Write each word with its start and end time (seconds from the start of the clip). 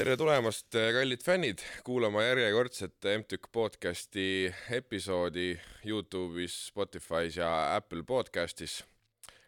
tere 0.00 0.14
tulemast, 0.16 0.72
kallid 0.72 1.20
fännid, 1.20 1.60
kuulama 1.84 2.22
järjekordset 2.24 3.04
MTÜK 3.18 3.50
podcasti 3.52 4.54
episoodi 4.72 5.58
Youtube'is, 5.84 6.54
Spotify's 6.70 7.36
ja 7.36 7.76
Apple 7.76 8.02
podcastis. 8.08 8.84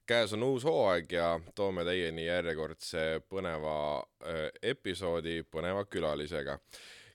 käes 0.06 0.32
on 0.32 0.42
uus 0.42 0.64
hooaeg 0.64 1.12
ja 1.12 1.40
toome 1.54 1.84
teieni 1.88 2.26
järjekordse 2.26 3.22
põneva 3.32 3.76
äh, 4.02 4.50
episoodi 4.62 5.38
põneva 5.48 5.86
külalisega, 5.88 6.58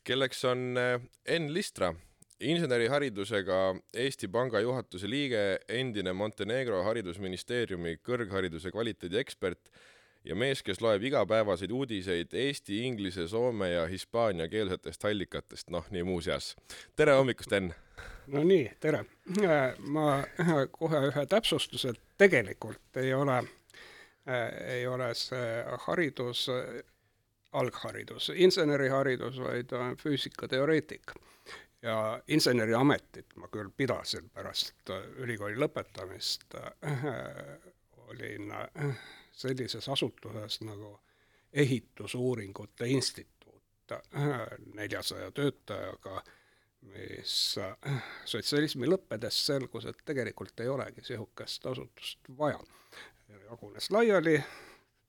kelleks 0.03 0.41
on 0.45 0.73
äh, 0.77 0.95
Enn 1.25 1.53
Listra, 1.53 1.91
inseneriharidusega 2.39 3.75
Eesti 3.93 4.27
Panga 4.27 4.63
juhatuse 4.65 5.09
liige, 5.09 5.59
endine 5.69 6.13
Montenegro 6.13 6.81
haridusministeeriumi 6.89 7.99
kõrghariduse 8.01 8.73
kvaliteedi 8.73 9.21
ekspert 9.21 9.69
ja 10.29 10.35
mees, 10.35 10.63
kes 10.63 10.81
loeb 10.81 11.03
igapäevaseid 11.07 11.71
uudiseid 11.71 12.33
eesti, 12.33 12.81
inglise, 12.87 13.27
soome 13.27 13.69
ja 13.71 13.85
hispaaniakeelsetest 13.87 15.05
allikatest, 15.05 15.69
noh, 15.69 15.85
nii 15.91 16.03
muuseas. 16.03 16.55
tere 16.95 17.15
hommikust, 17.15 17.53
Enn! 17.53 17.73
no 18.27 18.43
nii, 18.43 18.65
tere! 18.79 19.05
ma 19.79 20.23
kohe 20.71 21.01
ühe 21.11 21.25
täpsustuse, 21.29 21.93
tegelikult 22.17 22.99
ei 23.01 23.13
ole, 23.13 23.39
ei 24.67 24.87
ole 24.87 25.13
see 25.15 25.63
haridus 25.87 26.47
algharidus, 27.57 28.31
inseneriharidus, 28.35 29.39
vaid 29.39 29.71
füüsikateoreetik. 30.01 31.15
ja 31.81 32.21
inseneriametit 32.27 33.35
ma 33.35 33.47
küll 33.53 33.69
pidasin 33.77 34.29
pärast 34.33 34.89
ülikooli 35.23 35.55
lõpetamist, 35.61 36.57
olin 38.07 38.51
sellises 39.37 39.89
asutuses 39.89 40.61
nagu 40.61 40.99
Ehitusuuringute 41.53 42.87
Instituut 42.87 43.63
neljasaja 44.73 45.31
töötajaga, 45.31 46.23
mis 46.81 47.35
sotsialismi 48.25 48.89
lõppedes 48.89 49.39
selgus, 49.45 49.87
et 49.87 50.01
tegelikult 50.05 50.59
ei 50.59 50.69
olegi 50.69 51.01
niisugust 51.01 51.65
asutust 51.65 52.31
vaja. 52.37 52.59
jagunes 53.49 53.91
laiali 53.91 54.43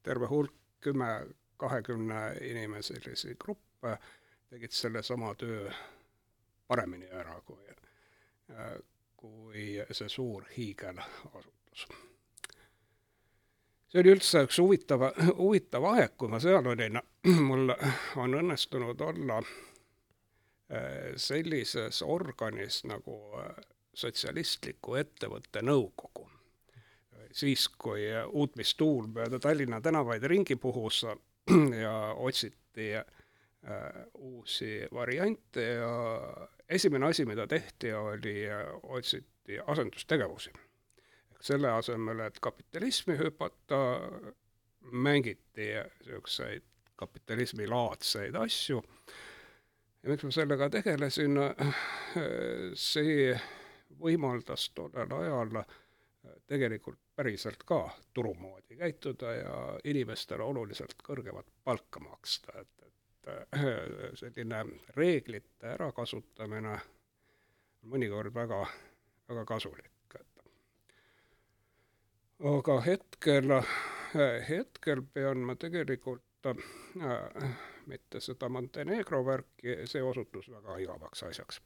terve 0.02 0.26
hulk, 0.26 0.54
kümme, 0.80 1.26
kahekümne 1.56 2.36
inimeselisi 2.40 3.34
gruppe, 3.34 3.98
tegid 4.50 4.70
sellesama 4.70 5.34
töö 5.34 5.70
paremini 6.68 7.10
ära 7.10 7.40
kui, 7.40 7.74
kui 9.16 9.64
see 9.92 10.08
suur 10.08 10.46
hiigelasutus 10.56 11.88
see 13.88 14.02
oli 14.02 14.12
üldse 14.12 14.44
üks 14.46 14.58
huvitav, 14.60 15.06
huvitav 15.38 15.86
aeg, 15.94 16.14
kui 16.20 16.30
ma 16.32 16.40
seal 16.42 16.66
olin, 16.68 17.00
mul 17.48 17.72
on 18.20 18.38
õnnestunud 18.42 19.00
olla 19.04 19.40
äh, 19.40 21.14
sellises 21.16 22.02
organis 22.04 22.82
nagu 22.88 23.18
äh, 23.40 23.54
sotsialistliku 23.98 24.98
ettevõtte 25.00 25.64
nõukogu. 25.64 26.28
siis, 27.32 27.68
kui 27.68 28.06
uutmistuul 28.32 29.06
mööda 29.12 29.38
Tallinna 29.38 29.80
tänavaid 29.84 30.22
ringi 30.24 30.56
puhus 30.56 31.02
ja 31.82 32.14
otsiti 32.16 32.94
äh, 32.96 33.02
uusi 34.14 34.86
variante 34.92 35.64
ja 35.64 35.92
esimene 36.68 37.06
asi, 37.06 37.24
mida 37.26 37.46
tehti, 37.46 37.92
oli, 37.92 38.44
otsiti 38.82 39.60
asendustegevusi 39.66 40.52
selle 41.40 41.70
asemel, 41.70 42.20
et 42.26 42.40
kapitalismi 42.40 43.18
hüpata, 43.18 43.78
mängiti 44.90 45.70
niisuguseid 46.06 46.62
kapitalismilaadseid 46.96 48.34
asju. 48.34 48.82
ja 50.02 50.10
miks 50.10 50.24
ma 50.24 50.30
sellega 50.34 50.70
tegelesin, 50.70 51.38
see 52.74 53.34
võimaldas 54.00 54.70
tollel 54.74 55.12
ajal 55.20 55.60
tegelikult 56.46 57.00
päriselt 57.16 57.62
ka 57.66 57.80
turu 58.14 58.34
moodi 58.34 58.76
käituda 58.76 59.32
ja 59.34 59.54
inimestele 59.84 60.42
oluliselt 60.42 60.98
kõrgemat 61.06 61.46
palka 61.64 62.00
maksta, 62.00 62.60
et, 62.60 62.88
et 62.88 64.18
selline 64.18 64.64
reeglite 64.96 65.74
ärakasutamine 65.76 66.74
on 66.74 67.94
mõnikord 67.94 68.34
väga, 68.34 68.64
väga 69.28 69.44
kasulik 69.44 69.97
aga 72.38 72.80
hetkel, 72.80 73.52
hetkel 74.48 75.02
pean 75.14 75.42
ma 75.46 75.54
tegelikult 75.58 76.46
äh, 76.46 77.48
mitte 77.86 78.20
seda 78.20 78.48
Montenegro 78.48 79.24
värki, 79.26 79.74
see 79.90 80.02
osutus 80.04 80.50
väga 80.52 80.76
igavaks 80.84 81.22
asjaks 81.26 81.60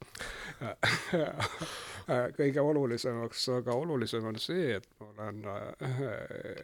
kõige 2.39 2.63
olulisemaks, 2.63 3.47
aga 3.59 3.75
olulisem 3.77 4.25
on 4.31 4.39
see, 4.41 4.79
et 4.79 4.89
ma 4.99 5.11
olen 5.11 5.45
äh, 5.51 5.85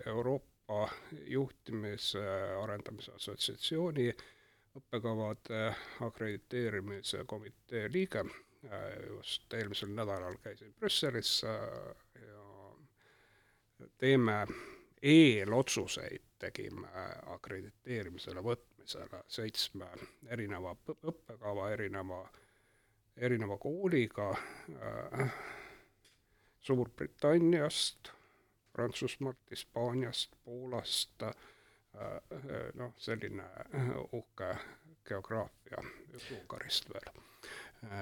Euroopa 0.07 0.87
Juhtimise 1.29 2.23
Arendamise 2.63 3.13
Assotsiatsiooni 3.17 4.09
õppekavade 4.79 5.63
akrediteerimise 6.05 7.25
komitee 7.25 7.89
liige. 7.91 8.23
just 9.07 9.53
eelmisel 9.53 9.89
nädalal 9.95 10.35
käisin 10.43 10.73
Brüsselis 10.79 11.43
ja 11.43 11.53
teeme 13.97 14.47
eelotsuseid, 15.01 16.21
tegime 16.39 16.87
akrediteerimisele 17.25 18.43
võtmisele 18.43 19.23
seitsme 19.27 19.87
erineva 20.27 20.75
õppekava, 21.03 21.69
erineva, 21.71 22.21
erineva 23.17 23.57
kooliga 23.57 24.29
äh, 24.31 25.33
Suurbritanniast, 26.59 28.11
Prantsusmaalt, 28.73 29.39
Hispaaniast, 29.49 30.35
Poolast 30.43 31.23
äh,, 31.23 31.35
noh, 32.75 32.93
selline 32.97 33.47
uhke 34.11 34.51
geograafia 35.07 35.83
Ungarist 36.35 36.89
veel. 36.93 37.23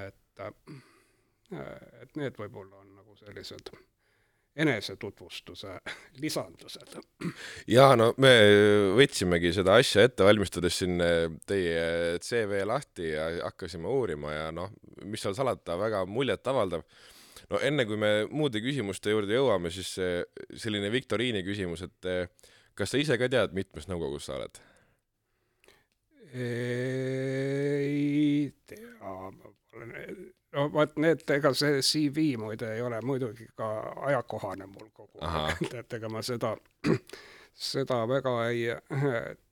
et, 0.08 0.40
äh, 0.40 2.02
et 2.02 2.16
need 2.16 2.42
võib-olla 2.42 2.82
on 2.82 2.96
nagu 2.98 3.16
sellised 3.16 3.72
enesetutvustuse 4.58 5.76
lisandused. 6.22 6.96
jaa, 7.70 7.96
no 8.00 8.12
me 8.22 8.32
võtsimegi 8.98 9.52
seda 9.56 9.78
asja 9.82 10.08
ette 10.08 10.26
valmistades 10.28 10.80
siin 10.82 11.02
eh, 11.04 11.28
teie 11.50 12.18
CV 12.24 12.64
lahti 12.68 13.12
ja 13.14 13.28
hakkasime 13.50 13.90
uurima 13.92 14.34
ja 14.34 14.48
noh, 14.56 14.72
mis 15.06 15.24
seal 15.24 15.36
salata, 15.38 15.78
väga 15.80 16.06
muljetavaldav. 16.10 16.86
no 17.52 17.62
enne 17.64 17.86
kui 17.90 18.00
me 18.02 18.12
muude 18.32 18.62
küsimuste 18.64 19.14
juurde 19.14 19.38
jõuame, 19.38 19.72
siis 19.74 19.94
selline 20.58 20.90
viktoriini 20.94 21.44
küsimus, 21.46 21.86
et 21.86 22.10
eh, 22.10 22.50
kas 22.78 22.94
sa 22.94 23.02
ise 23.02 23.20
ka 23.20 23.30
tead, 23.32 23.54
mitmes 23.58 23.90
nõukogus 23.92 24.30
sa 24.30 24.40
oled? 24.40 24.64
ei 26.38 28.52
tea, 28.68 29.22
ma 29.32 29.54
olen 29.78 29.94
no 30.56 30.68
vot 30.74 30.98
need, 31.04 31.24
ega 31.36 31.54
see 31.54 31.82
CV 31.82 32.28
muide 32.40 32.74
ei 32.76 32.82
ole 32.82 33.02
muidugi 33.02 33.48
ka 33.56 33.70
ajakohane 34.10 34.66
mul 34.66 34.92
kogu 34.94 35.20
aeg, 35.22 35.64
et 35.82 35.98
ega 36.00 36.10
ma 36.10 36.22
seda, 36.22 36.56
seda 37.72 38.04
väga 38.08 38.36
ei 38.50 38.70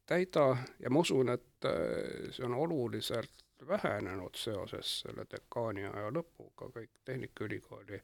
täida 0.05 0.57
ja 0.79 0.89
ma 0.89 0.99
usun, 0.99 1.29
et 1.29 1.65
äh, 1.65 2.31
see 2.31 2.45
on 2.45 2.53
oluliselt 2.53 3.45
vähenenud 3.67 4.35
seoses 4.37 4.99
selle 4.99 5.25
dekaani 5.31 5.87
aja 5.89 6.11
lõpuga, 6.13 6.69
kõik 6.75 6.91
Tehnikaülikooli 7.05 8.01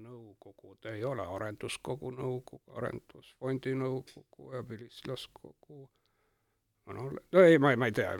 nõukogud 0.00 0.86
ei 0.92 1.04
ole 1.04 1.26
arenduskogu 1.26 2.12
nõukogu, 2.14 2.76
arendusfondi 2.78 3.74
nõukogu 3.74 4.52
ja 4.54 4.62
vilistlaskogu 4.68 5.88
no, 6.96 7.08
no 7.10 7.44
ei, 7.44 7.58
ma, 7.62 7.72
ma 7.78 7.90
ei 7.90 7.94
tea, 7.96 8.14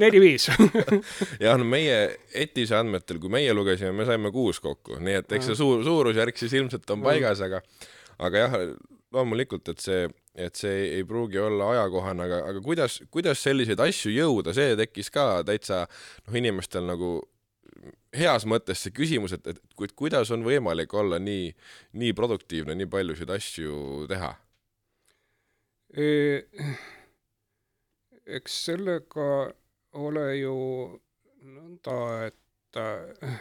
neli-viis 0.00 0.48
jah, 1.44 1.58
no 1.60 1.66
meie 1.68 1.98
ETIS-e 2.44 2.78
andmetel, 2.78 3.20
kui 3.22 3.32
meie 3.32 3.54
lugesime, 3.56 3.92
me 3.96 4.08
saime 4.08 4.32
kuus 4.34 4.60
kokku, 4.64 4.98
nii 5.04 5.20
et 5.22 5.36
eks 5.38 5.52
see 5.52 5.60
suur, 5.60 5.84
suurusjärk 5.86 6.40
siis 6.40 6.56
ilmselt 6.60 6.90
on 6.94 7.04
paigas, 7.04 7.42
aga 7.44 7.62
aga 8.22 8.44
jah, 8.44 8.58
loomulikult, 9.14 9.68
et 9.72 9.82
see, 9.82 10.08
et 10.34 10.58
see 10.58 10.88
ei 10.98 11.04
pruugi 11.08 11.38
olla 11.42 11.70
ajakohane, 11.74 12.26
aga, 12.26 12.40
aga 12.50 12.64
kuidas, 12.64 12.98
kuidas 13.14 13.42
selliseid 13.44 13.80
asju 13.82 14.12
jõuda, 14.14 14.54
see 14.56 14.74
tekkis 14.78 15.10
ka 15.14 15.28
täitsa 15.46 15.84
noh, 15.86 16.36
inimestel 16.40 16.86
nagu 16.88 17.16
heas 18.14 18.46
mõttes 18.48 18.84
see 18.84 18.94
küsimus, 18.94 19.34
et, 19.36 19.46
et 19.50 19.92
kuidas 19.98 20.30
on 20.34 20.44
võimalik 20.46 20.92
olla 20.94 21.18
nii, 21.22 21.50
nii 22.00 22.16
produktiivne, 22.16 22.76
nii 22.78 22.90
paljusid 22.90 23.30
asju 23.34 24.06
teha? 24.10 24.34
E? 25.94 26.06
Eks 28.26 28.56
sellega 28.66 29.28
ole 30.00 30.24
ju 30.38 30.56
nõnda, 31.44 31.96
et 32.28 32.78
äh, 32.80 33.36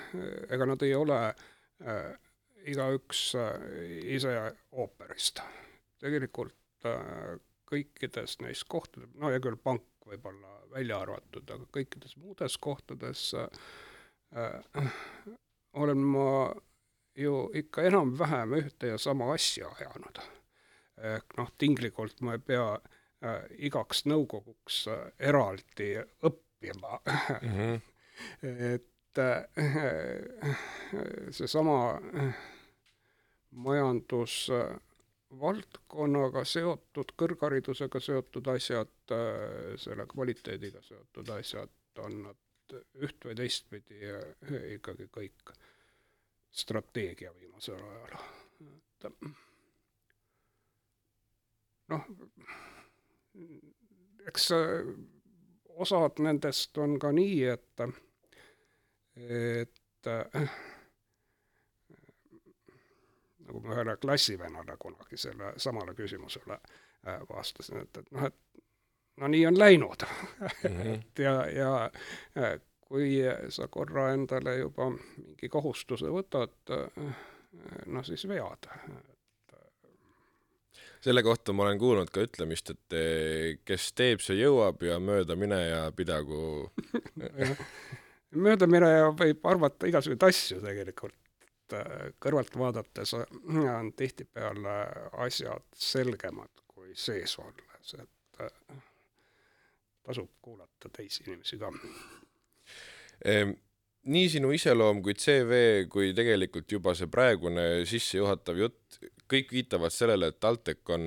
ega 0.52 0.68
nad 0.70 0.84
ei 0.86 0.94
ole 0.96 1.20
äh, 1.30 2.12
igaüks 2.70 3.24
äh, 3.40 3.66
ise 4.16 4.34
ooperist. 4.72 5.42
tegelikult 6.04 6.88
äh, 6.90 7.40
kõikides 7.70 8.38
neis 8.44 8.64
kohtades, 8.68 9.10
no 9.16 9.32
hea 9.32 9.42
küll, 9.44 9.58
pank 9.58 9.88
võib-olla 10.06 10.60
välja 10.74 11.00
arvatud, 11.00 11.48
aga 11.48 11.70
kõikides 11.74 12.18
muudes 12.20 12.58
kohtades 12.62 13.32
äh, 13.40 14.92
olen 15.74 16.04
ma 16.04 16.52
ju 17.18 17.48
ikka 17.56 17.86
enam-vähem 17.88 18.58
ühte 18.58 18.90
ja 18.94 18.98
sama 18.98 19.32
asja 19.34 19.70
ajanud. 19.78 20.20
ehk 20.98 21.38
noh, 21.38 21.50
tinglikult 21.58 22.22
ma 22.22 22.36
ei 22.36 22.42
pea 22.42 22.66
äh, 22.76 23.03
igaks 23.58 24.06
nõukoguks 24.10 24.88
äh, 24.92 25.04
eraldi 25.32 25.94
õppima 26.26 27.00
mm. 27.42 27.54
-hmm. 27.54 27.82
et 28.74 29.18
äh, 29.18 29.46
seesama 31.32 31.78
äh, 31.98 32.36
majandus 33.52 34.50
äh, 34.50 34.76
valdkonnaga 35.40 36.44
seotud, 36.46 37.14
kõrgharidusega 37.18 38.00
seotud 38.02 38.48
asjad, 38.54 38.94
äh, 39.12 39.76
selle 39.82 40.06
kvaliteediga 40.10 40.82
seotud 40.82 41.30
asjad 41.38 42.04
on 42.04 42.22
nad 42.28 42.76
üht 43.06 43.26
või 43.26 43.36
teistpidi 43.38 44.02
äh, 44.10 44.58
ikkagi 44.78 45.08
kõik 45.14 45.54
strateegia 46.54 47.34
viimasel 47.34 47.82
ajal. 47.82 48.20
et 48.64 49.06
noh, 51.90 52.06
eks 54.28 54.52
osad 55.84 56.22
nendest 56.24 56.78
on 56.78 57.00
ka 57.02 57.12
nii, 57.12 57.44
et, 57.50 57.84
et 59.18 60.12
nagu 63.54 63.62
ma 63.68 63.76
ühele 63.76 63.98
klassivennale 64.02 64.78
kunagi 64.80 65.18
selle 65.18 65.54
samale 65.58 65.94
küsimusele 65.98 66.58
äh, 67.08 67.22
vastasin, 67.30 67.84
et, 67.84 67.98
et 67.98 68.12
noh, 68.12 68.28
et 68.30 68.64
no 69.22 69.30
nii 69.30 69.46
on 69.48 69.60
läinud 69.60 70.06
mm. 70.08 70.70
-hmm. 70.70 70.94
et 70.94 71.20
ja, 71.20 71.36
ja 71.50 71.74
äh, 72.38 72.60
kui 72.82 73.22
sa 73.50 73.68
korra 73.68 74.12
endale 74.14 74.58
juba 74.58 74.90
mingi 74.90 75.50
kohustuse 75.50 76.06
võtad, 76.06 76.56
äh, 76.72 77.16
no 77.86 78.04
siis 78.04 78.28
vead. 78.28 78.70
Selle 81.04 81.24
kohta 81.24 81.54
ma 81.54 81.68
olen 81.68 81.82
kuulnud 81.82 82.12
ka 82.14 82.24
ütlemist, 82.24 82.72
et 82.72 82.98
kes 83.68 83.90
teeb, 83.98 84.22
see 84.24 84.38
jõuab 84.40 84.82
ja 84.88 85.00
möödamineja 85.04 85.90
pidagu 85.98 86.70
möödamineja 88.46 89.12
võib 89.20 89.52
arvata 89.52 89.90
igasuguseid 89.92 90.30
asju 90.30 90.62
tegelikult 90.64 91.20
Äh, 91.74 92.10
kõrvalt 92.22 92.56
vaadates 92.60 93.14
on 93.16 93.92
tihtipeale 93.98 94.76
asjad 95.26 95.66
selgemad 95.80 96.64
kui 96.68 96.92
sees 96.98 97.38
olles, 97.40 97.94
et 98.02 98.42
tasub 100.04 100.30
kuulata 100.42 100.92
teisi 100.94 101.24
inimesi 101.28 101.60
ka. 101.62 101.72
Nii 104.04 104.30
sinu 104.30 104.52
iseloom 104.56 105.02
kui 105.04 105.16
CV 105.16 105.86
kui 105.92 106.12
tegelikult 106.16 106.72
juba 106.72 106.96
see 106.98 107.08
praegune 107.12 107.86
sissejuhatav 107.88 108.60
jutt, 108.60 109.00
kõik 109.32 109.54
viitavad 109.56 109.94
sellele, 109.96 110.32
et 110.32 110.40
TalTech 110.44 110.92
on 110.94 111.06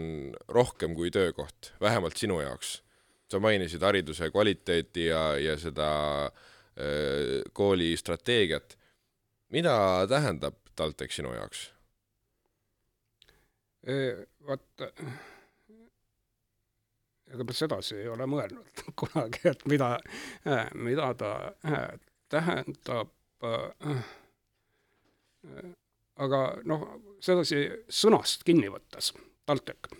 rohkem 0.48 0.96
kui 0.96 1.12
töökoht, 1.12 1.74
vähemalt 1.80 2.16
sinu 2.16 2.40
jaoks. 2.40 2.82
sa 3.26 3.40
mainisid 3.42 3.82
hariduse 3.82 4.30
kvaliteeti 4.30 5.08
ja, 5.08 5.36
ja 5.38 5.56
seda 5.58 5.86
äh, 6.26 7.42
kooli 7.52 7.96
strateegiat 7.96 8.76
mida 9.48 10.06
tähendab 10.08 10.58
TalTech 10.76 11.14
sinu 11.14 11.32
jaoks? 11.34 11.70
Vot, 14.46 14.82
ega 17.30 17.46
ma 17.46 17.54
sedasi 17.54 18.00
ei 18.00 18.08
ole 18.10 18.26
mõelnud 18.30 18.82
kunagi, 19.00 19.44
et 19.52 19.62
mida, 19.70 19.92
mida 20.74 21.12
ta 21.18 21.30
tähendab. 22.28 23.12
aga 26.16 26.38
noh, 26.64 26.86
sedasi 27.20 27.58
sõnast 27.92 28.46
kinni 28.48 28.70
võttes, 28.72 29.12
TalTech 29.46 29.92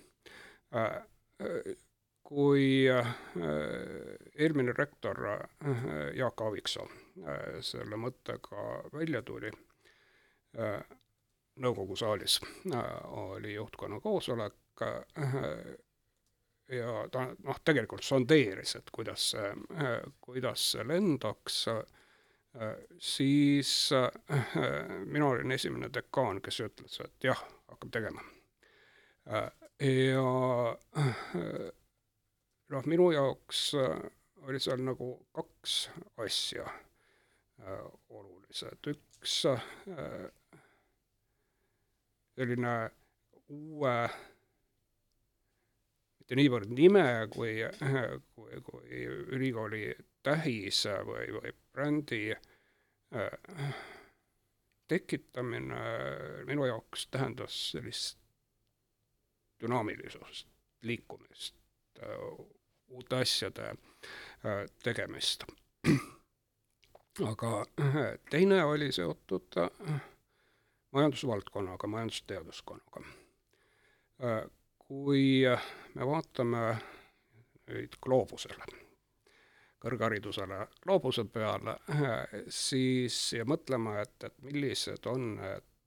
kui 2.26 2.88
eelmine 2.88 4.72
rektor 4.74 5.20
Jaak 6.16 6.40
Aaviksoo 6.42 6.88
Äh, 7.24 7.60
selle 7.64 7.96
mõttega 7.96 8.62
välja 8.92 9.22
tuli, 9.24 9.48
äh, 10.60 10.82
nõukogu 11.64 11.96
saalis 11.96 12.40
äh, 12.68 12.82
oli 13.08 13.54
juhtkonna 13.54 14.00
koosolek 14.04 14.82
ja 16.76 16.90
ta 17.12 17.22
noh, 17.32 17.60
tegelikult 17.64 18.04
sondeeris, 18.04 18.74
et 18.76 18.90
kuidas 18.92 19.30
see, 19.32 19.54
kuidas 20.20 20.66
see 20.74 20.84
lendaks, 20.84 21.62
siis 22.98 23.90
mina 25.04 25.26
olin 25.28 25.52
esimene 25.52 25.90
dekaan, 25.92 26.40
kes 26.40 26.60
ütles, 26.64 27.00
et 27.04 27.28
jah, 27.28 27.42
hakkab 27.68 27.92
tegema. 27.92 28.22
ja 29.82 30.24
noh, 32.72 32.88
minu 32.88 33.10
jaoks 33.12 33.62
oli 34.46 34.60
seal 34.62 34.80
nagu 34.86 35.10
kaks 35.36 35.78
asja 36.24 36.64
Äh, 37.64 37.90
olulised. 38.08 38.84
üks 38.86 39.34
äh, 39.48 39.60
selline 42.36 42.72
uue, 43.48 43.94
mitte 46.18 46.36
niivõrd 46.36 46.74
nime 46.76 47.06
kui, 47.32 47.54
kui, 48.36 48.60
kui 48.66 49.00
ülikooli 49.38 49.86
tähis 50.26 50.82
või, 51.08 51.30
või 51.38 51.54
brändi 51.76 52.20
äh, 52.32 53.74
tekitamine 54.88 55.82
minu 56.48 56.64
jaoks 56.70 57.06
tähendas 57.12 57.58
sellist 57.74 58.18
dünaamilisust, 59.60 60.48
liikumist, 60.82 61.56
uute 62.92 63.16
asjade 63.16 63.70
tegemist 64.84 65.46
aga 67.24 67.66
äh, 67.80 68.18
teine 68.30 68.64
oli 68.64 68.92
seotud 68.92 69.56
äh, 69.56 70.00
majandusvaldkonnaga, 70.92 71.86
majandusteaduskonnaga. 71.86 73.00
Äh, 74.24 74.50
kui 74.78 75.42
me 75.94 76.06
vaatame 76.06 76.76
nüüd 77.66 77.96
gloobusele, 78.02 78.66
kõrgharidusele 79.86 80.60
gloobuse 80.82 81.24
peale, 81.30 81.76
siis 82.50 83.18
ja 83.38 83.46
mõtleme, 83.48 84.00
et, 84.02 84.28
et 84.28 84.38
millised 84.42 85.06
on 85.10 85.36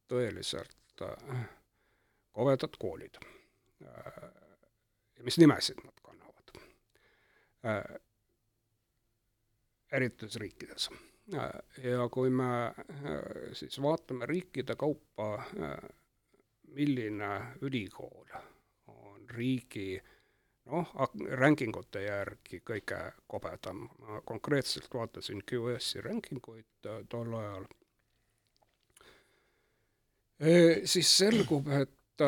tõeliselt 0.10 1.04
kovedad 2.36 2.76
koolid 2.80 3.20
ja 3.84 5.26
mis 5.28 5.38
nimesid 5.42 5.84
nad 5.84 6.04
kannavad 6.04 8.00
erinevates 9.92 10.36
riikides. 10.42 10.90
Ja 11.84 12.08
kui 12.12 12.30
me 12.34 12.50
äh, 12.66 12.74
siis 13.54 13.78
vaatame 13.82 14.26
riikide 14.26 14.76
kaupa, 14.76 15.34
äh, 15.38 15.76
milline 16.74 17.30
ülikool 17.62 18.34
on 18.88 19.30
riigi 19.30 20.00
noh, 20.70 20.94
rankingute 21.42 22.04
järgi 22.06 22.62
kõige 22.66 23.00
kobedam, 23.28 23.88
ma 24.00 24.22
konkreetselt 24.26 24.94
vaatasin 24.94 25.44
QS-i 25.52 26.02
rankinguid 26.06 26.90
äh, 26.90 27.04
tol 27.10 27.34
ajal, 27.42 27.70
siis 30.88 31.10
selgub, 31.18 31.68
et 31.68 32.22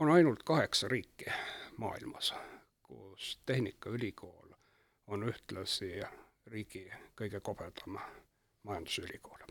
on 0.00 0.10
ainult 0.10 0.42
kaheksa 0.46 0.88
riiki 0.88 1.26
maailmas, 1.82 2.34
kus 2.82 3.40
Tehnikaülikool 3.46 4.52
on 5.06 5.26
ühtlasi 5.28 6.00
riigi 6.46 6.84
kõige 7.18 7.40
kobedam 7.40 7.98
majandusülikool. 8.62 9.46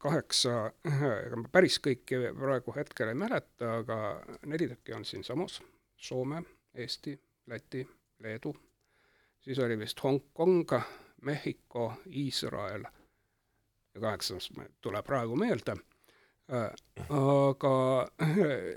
Kaheksa, 0.00 0.70
ega 0.88 1.36
ma 1.36 1.48
päris 1.52 1.76
kõiki 1.84 2.22
praegu 2.38 2.72
hetkel 2.72 3.10
ei 3.12 3.18
mäleta, 3.20 3.74
aga 3.82 3.98
neli 4.48 4.70
tükki 4.70 4.94
on 4.96 5.04
siinsamas, 5.04 5.58
Soome, 6.00 6.40
Eesti, 6.74 7.12
Läti, 7.52 7.82
Leedu, 8.24 8.54
siis 9.44 9.58
oli 9.60 9.76
vist 9.78 10.00
Hongkong, 10.00 10.72
Mehhiko, 11.28 11.92
Iisrael. 12.16 12.86
Ja 13.94 14.00
kaheksas 14.00 14.48
tuleb 14.80 15.04
praegu 15.04 15.36
meelde. 15.36 15.76
Aga 16.48 17.74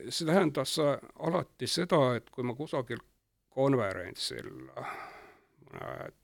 see 0.10 0.28
tähendas 0.28 0.76
alati 0.82 1.70
seda, 1.70 2.02
et 2.18 2.30
kui 2.34 2.44
ma 2.44 2.56
kusagil 2.58 3.00
konverentsil 3.54 4.50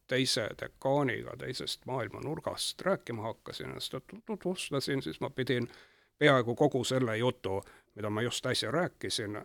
teise 0.09 0.49
dekaaniga 0.61 1.37
teisest 1.37 1.85
maailmanurgast 1.85 2.81
rääkima 2.81 3.21
hakkasin 3.21 3.75
seda 3.79 4.01
tutvustasin, 4.25 5.01
siis 5.01 5.21
ma 5.21 5.29
pidin 5.29 5.69
peaaegu 6.17 6.55
kogu 6.55 6.83
selle 6.83 7.17
jutu 7.17 7.61
mida 7.99 8.09
ma 8.09 8.21
just 8.21 8.45
äsja 8.45 8.71
rääkisin, 8.71 9.41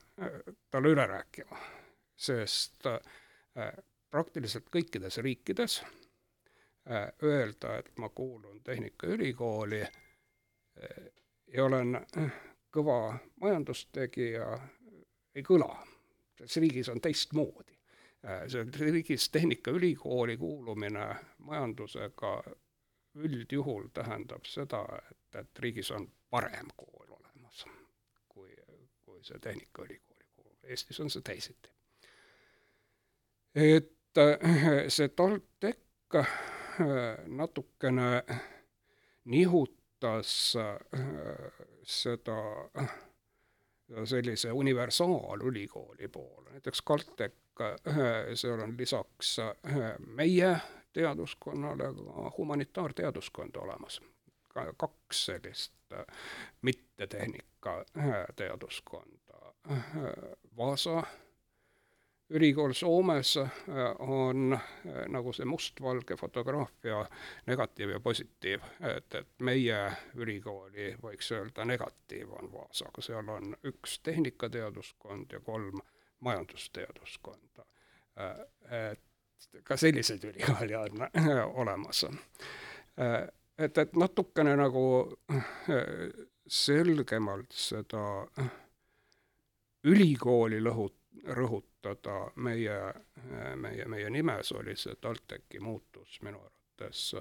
talle 0.71 0.88
üle 0.88 1.06
rääkima. 1.06 1.59
sest 2.16 2.87
praktiliselt 4.11 4.68
kõikides 4.71 5.18
riikides 5.18 5.80
öelda, 7.23 7.78
et 7.78 7.90
ma 7.99 8.09
kuulun 8.09 8.61
Tehnikaülikooli 8.62 9.80
ja 11.47 11.64
olen 11.64 11.99
kõva 12.71 13.18
majandustegija, 13.40 14.59
ei 15.35 15.42
kõla. 15.42 15.87
selles 16.38 16.56
riigis 16.56 16.88
on 16.88 17.00
teistmoodi. 17.00 17.74
Selles 18.47 18.81
riigis 18.81 19.31
Tehnikaülikooli 19.31 20.37
kuulumine 20.37 21.16
majandusega 21.38 22.43
üldjuhul 23.14 23.88
tähendab 23.95 24.45
seda, 24.49 24.85
et, 25.11 25.40
et 25.40 25.59
riigis 25.59 25.90
on 25.90 26.09
parem 26.31 26.71
kool 26.76 27.12
olemas 27.19 27.64
kui, 28.28 28.57
kui 29.04 29.21
see 29.23 29.38
Tehnikaülikooli 29.38 30.25
kool. 30.37 30.54
Eestis 30.64 31.00
on 31.00 31.11
see 31.11 31.23
teisiti. 31.23 31.71
et 33.54 33.93
see 34.88 35.09
TalTech 35.09 36.19
natukene 37.26 38.25
nihutas 39.25 40.57
seda 41.83 42.40
sellise 44.05 44.53
universaalülikooli 44.53 46.09
poole, 46.09 46.50
näiteks 46.50 46.83
KalTech, 46.83 47.37
seal 48.35 48.61
on 48.61 48.75
lisaks 48.79 49.37
meie 50.07 50.57
teaduskonnale 50.93 51.85
ka 51.95 52.33
humanitaarteaduskond 52.38 53.57
olemas. 53.57 54.00
kaks 54.76 55.26
sellist 55.26 55.73
mittetehnika 56.62 57.85
teaduskonda. 58.37 59.55
Vaasa 60.57 61.03
ülikool 62.31 62.73
Soomes 62.73 63.38
on 63.99 64.59
nagu 65.09 65.33
see 65.33 65.47
mustvalge 65.49 66.16
fotograafia 66.16 67.04
negatiiv 67.47 67.90
ja 67.90 68.00
positiiv, 68.00 68.64
et, 68.81 69.14
et 69.14 69.28
meie 69.45 69.81
ülikooli 70.14 70.95
võiks 71.02 71.31
öelda 71.37 71.66
negatiiv 71.69 72.33
on 72.38 72.52
Vaasa, 72.52 72.88
aga 72.88 73.04
seal 73.04 73.28
on 73.28 73.57
üks 73.69 73.99
tehnikateaduskond 74.07 75.33
ja 75.33 75.40
kolm 75.40 75.81
majandusteaduskonda. 76.25 77.66
et 78.71 79.61
ka 79.64 79.76
selliseid 79.76 80.25
ülikooli 80.25 80.75
on 80.75 81.09
olemas. 81.64 82.07
et, 83.59 83.78
et 83.78 83.97
natukene 83.97 84.57
nagu 84.57 84.85
selgemalt 86.47 87.52
seda 87.52 88.26
ülikooli 89.85 90.61
lõhut-, 90.64 91.00
rõhutada 91.25 91.74
meie, 92.37 92.76
meie, 93.57 93.85
meie 93.85 94.11
nimes 94.11 94.53
oli 94.53 94.76
see 94.76 94.95
TalTechi 95.00 95.61
muutus 95.61 96.21
minu 96.23 96.41
arvates 96.41 97.14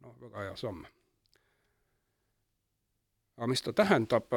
noh, 0.00 0.16
väga 0.20 0.46
hea 0.46 0.56
samm. 0.56 0.84
aga 3.36 3.46
mis 3.48 3.62
ta 3.62 3.72
tähendab, 3.72 4.34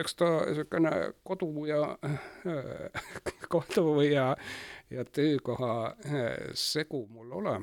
eks 0.00 0.14
ta 0.16 0.28
niisugune 0.46 0.92
kodu 1.22 1.66
ja, 1.68 1.82
kodu 3.54 4.00
ja, 4.00 4.36
ja 4.90 5.04
töökoha 5.04 5.96
segu 6.54 7.06
mul 7.06 7.32
ole. 7.32 7.58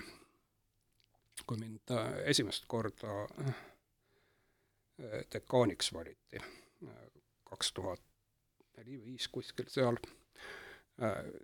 kui 1.45 1.57
mind 1.57 1.89
esimest 2.29 2.65
korda 2.67 3.25
dekaaniks 5.33 5.93
valiti, 5.93 6.39
kaks 7.49 7.73
tuhat 7.73 8.01
neli-viis 8.77 9.27
kuskil 9.27 9.65
seal, 9.67 9.97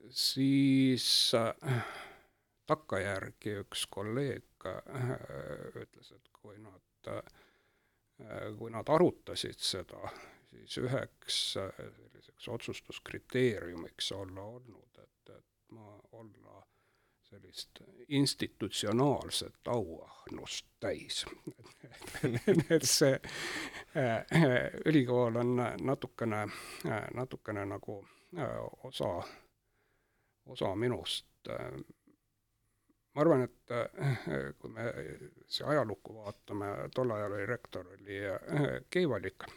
siis 0.10 1.32
takkajärgi 2.68 3.56
üks 3.64 3.86
kolleeg 3.90 4.68
ütles, 5.82 6.12
et 6.12 6.32
kui 6.36 6.58
nad, 6.62 7.12
kui 8.60 8.72
nad 8.74 8.90
arutasid 8.92 9.62
seda, 9.64 10.12
siis 10.52 10.78
üheks 10.84 11.40
selliseks 11.56 12.48
otsustuskriteeriumiks 12.48 14.12
olla 14.12 14.42
olnud, 14.42 15.04
et, 15.04 15.36
et 15.36 15.72
ma 15.72 16.00
olla 16.12 16.68
sellist 17.30 17.80
institutsionaalset 18.08 19.68
auahnust 19.68 20.66
täis. 20.80 21.26
et 22.76 22.84
see 22.84 23.20
äh, 23.98 24.26
ülikool 24.86 25.36
on 25.36 25.56
natukene, 25.82 26.48
natukene 27.14 27.66
nagu 27.66 28.08
äh, 28.38 28.58
osa, 28.84 29.24
osa 30.48 30.74
minust. 30.76 31.26
ma 31.48 33.22
arvan, 33.22 33.44
et 33.48 33.72
äh, 33.72 34.54
kui 34.60 34.72
me 34.72 34.88
see 35.48 35.66
ajalukku 35.66 36.16
vaatame, 36.16 36.74
tol 36.96 37.12
ajal 37.16 37.38
oli 37.38 37.46
rektor, 37.46 37.88
oli 37.96 38.20
Keivalik, 38.90 39.48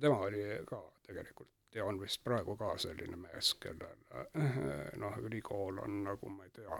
tema 0.00 0.18
oli 0.28 0.44
ka 0.66 0.80
tegelikult 1.06 1.50
ja 1.76 1.84
on 1.84 2.00
vist 2.00 2.22
praegu 2.24 2.56
ka 2.56 2.72
selline 2.80 3.16
mees, 3.20 3.52
kellel 3.60 3.98
noh, 5.02 5.18
ülikool 5.28 5.82
on 5.82 6.02
nagu 6.06 6.30
ma 6.32 6.46
ei 6.46 6.54
tea, 6.56 6.78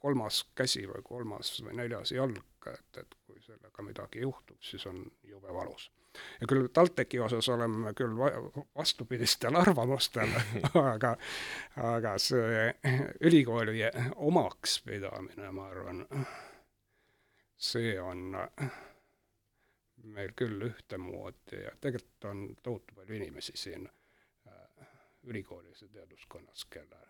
kolmas 0.00 0.42
käsi 0.56 0.86
või 0.88 1.02
kolmas 1.04 1.52
või 1.64 1.76
neljas 1.82 2.14
jalg, 2.16 2.68
et, 2.72 3.02
et 3.02 3.16
kui 3.26 3.42
sellega 3.44 3.84
midagi 3.86 4.24
juhtub, 4.24 4.58
siis 4.64 4.86
on 4.90 5.04
valus. 5.54 5.90
ja 6.40 6.46
küll 6.50 6.68
TalTechi 6.74 7.20
osas 7.20 7.48
oleme 7.48 7.94
küll 7.94 8.16
vastupidistel 8.76 9.56
arvamustel 9.56 10.32
aga, 10.94 11.16
aga 11.76 12.18
see 12.18 12.64
ülikooli 13.20 13.84
omakspidamine, 14.16 15.50
ma 15.54 15.68
arvan, 15.70 16.06
see 17.56 17.94
on 18.00 18.40
meil 20.04 20.32
küll 20.36 20.62
ühtemoodi 20.66 21.62
ja 21.64 21.72
tegelikult 21.80 22.24
on 22.30 22.44
tohutu 22.62 22.94
palju 22.94 23.16
inimesi 23.16 23.52
siin 23.54 23.88
äh, 24.48 24.86
ülikoolis 25.22 25.82
ja 25.82 25.88
teaduskonnas, 25.88 26.64
kelle, 26.64 27.02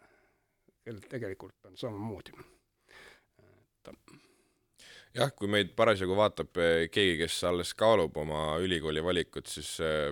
kellel 0.85 1.06
tegelikult 1.09 1.70
on 1.70 1.76
samamoodi, 1.76 2.35
et 3.44 3.94
jah, 5.16 5.30
kui 5.36 5.50
meid 5.50 5.74
parasjagu 5.76 6.16
vaatab 6.18 6.60
äh, 6.60 6.88
keegi, 6.92 7.18
kes 7.24 7.38
alles 7.50 7.74
kaalub 7.78 8.16
oma 8.22 8.58
ülikooli 8.62 9.04
valikut, 9.04 9.48
siis 9.50 9.76
äh, 9.84 10.10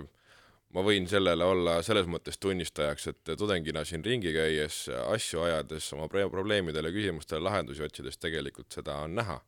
ma 0.75 0.83
võin 0.85 1.07
sellele 1.09 1.45
olla 1.45 1.79
selles 1.85 2.09
mõttes 2.11 2.37
tunnistajaks, 2.41 3.07
et 3.13 3.35
tudengina 3.37 3.85
siin 3.85 4.03
ringi 4.05 4.33
käies, 4.35 4.83
asju 5.09 5.45
ajades, 5.47 5.93
oma 5.97 6.09
probleemidele, 6.09 6.91
küsimustele 6.93 7.41
lahendusi 7.47 7.85
otsides 7.87 8.21
tegelikult 8.21 8.79
seda 8.79 8.99
on 9.05 9.17
näha 9.21 9.39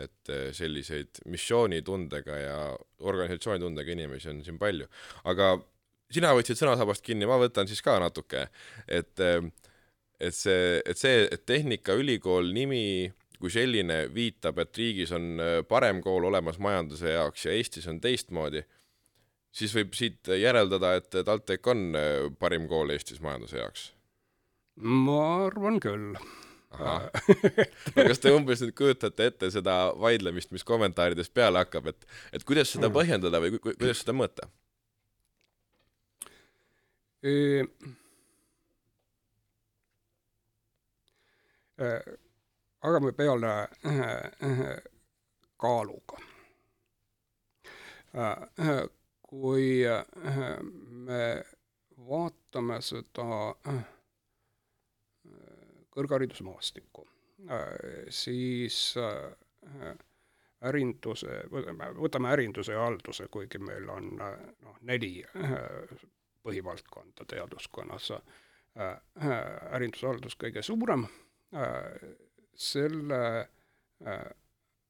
et 0.00 0.32
eh, 0.32 0.48
selliseid 0.56 1.22
missioonitundega 1.30 2.38
ja 2.40 2.58
organisatsioonitundega 3.08 3.94
inimesi 3.96 4.30
on 4.32 4.42
siin 4.44 4.58
palju. 4.60 4.88
aga 5.24 5.54
sina 6.12 6.32
võtsid 6.36 6.60
sõnasabast 6.60 7.04
kinni, 7.06 7.28
ma 7.28 7.38
võtan 7.40 7.68
siis 7.68 7.82
ka 7.84 7.98
natuke, 8.02 8.46
et 8.86 9.24
eh, 9.24 9.40
et 10.16 10.32
see, 10.32 10.80
et 10.80 10.96
see, 10.96 11.26
et 11.28 11.42
Tehnikaülikool 11.44 12.48
nimi 12.56 13.12
kui 13.40 13.52
selline 13.52 14.06
viitab, 14.14 14.58
et 14.62 14.80
riigis 14.80 15.12
on 15.16 15.28
eh, 15.42 15.58
parem 15.68 16.00
kool 16.04 16.28
olemas 16.30 16.60
majanduse 16.62 17.16
jaoks 17.16 17.46
ja 17.48 17.56
Eestis 17.56 17.88
on 17.90 18.00
teistmoodi, 18.00 18.62
siis 19.52 19.74
võib 19.76 19.94
siit 19.96 20.28
järeldada, 20.28 20.96
et 21.00 21.10
TalTech 21.24 21.72
on 21.72 21.86
parim 22.38 22.68
kool 22.70 22.94
Eestis 22.94 23.22
majanduse 23.24 23.62
jaoks? 23.62 23.92
ma 24.76 25.20
arvan 25.46 25.78
küll 25.80 26.10
no 27.96 28.04
kas 28.08 28.20
te 28.20 28.32
umbes 28.34 28.62
nüüd 28.62 28.74
kujutate 28.76 29.30
ette 29.30 29.50
seda 29.54 29.76
vaidlemist, 30.00 30.52
mis 30.54 30.64
kommentaarides 30.66 31.30
peale 31.32 31.62
hakkab, 31.62 31.90
et, 31.92 32.06
et 32.36 32.44
kuidas 32.44 32.72
seda 32.74 32.88
mm. 32.88 32.96
põhjendada 32.96 33.42
või 33.42 33.56
ku, 33.56 33.62
kuidas 33.68 34.02
seda 34.02 34.16
mõõta? 34.16 34.50
Hakkame 42.86 43.12
peale 43.18 43.52
kaaluga. 45.60 46.22
kui 49.26 49.82
me 51.06 51.22
vaatame 52.08 52.78
seda 52.84 53.26
kõrgharidusmaastikku, 55.96 57.06
äh, 57.50 57.64
siis 58.12 58.94
äh, 59.00 59.94
ärinduse, 60.68 61.40
võtame 61.96 62.32
ärinduse 62.34 62.76
ja 62.76 62.84
halduse, 62.84 63.28
kuigi 63.32 63.60
meil 63.62 63.88
on 63.92 64.12
äh, 64.20 64.36
noh, 64.66 64.76
neli 64.88 65.14
põhivaldkonda 66.46 67.24
teaduskonnas, 67.26 68.12
ärindus-haldus 69.74 70.36
kõige 70.38 70.62
suurem, 70.62 71.06
selle 72.56 73.48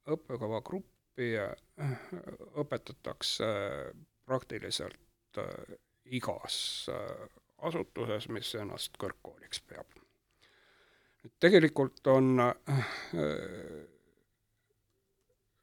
õppekava 0.06 0.60
gruppi 0.64 1.32
õpetatakse 2.62 3.46
praktiliselt 4.26 5.40
igas 6.06 6.58
asutuses, 7.66 8.28
mis 8.28 8.54
ennast 8.54 8.96
kõrgkooliks 9.00 9.60
peab. 9.66 9.86
tegelikult 11.40 12.06
on 12.06 12.40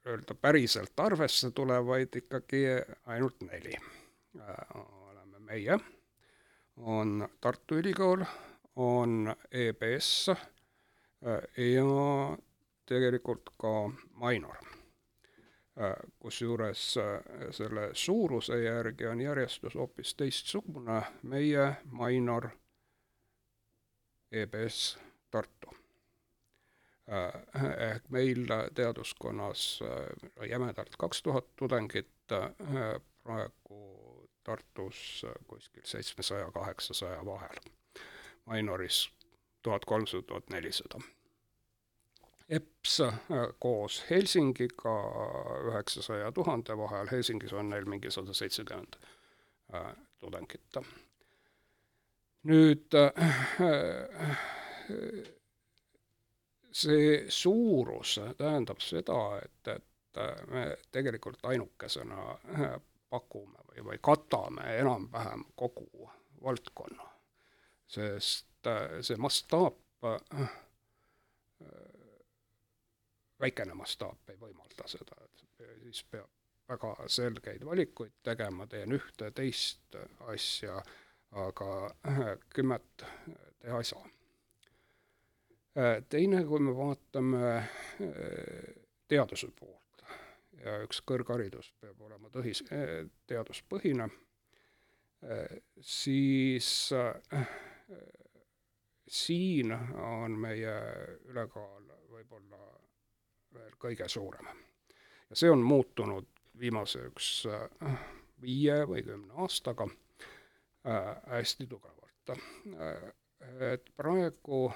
öelda 0.06 0.34
päriselt 0.34 1.00
arvesse 1.00 1.50
tulevaid 1.50 2.16
ikkagi 2.16 2.64
ainult 3.06 3.40
neli. 3.40 3.76
oleme 4.74 5.38
meie, 5.38 5.78
on 6.76 7.28
Tartu 7.40 7.78
Ülikool, 7.80 8.24
on 8.76 9.34
EBS 9.50 10.30
ja 11.56 12.36
tegelikult 12.86 13.50
ka 13.56 13.90
Mainor. 14.20 14.56
Kusjuures 16.18 16.82
selle 17.50 17.88
suuruse 17.92 18.62
järgi 18.62 19.06
on 19.06 19.20
järjestus 19.20 19.74
hoopis 19.74 20.14
teistsugune, 20.14 21.02
meie, 21.22 21.76
Mainor, 21.90 22.48
EBS, 24.32 24.98
Tartu. 25.30 25.74
Ehk 27.78 28.08
meil 28.08 28.46
teaduskonnas 28.74 29.80
jämedalt 30.48 30.96
kaks 30.98 31.22
tuhat 31.22 31.56
tudengit, 31.56 32.12
praegu 33.22 33.80
Tartus 34.44 35.26
kuskil 35.46 35.82
seitsmesaja, 35.84 36.50
kaheksasaja 36.50 37.24
vahel. 37.24 37.58
Mainoris 38.46 39.10
tuhat 39.64 39.84
kolmsada, 39.84 40.22
tuhat 40.22 40.50
nelisada. 40.50 41.00
EPS 42.48 43.00
äh, 43.00 43.12
koos 43.58 44.04
Helsingiga 44.10 44.96
üheksasaja 45.68 46.32
tuhande 46.32 46.76
vahel, 46.78 47.08
Helsingis 47.10 47.52
on 47.52 47.70
neil 47.72 47.84
mingi 47.88 48.10
sada 48.10 48.34
seitsekümmend 48.36 48.98
äh, 49.74 49.94
tudengit. 50.20 50.76
nüüd 52.44 52.94
äh, 52.94 53.12
see 56.72 57.24
suurus 57.28 58.18
tähendab 58.36 58.80
seda, 58.84 59.40
et, 59.40 59.68
et 59.68 60.20
me 60.52 60.66
tegelikult 60.92 61.40
ainukesena 61.48 62.36
pakume 63.10 63.64
või, 63.70 63.84
või 63.88 63.98
katame 64.02 64.76
enam-vähem 64.82 65.46
kogu 65.56 66.10
valdkonna, 66.44 67.08
sest 67.88 68.53
see 69.02 69.16
mastaap 69.20 69.80
väikene 73.40 73.74
mastaap 73.74 74.30
ei 74.30 74.38
võimalda 74.40 74.86
seda, 74.88 75.16
et 75.24 75.44
siis 75.82 76.04
peab 76.10 76.30
väga 76.68 76.94
selgeid 77.12 77.64
valikuid 77.66 78.12
tegema, 78.24 78.66
teen 78.66 78.94
ühte, 78.96 79.30
teist 79.36 79.96
asja, 80.32 80.78
aga 81.44 81.70
kümmet 82.54 83.04
teha 83.60 83.80
ei 83.80 83.88
saa. 83.88 84.04
teine, 86.08 86.44
kui 86.46 86.60
me 86.62 86.76
vaatame 86.76 87.48
teaduse 89.08 89.50
poolt 89.58 90.04
ja 90.64 90.78
üks 90.86 91.02
kõrgharidus 91.04 91.72
peab 91.80 92.00
olema 92.06 92.30
tõhis, 92.32 92.62
teaduspõhine, 93.26 94.08
siis 95.80 96.70
siin 99.14 99.72
on 100.02 100.38
meie 100.42 100.74
ülekaal 101.30 101.90
võib-olla 102.10 102.60
veel 103.54 103.76
kõige 103.78 104.08
suurem. 104.10 104.48
ja 105.30 105.36
see 105.38 105.50
on 105.50 105.62
muutunud 105.62 106.26
viimase 106.58 107.04
üks 107.08 107.28
äh, 107.50 107.98
viie 108.42 108.80
või 108.90 109.04
kümne 109.06 109.34
aastaga 109.44 109.86
äh, 109.86 111.12
hästi 111.30 111.66
tugevalt 111.70 112.34
äh,. 112.34 113.12
et 113.74 113.90
praegu 113.96 114.66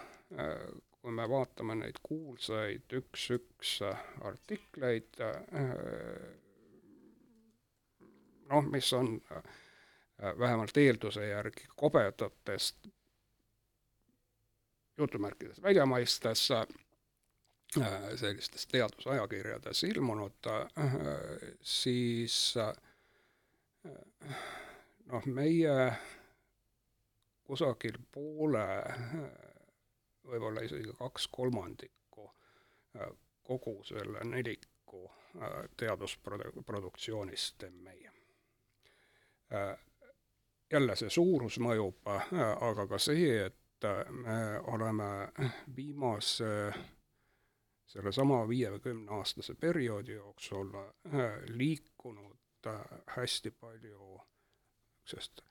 kui 1.00 1.12
me 1.14 1.24
vaatame 1.30 1.74
neid 1.78 1.98
kuulsaid 2.02 2.92
üks-üks 2.98 3.78
artikleid 4.28 5.22
noh, 8.48 8.70
mis 8.70 8.92
on 8.92 9.20
äh, 9.32 9.42
vähemalt 10.38 10.76
eelduse 10.76 11.26
järgi 11.28 11.66
kobedatest 11.76 12.88
jutumärkides 14.98 15.62
väljamaistes 15.62 16.50
äh, 16.50 16.66
sellistes 18.16 18.66
teadusajakirjades 18.66 19.84
ilmunud, 19.84 20.46
äh, 20.46 20.62
siis 21.60 22.54
äh, 22.56 22.72
noh, 25.06 25.26
meie 25.26 25.92
kusagil 27.44 27.96
poole, 28.12 28.66
võib-olla 30.28 30.64
isegi 30.66 30.92
kaks 30.98 31.28
kolmandikku 31.32 32.26
kogu 33.42 33.78
selle 33.88 34.20
neliku 34.28 35.06
teadusproduktsioonist 35.76 37.58
teeme 37.58 37.80
meie. 37.82 38.10
jälle 40.70 40.96
see 40.96 41.10
suurus 41.10 41.56
mõjub, 41.64 42.04
aga 42.60 42.86
ka 42.90 42.98
see, 43.00 43.46
et 43.46 43.57
me 44.10 44.58
oleme 44.72 45.28
viimase 45.76 46.72
sellesama 47.88 48.42
viie 48.48 48.70
või 48.72 48.82
kümne 48.84 49.16
aastase 49.16 49.54
perioodi 49.54 50.18
jooksul 50.18 50.74
äh, 50.76 51.38
liikunud 51.48 52.66
äh, 52.66 52.80
hästi 53.16 53.50
palju 53.50 54.20
sest 55.08 55.42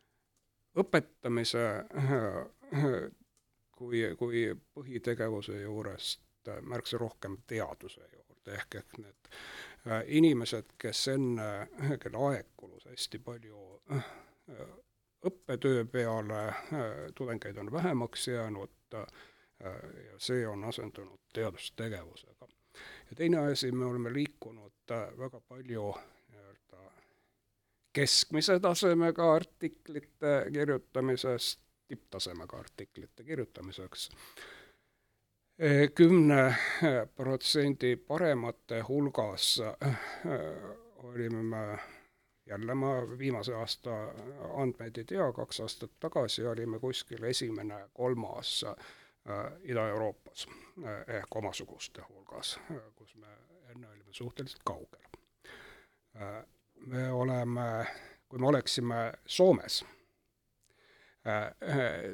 õpetamise 0.77 1.63
äh, 1.81 2.91
kui, 3.77 4.03
kui 4.19 4.43
põhitegevuse 4.73 5.61
juurest 5.61 6.23
märksa 6.61 6.97
rohkem 6.97 7.41
teaduse 7.47 8.05
juurde, 8.13 8.53
ehk, 8.55 8.75
ehk 8.79 8.99
need 9.03 9.31
inimesed, 10.15 10.69
kes 10.79 11.01
enne, 11.11 11.47
kelle 11.99 12.21
aeg 12.29 12.53
kulus 12.55 12.85
hästi 12.87 13.19
palju 13.19 13.59
õppetöö 15.25 15.85
peale, 15.85 16.53
tudengeid 17.15 17.57
on 17.57 17.71
vähemaks 17.71 18.27
jäänud, 18.27 18.69
Äh, 19.65 20.05
ja 20.11 20.19
see 20.19 20.47
on 20.47 20.63
asendunud 20.63 21.19
teadustegevusega. 21.33 22.47
ja 23.09 23.15
teine 23.15 23.37
asi, 23.37 23.71
me 23.71 23.85
oleme 23.85 24.13
liikunud 24.13 24.91
äh, 24.91 25.17
väga 25.17 25.41
palju 25.41 25.95
nii-öelda 26.29 26.91
keskmise 27.93 28.59
tasemega 28.59 29.33
artiklite 29.33 30.45
kirjutamisest 30.53 31.59
tipptasemega 31.87 32.59
artiklite 32.59 33.23
kirjutamiseks 33.23 34.09
äh, 34.11 35.89
kümne 35.95 36.55
protsendi 37.15 37.95
paremate 37.95 38.81
hulgas 38.81 39.61
olime 40.97 41.43
me 41.43 41.79
jälle 42.47 42.75
ma 42.75 42.93
viimase 43.17 43.55
aasta 43.55 43.95
andmeid 44.61 44.97
ei 44.97 45.05
tea, 45.05 45.31
kaks 45.33 45.59
aastat 45.59 45.91
tagasi 45.99 46.45
olime 46.47 46.79
kuskil 46.79 47.23
esimene, 47.23 47.89
kolmas 47.93 48.63
Äh, 49.29 49.51
Ida-Euroopas 49.63 50.47
äh, 50.85 51.15
ehk 51.15 51.35
omasuguste 51.35 52.01
hulgas, 52.09 52.59
äh, 52.71 52.77
kus 52.95 53.15
me 53.15 53.27
enne 53.69 53.89
olime 53.89 54.13
suhteliselt 54.13 54.61
kaugel. 54.63 55.01
me 56.85 57.11
oleme, 57.11 57.85
kui 58.29 58.39
me 58.39 58.47
oleksime 58.47 59.13
Soomes, 59.25 59.85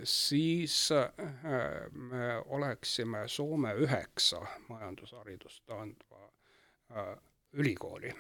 siis 0.04 0.90
me 1.92 2.38
oleksime 2.46 3.28
Soome 3.28 3.74
üheksa 3.74 4.42
majandusharidust 4.70 5.70
andva 5.70 6.32
ülikooli 7.54 8.16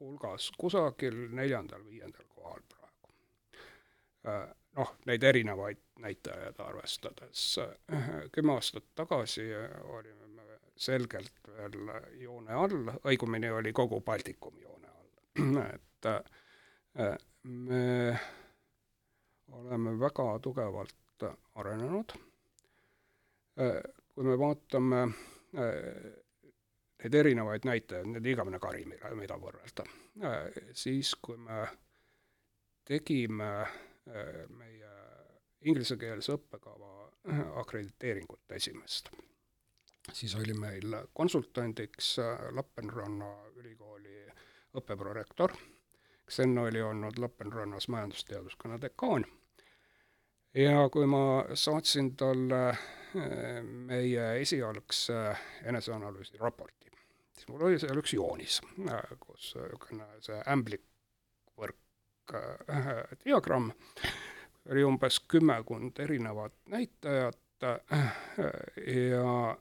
hulgas 0.00 0.50
kusagil 0.58 1.28
neljandal-viiendal 1.38 2.26
kohal 2.34 2.62
praegu 2.72 3.12
noh, 4.78 4.94
neid 5.06 5.22
erinevaid 5.22 5.80
näitajaid 6.02 6.60
arvestades. 6.62 7.58
kümme 8.32 8.52
aastat 8.52 8.84
tagasi 8.94 9.46
olime 9.82 10.26
me 10.26 10.58
selgelt 10.76 11.50
veel 11.56 11.78
joone 12.22 12.54
all, 12.54 12.92
õigemini 13.04 13.50
oli 13.50 13.72
kogu 13.72 14.00
Baltikum 14.00 14.58
joone 14.62 14.88
all. 14.88 15.58
et 15.74 16.06
äh, 16.06 17.16
me 17.42 18.18
oleme 19.52 19.98
väga 20.00 20.28
tugevalt 20.42 21.26
arenenud. 21.54 22.14
Äh, 23.58 23.82
kui 24.14 24.24
me 24.24 24.38
vaatame 24.38 25.02
äh, 25.02 26.12
neid 27.02 27.14
erinevaid 27.14 27.66
näitajaid, 27.68 28.08
need 28.14 28.26
igavene 28.26 28.58
kari, 28.58 28.84
mida 29.14 29.36
võrrelda, 29.38 29.84
siis 30.74 31.14
kui 31.22 31.38
me 31.38 31.62
tegime 32.88 33.50
meie 34.58 34.92
inglisekeelse 35.68 36.34
õppekava 36.34 36.92
akrediteeringut 37.60 38.56
esimest. 38.56 39.10
siis 40.12 40.34
oli 40.34 40.54
meil 40.54 40.94
konsultandiks 41.12 42.16
Lapenranna 42.56 43.28
ülikooli 43.60 44.24
õppeprorektor, 44.74 45.52
kes 46.24 46.40
enne 46.40 46.60
oli 46.60 46.80
olnud 46.82 47.18
Lapenrannas 47.18 47.88
majandusteaduskonna 47.88 48.80
dekaan. 48.80 49.26
Ja 50.54 50.88
kui 50.92 51.06
ma 51.06 51.44
saatsin 51.54 52.16
talle 52.16 52.62
meie 53.88 54.40
esialgse 54.40 55.36
eneseanalüüsi 55.64 56.38
raporti, 56.40 56.90
siis 57.32 57.48
mul 57.48 57.66
oli 57.68 57.78
seal 57.80 57.98
üks 58.00 58.14
joonis, 58.14 58.60
kus 59.20 59.52
niisugune 59.56 60.08
see 60.24 60.40
ämblikvõrk 60.54 62.34
äh, 62.36 62.88
diagramm, 63.24 63.70
oli 64.68 64.84
umbes 64.84 65.20
kümmekond 65.28 66.00
erinevat 66.04 66.54
näitajat 66.68 67.64
äh, 67.64 67.78
ja 68.86 69.56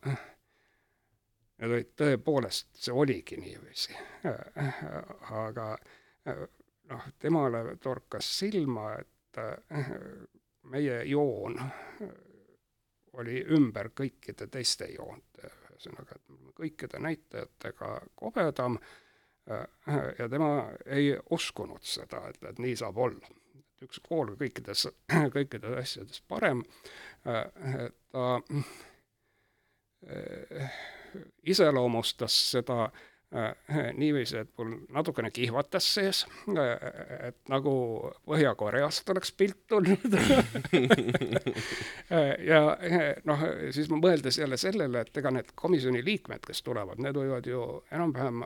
need 1.57 1.71
olid 1.71 1.93
tõepoolest, 1.97 2.69
see 2.77 2.93
oligi 2.93 3.39
niiviisi. 3.41 3.95
aga 5.47 5.71
noh, 6.91 7.07
temale 7.19 7.63
torkas 7.81 8.27
silma, 8.39 8.91
et 8.99 9.39
meie 10.71 11.01
joon 11.09 11.59
oli 13.17 13.41
ümber 13.55 13.89
kõikide 13.97 14.47
teiste 14.51 14.89
joonte, 14.93 15.49
ühesõnaga, 15.71 16.15
et 16.15 16.53
kõikide 16.57 17.01
näitajatega 17.01 17.91
kobedam 18.15 18.77
ja 20.19 20.29
tema 20.29 20.51
ei 20.85 21.13
uskunud 21.31 21.83
seda, 21.87 22.27
et, 22.29 22.41
et 22.43 22.59
nii 22.59 22.75
saab 22.77 22.97
olla. 22.97 23.33
et 23.57 23.85
üks 23.87 24.01
kool 24.03 24.35
kõikides, 24.37 24.87
kõikides 25.35 25.77
asjades 25.81 26.21
parem, 26.27 26.63
ta 27.23 28.25
iseloomustas 31.47 32.35
seda 32.51 32.83
äh, 32.85 33.05
niiviisi, 33.93 34.37
et 34.37 34.51
mul 34.57 34.69
natukene 34.95 35.31
kihvatas 35.35 35.87
sees, 35.97 36.21
äh, 36.53 36.69
et 37.27 37.37
nagu 37.51 37.73
Põhja-Koreast 38.27 39.09
oleks 39.11 39.33
pilt 39.35 39.65
tulnud 39.67 40.15
ja 42.51 42.61
noh, 43.27 43.43
siis 43.75 43.91
ma 43.91 43.99
mõeldes 43.99 44.39
jälle 44.39 44.59
sellele, 44.61 45.03
et 45.03 45.19
ega 45.19 45.33
need 45.35 45.51
komisjoni 45.59 46.05
liikmed, 46.07 46.45
kes 46.47 46.63
tulevad, 46.63 47.01
need 47.03 47.19
võivad 47.19 47.51
ju 47.51 47.65
enam-vähem 47.91 48.45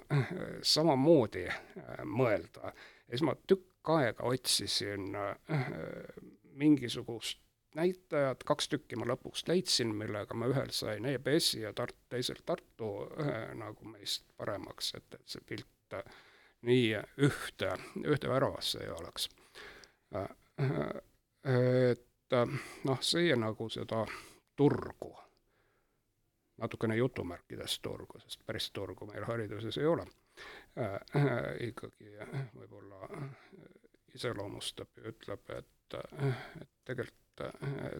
samamoodi 0.65 1.45
äh, 1.45 2.01
mõelda. 2.05 2.73
ja 2.73 3.13
siis 3.13 3.25
ma 3.27 3.37
tükk 3.37 3.93
aega 3.93 4.25
otsisin 4.29 5.13
mingisugust 6.57 7.39
näitajad, 7.75 8.43
kaks 8.45 8.69
tükki 8.69 8.97
ma 8.99 9.07
lõpuks 9.11 9.45
leidsin, 9.47 9.93
millega 9.95 10.35
ma 10.37 10.49
ühel 10.51 10.71
sain 10.75 11.05
EBS-i 11.05 11.61
ja 11.63 11.73
Tart-, 11.77 11.97
teisel 12.11 12.41
Tartu 12.45 12.91
ühe 13.19 13.39
nagu 13.59 13.87
meist 13.93 14.25
paremaks, 14.37 14.93
et, 14.99 15.07
et 15.19 15.35
see 15.35 15.43
pilt 15.47 15.95
äh, 15.97 16.19
nii 16.67 16.91
ühte, 17.27 17.73
ühte 18.03 18.29
väravasse 18.29 18.83
ei 18.83 18.91
oleks. 18.93 19.29
Äh, 20.15 20.27
et 21.95 22.37
äh, 22.37 22.55
noh, 22.87 23.01
see 23.05 23.35
nagu 23.39 23.69
seda 23.71 24.03
turgu, 24.59 25.13
natukene 26.61 26.97
jutumärkides 26.99 27.79
turgu, 27.81 28.19
sest 28.21 28.43
päris 28.45 28.69
turgu 28.75 29.07
meil 29.09 29.25
hariduses 29.25 29.79
ei 29.81 29.87
ole, 29.89 30.05
ikkagi 31.67 32.11
võib-olla 32.53 33.07
iseloomustab 34.15 34.89
ja 34.97 35.11
ütleb, 35.13 35.43
et, 35.57 35.97
et 35.97 36.69
tegelikult 36.85 37.19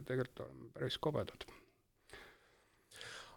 tegelikult 0.05 0.39
oleme 0.39 0.69
päris 0.73 0.97
kobedad. 0.97 1.45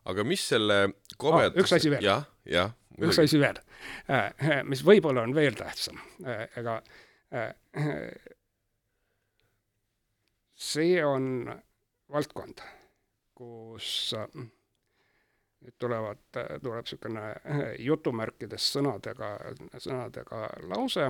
aga 0.04 0.24
mis 0.24 0.48
selle 0.48 0.78
kobedus 1.16 1.56
ah, 1.56 1.60
üks 1.62 1.72
asi 1.72 1.90
veel. 1.90 2.04
jah, 2.04 2.24
jah. 2.44 2.72
üks 3.00 3.18
asi 3.22 3.40
veel, 3.40 3.60
äh, 4.12 4.60
mis 4.68 4.84
võib-olla 4.84 5.24
on 5.24 5.34
veel 5.36 5.56
tähtsam, 5.58 6.00
äh, 6.26 6.46
ega 6.60 6.80
äh, 7.32 7.54
see 10.54 11.00
on 11.04 11.48
valdkond, 12.12 12.60
kus 13.34 14.12
nüüd 15.64 15.78
tulevad, 15.80 16.20
tuleb 16.60 16.84
niisugune 16.84 17.22
jutumärkides 17.80 18.66
sõnadega, 18.74 19.30
sõnadega 19.80 20.44
lause 20.68 21.08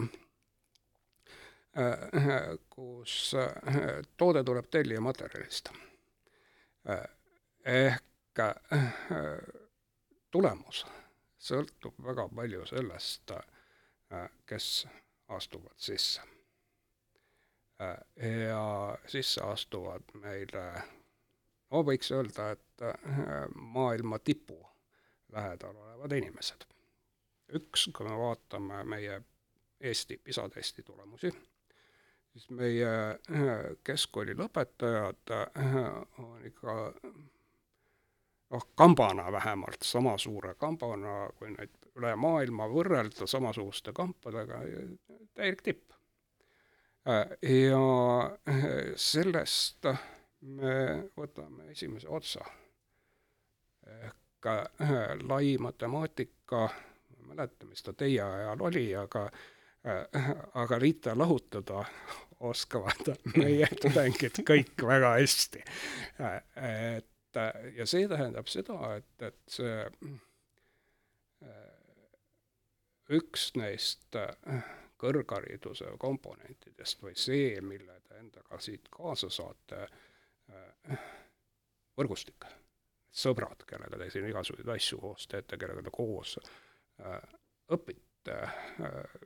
kus 2.71 3.35
äh, 3.35 4.03
toode 4.17 4.45
tuleb 4.45 4.67
tellijamaterjalist. 4.71 5.69
Äh, 6.91 7.05
ehk 7.65 8.05
tulemus 10.31 10.85
sõltub 11.39 11.99
väga 12.03 12.29
palju 12.35 12.65
sellest, 12.67 13.31
kes 14.47 14.87
astuvad 15.29 15.77
sisse. 15.79 16.23
ja 18.49 18.99
sisse 19.07 19.43
astuvad 19.43 20.11
meile, 20.19 20.65
no 21.71 21.83
võiks 21.87 22.11
öelda, 22.11 22.51
et 22.51 22.85
maailma 23.55 24.19
tipu 24.19 24.59
lähedal 25.33 25.77
olevad 25.77 26.13
inimesed. 26.13 26.67
üks, 27.55 27.89
kui 27.95 28.07
me 28.07 28.19
vaatame 28.19 28.85
meie 28.85 29.23
Eesti 29.81 30.17
PISA 30.17 30.49
testi 30.49 30.83
tulemusi 30.83 31.33
siis 32.35 32.51
meie 32.51 32.91
äh, 32.91 33.53
keskkooli 33.87 34.35
lõpetajad 34.39 35.33
äh, 35.35 35.77
on 36.19 36.47
ikka 36.47 36.75
noh, 38.51 38.67
kambana 38.75 39.31
vähemalt, 39.33 39.83
sama 39.87 40.17
suure 40.19 40.55
kambana, 40.59 41.29
kui 41.39 41.53
neid 41.55 41.75
üle 41.95 42.15
maailma 42.19 42.67
võrrelda 42.71 43.29
samasuguste 43.31 43.95
kampadega, 43.95 44.65
täielik 45.39 45.63
tipp. 45.63 45.95
Äh, 47.07 47.37
ja 47.47 48.91
sellest 48.99 49.87
me 50.45 50.77
võtame 51.17 51.71
esimese 51.73 52.09
otsa. 52.09 52.45
ehk 53.87 54.47
lai 55.23 55.57
matemaatika, 55.61 56.67
ma 57.09 57.17
ei 57.17 57.29
mäleta, 57.29 57.67
mis 57.67 57.83
ta 57.83 57.93
teie 57.93 58.21
ajal 58.23 58.61
oli, 58.61 58.89
aga 58.97 59.29
aga 59.85 60.79
riita 60.79 61.13
lahutada 61.19 61.85
oskavad 62.41 63.11
meie 63.41 63.69
tudengid 63.81 64.41
kõik 64.47 64.87
väga 64.87 65.17
hästi. 65.19 65.65
et 66.57 67.41
ja 67.77 67.87
see 67.87 68.09
tähendab 68.09 68.49
seda, 68.49 68.79
et, 68.97 69.23
et 69.23 69.41
see 69.51 69.77
üks 73.15 73.51
neist 73.59 74.17
kõrghariduse 75.01 75.97
komponentidest 76.01 77.03
või 77.05 77.17
see, 77.19 77.61
mille 77.61 77.99
te 78.09 78.21
endaga 78.23 78.61
siit 78.63 78.89
kaasa 78.93 79.29
saate, 79.33 79.83
võrgustik, 81.99 82.47
sõbrad, 83.13 83.67
kellega 83.69 84.01
te 84.01 84.09
siin 84.15 84.31
igasuguseid 84.31 84.73
asju 84.77 85.01
koos 85.03 85.29
teete, 85.29 85.59
kellega 85.61 85.85
te 85.85 85.93
koos 85.93 86.39
õpite, 87.75 88.04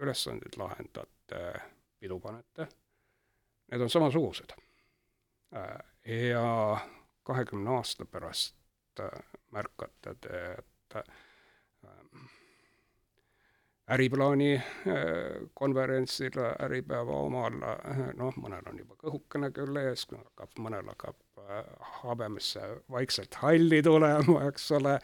ülesandeid 0.00 0.56
lahendate, 0.58 1.40
pidu 2.00 2.20
panete 2.20 2.68
need 3.70 3.80
on 3.80 3.90
samasugused. 3.90 4.52
Äh, 5.56 5.78
ja 6.32 6.78
kahekümne 7.22 7.70
aasta 7.70 8.04
pärast 8.04 8.56
äh, 9.00 9.22
märkate 9.50 10.14
te, 10.20 10.52
et 10.58 10.96
äh, 10.96 11.02
äriplaani 13.88 14.62
konverentsil, 15.54 16.34
Äripäeva 16.61 17.22
omal, 17.24 17.54
noh, 18.18 18.34
mõnel 18.37 18.66
on 18.68 18.82
juba 18.82 18.98
kõhukene 19.00 19.48
küll 19.56 19.80
ees, 19.80 20.02
hakkab, 20.12 20.50
mõnel 20.61 20.90
hakkab 20.92 21.40
habemesse 22.02 22.61
vaikselt 22.92 23.38
halli 23.40 23.80
tulema, 23.82 24.42
eks 24.50 24.66
ole, 24.76 24.98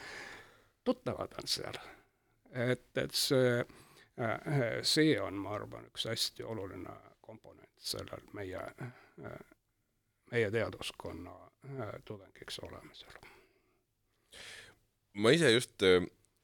tuttavad 0.84 1.32
on 1.40 1.48
seal. 1.48 1.80
et, 2.52 2.90
et 3.00 3.16
see, 3.16 3.64
see 4.86 5.16
on, 5.20 5.38
ma 5.42 5.56
arvan, 5.56 5.88
üks 5.90 6.06
hästi 6.06 6.44
oluline 6.46 6.92
komponent 7.24 7.70
sellel 7.82 8.22
meie, 8.36 8.60
meie 10.32 10.50
teaduskonna 10.54 11.34
äh, 11.34 11.94
tudengiks 12.04 12.60
olemisel. 12.62 13.16
ma 15.14 15.30
ise 15.34 15.50
just 15.52 15.84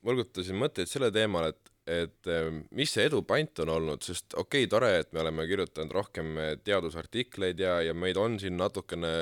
võlgutasin 0.07 0.57
äh, 0.57 0.63
mõtteid 0.65 0.91
selle 0.91 1.11
teemal, 1.15 1.51
et, 1.53 1.73
et 1.91 2.31
äh, 2.31 2.51
mis 2.77 2.93
see 2.95 3.07
edu 3.09 3.23
pant 3.27 3.63
on 3.65 3.73
olnud, 3.77 4.05
sest 4.07 4.35
okei 4.35 4.67
okay,, 4.67 4.71
tore, 4.71 4.93
et 5.03 5.13
me 5.13 5.25
oleme 5.25 5.47
kirjutanud 5.51 5.95
rohkem 5.95 6.37
teadusartikleid 6.65 7.63
ja, 7.63 7.81
ja 7.87 7.95
meid 7.95 8.21
on 8.21 8.39
siin 8.43 8.59
natukene 8.61 9.15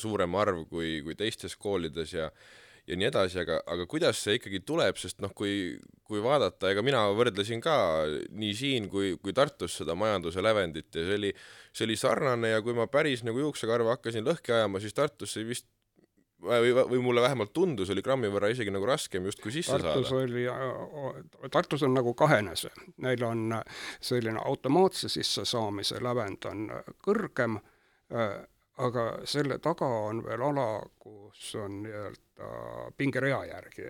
suurem 0.00 0.34
arv 0.40 0.66
kui, 0.70 0.98
kui 1.06 1.18
teistes 1.18 1.56
koolides 1.60 2.16
ja 2.16 2.30
ja 2.88 2.98
nii 2.98 3.08
edasi, 3.10 3.40
aga, 3.42 3.60
aga 3.70 3.86
kuidas 3.90 4.20
see 4.24 4.38
ikkagi 4.38 4.62
tuleb, 4.66 4.98
sest 5.00 5.20
noh, 5.24 5.32
kui, 5.36 5.74
kui 6.06 6.22
vaadata, 6.24 6.70
ega 6.72 6.84
mina 6.86 7.02
võrdlesin 7.16 7.62
ka 7.64 7.74
nii 8.30 8.54
siin 8.56 8.88
kui, 8.92 9.14
kui 9.22 9.34
Tartus 9.36 9.80
seda 9.80 9.96
majanduse 9.98 10.42
lävendit 10.44 10.94
ja 10.94 11.04
see 11.08 11.18
oli, 11.20 11.34
see 11.72 11.88
oli 11.88 11.98
sarnane 12.00 12.54
ja 12.54 12.62
kui 12.64 12.76
ma 12.76 12.88
päris 12.90 13.24
nagu 13.26 13.42
juuksekarva 13.42 13.96
hakkasin 13.96 14.26
lõhki 14.26 14.56
ajama, 14.56 14.82
siis 14.82 14.96
Tartus 14.96 15.36
sai 15.36 15.46
vist 15.48 15.68
või, 16.42 16.72
või 16.74 17.00
mulle 17.02 17.22
vähemalt 17.22 17.52
tundus, 17.52 17.90
oli 17.90 18.02
grammi 18.02 18.30
võrra 18.32 18.50
isegi 18.52 18.72
nagu 18.72 18.86
raskem 18.88 19.26
justkui 19.28 19.52
sisse 19.54 19.78
Tartus 19.78 20.08
saada. 20.08 20.24
oli, 20.24 21.50
Tartus 21.52 21.84
on 21.86 21.94
nagu 21.94 22.14
kahene 22.18 22.56
see, 22.58 22.72
neil 23.04 23.24
on 23.26 23.58
selline 24.00 24.40
automaatse 24.44 25.10
sissesaamise 25.12 26.00
lävend 26.02 26.48
on 26.50 26.66
kõrgem, 27.04 27.60
aga 28.86 29.04
selle 29.28 29.58
taga 29.62 29.86
on 30.08 30.22
veel 30.24 30.42
ala, 30.46 30.66
kus 30.98 31.54
on 31.60 31.82
nii-öelda 31.84 32.50
pingerea 32.96 33.44
järgi 33.50 33.86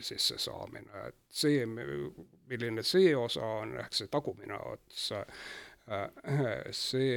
sissesaamine, 0.00 1.06
et 1.08 1.18
see, 1.28 1.66
milline 1.66 2.84
see 2.86 3.14
osa 3.16 3.44
on, 3.60 3.76
ehk 3.82 3.96
see 3.96 4.08
tagumine 4.12 4.58
ots, 4.72 5.10
see 6.76 7.16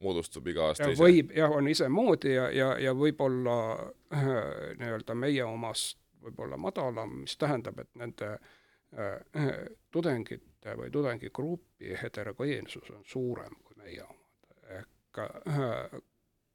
moodustub 0.00 0.46
iga 0.48 0.70
aasta 0.70 0.90
ise? 0.92 1.02
võib, 1.02 1.34
jah, 1.36 1.52
on 1.52 1.68
isemoodi 1.68 2.34
ja, 2.34 2.46
ja, 2.54 2.70
ja 2.80 2.94
võib-olla 2.96 3.56
äh, 4.14 4.30
nii-öelda 4.80 5.16
meie 5.18 5.44
omast 5.44 5.98
võib-olla 6.20 6.56
madalam, 6.60 7.20
mis 7.24 7.36
tähendab, 7.40 7.78
et 7.80 7.90
nende 7.96 8.34
tudengite 9.90 10.74
või 10.76 10.90
tudengigrupi 10.90 11.94
heterogeensus 12.02 12.90
on 12.90 13.04
suurem 13.06 13.54
kui 13.64 13.76
meie 13.78 14.02
omad. 14.02 14.19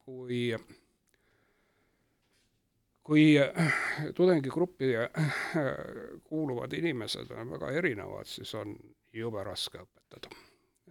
Kui 0.06 0.56
kui 3.06 3.36
tudengigruppi 4.16 4.86
kuuluvad 6.24 6.74
inimesed 6.74 7.32
on 7.38 7.52
väga 7.54 7.70
erinevad, 7.78 8.26
siis 8.26 8.54
on 8.58 8.74
jube 9.14 9.44
raske 9.46 9.78
õpetada. 9.84 10.32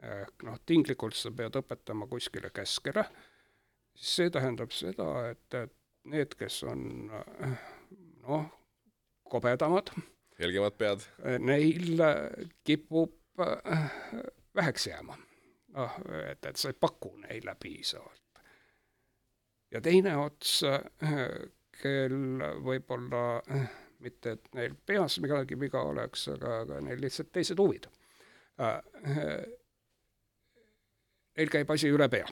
Ehk 0.04 0.44
noh, 0.46 0.58
tinglikult 0.66 1.16
sa 1.18 1.32
pead 1.34 1.56
õpetama 1.58 2.06
kuskile 2.10 2.50
keskele, 2.54 3.04
siis 3.96 4.14
see 4.20 4.30
tähendab 4.34 4.74
seda, 4.74 5.08
et, 5.32 5.58
et 5.58 5.74
need, 6.12 6.36
kes 6.38 6.60
on 6.70 6.84
noh, 7.08 8.46
kobedamad, 9.30 9.90
helgemad 10.38 10.78
pead, 10.78 11.06
neil 11.42 12.04
kipub 12.66 13.16
väheks 14.54 14.86
jääma. 14.92 15.18
Noh, 15.74 15.96
et, 16.30 16.46
et 16.46 16.60
sa 16.60 16.70
ei 16.70 16.76
paku 16.80 17.14
neile 17.24 17.56
piisavalt. 17.60 18.22
ja 19.70 19.80
teine 19.82 20.16
ots, 20.22 20.60
kel 21.82 22.16
võib-olla 22.62 23.24
mitte, 24.04 24.36
et 24.36 24.48
neil 24.54 24.74
peas 24.86 25.18
midagi 25.24 25.58
viga 25.58 25.82
oleks, 25.82 26.28
aga, 26.34 26.60
aga 26.64 26.80
neil 26.84 27.02
lihtsalt 27.02 27.32
teised 27.34 27.58
huvid 27.58 27.88
neil 31.36 31.50
käib 31.50 31.70
asi 31.74 31.90
üle 31.90 32.08
pea. 32.10 32.26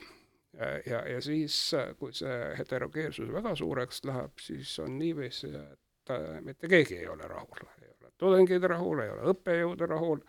ja, 0.85 1.01
ja 1.09 1.21
siis, 1.21 1.55
kui 1.99 2.13
see 2.15 2.37
heterogeensus 2.59 3.31
väga 3.33 3.55
suureks 3.57 4.03
läheb, 4.05 4.37
siis 4.39 4.75
on 4.83 4.99
niiviisi, 4.99 5.49
et 5.57 6.13
mitte 6.45 6.69
keegi 6.69 6.99
ei 7.01 7.07
ole 7.09 7.27
rahul, 7.27 7.65
ei 7.81 7.89
ole 7.89 8.11
tudengid 8.21 8.67
rahul, 8.69 9.01
ei 9.01 9.09
ole 9.15 9.33
õppejõud 9.33 9.85
rahul 9.89 10.21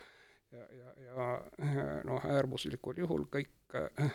ja, 0.55 0.65
ja, 0.65 0.94
ja 1.15 2.03
noh, 2.05 2.25
äärmuslikul 2.27 2.99
juhul 2.99 3.27
kõik 3.33 3.77
äh, 3.79 4.15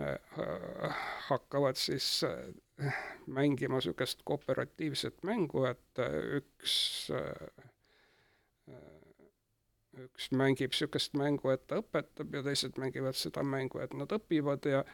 äh, 0.00 0.96
hakkavad 1.28 1.76
siis 1.76 2.24
mängima 3.26 3.80
niisugust 3.80 4.22
kooperatiivset 4.24 5.22
mängu, 5.22 5.64
et 5.68 6.02
üks 6.38 6.74
üks 10.02 10.30
mängib 10.32 10.72
niisugust 10.72 11.14
mängu, 11.18 11.52
et 11.52 11.66
ta 11.68 11.80
õpetab 11.82 12.34
ja 12.34 12.42
teised 12.42 12.78
mängivad 12.80 13.16
seda 13.18 13.44
mängu, 13.44 13.82
et 13.84 13.94
nad 13.94 14.12
õpivad 14.12 14.68
ja 14.68 14.84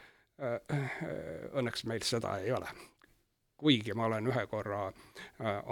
õnneks 1.59 1.85
meil 1.87 2.03
seda 2.07 2.37
ei 2.43 2.51
ole. 2.55 2.67
kuigi 3.59 3.93
ma 3.93 4.05
olen 4.07 4.27
ühe 4.31 4.45
korra 4.47 4.85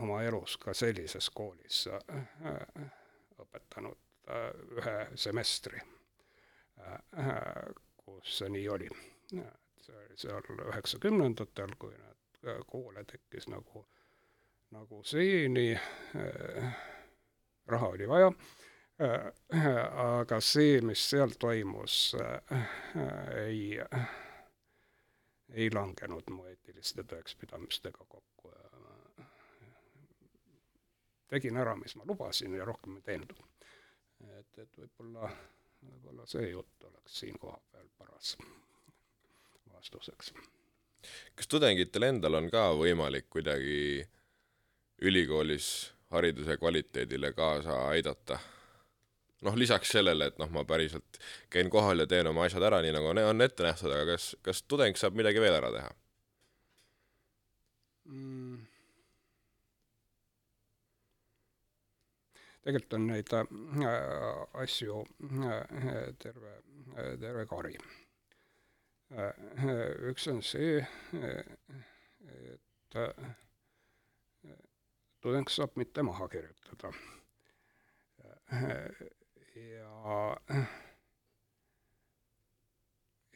oma 0.01 0.19
elus 0.23 0.57
ka 0.59 0.73
sellises 0.75 1.29
koolis 1.31 1.85
õpetanud 3.39 4.06
ühe 4.27 4.95
semestri 5.15 5.79
äh,, 6.81 7.61
kus 7.97 8.37
see 8.39 8.49
nii 8.49 8.69
oli. 8.69 8.89
see 9.31 9.95
oli 9.95 10.17
seal 10.19 10.51
üheksakümnendatel, 10.67 11.75
kui 11.79 11.93
need 11.95 12.49
äh, 12.51 12.61
koole 12.67 13.03
tekkis 13.07 13.47
nagu, 13.51 13.85
nagu 14.75 15.03
seeni 15.03 15.69
äh,, 15.73 16.71
raha 17.67 17.93
oli 17.95 18.07
vaja 18.07 18.31
Äh, 18.99 19.31
aga 20.01 20.39
see, 20.41 20.79
mis 20.81 21.03
seal 21.09 21.35
toimus, 21.39 22.15
äh, 22.17 22.63
ei, 23.45 23.77
ei 25.53 25.67
langenud 25.69 26.31
mu 26.33 26.47
eetiliste 26.49 27.05
tõekspidamistega 27.05 28.07
kokku 28.09 28.49
ja 28.55 29.27
tegin 31.29 31.61
ära, 31.61 31.75
mis 31.77 31.93
ma 31.99 32.09
lubasin 32.09 32.57
ja 32.57 32.65
rohkem 32.65 32.97
ei 32.97 33.05
teinud. 33.11 33.37
Et, 34.25 34.59
et 34.63 34.79
võib-olla, 34.81 35.29
võib-olla 35.85 36.25
see 36.29 36.49
jutt 36.51 36.87
oleks 36.89 37.19
siin 37.21 37.37
kohapeal 37.39 37.89
paras 37.97 38.35
vastuseks. 39.73 40.33
kas 41.35 41.47
tudengitel 41.47 42.07
endal 42.09 42.39
on 42.39 42.49
ka 42.51 42.69
võimalik 42.79 43.29
kuidagi 43.29 44.05
ülikoolis 45.01 45.93
hariduse 46.09 46.57
kvaliteedile 46.57 47.33
kaasa 47.33 47.81
aidata? 47.91 48.39
noh, 49.45 49.53
lisaks 49.55 49.91
sellele, 49.93 50.31
et 50.31 50.39
noh, 50.41 50.49
ma 50.49 50.63
päriselt 50.65 51.19
käin 51.53 51.69
kohal 51.69 52.01
ja 52.01 52.07
teen 52.09 52.27
oma 52.27 52.47
asjad 52.47 52.63
ära, 52.65 52.81
nii 52.81 52.95
nagu 52.95 53.11
on 53.13 53.45
ette 53.45 53.63
nähtud, 53.63 53.91
aga 53.93 54.15
kas, 54.15 54.31
kas 54.41 54.63
tudeng 54.63 54.97
saab 54.97 55.19
midagi 55.19 55.43
veel 55.43 55.59
ära 55.59 55.69
teha 55.75 55.91
mm.? 58.09 58.76
Tegelikult 62.67 62.93
on 62.97 63.05
neid 63.07 63.31
äh, 63.33 63.45
asju 64.61 64.99
äh, 65.47 66.13
terve 66.19 66.53
äh,, 66.97 67.13
terve 67.19 67.45
kari 67.47 67.77
äh,. 69.15 69.31
üks 70.11 70.27
on 70.27 70.41
see, 70.43 70.81
et 71.15 72.95
äh, 72.99 73.29
tudeng 75.23 75.47
saab 75.49 75.79
mitte 75.79 76.03
maha 76.03 76.27
kirjutada 76.27 76.91
äh, 78.51 78.91
ja 79.55 80.37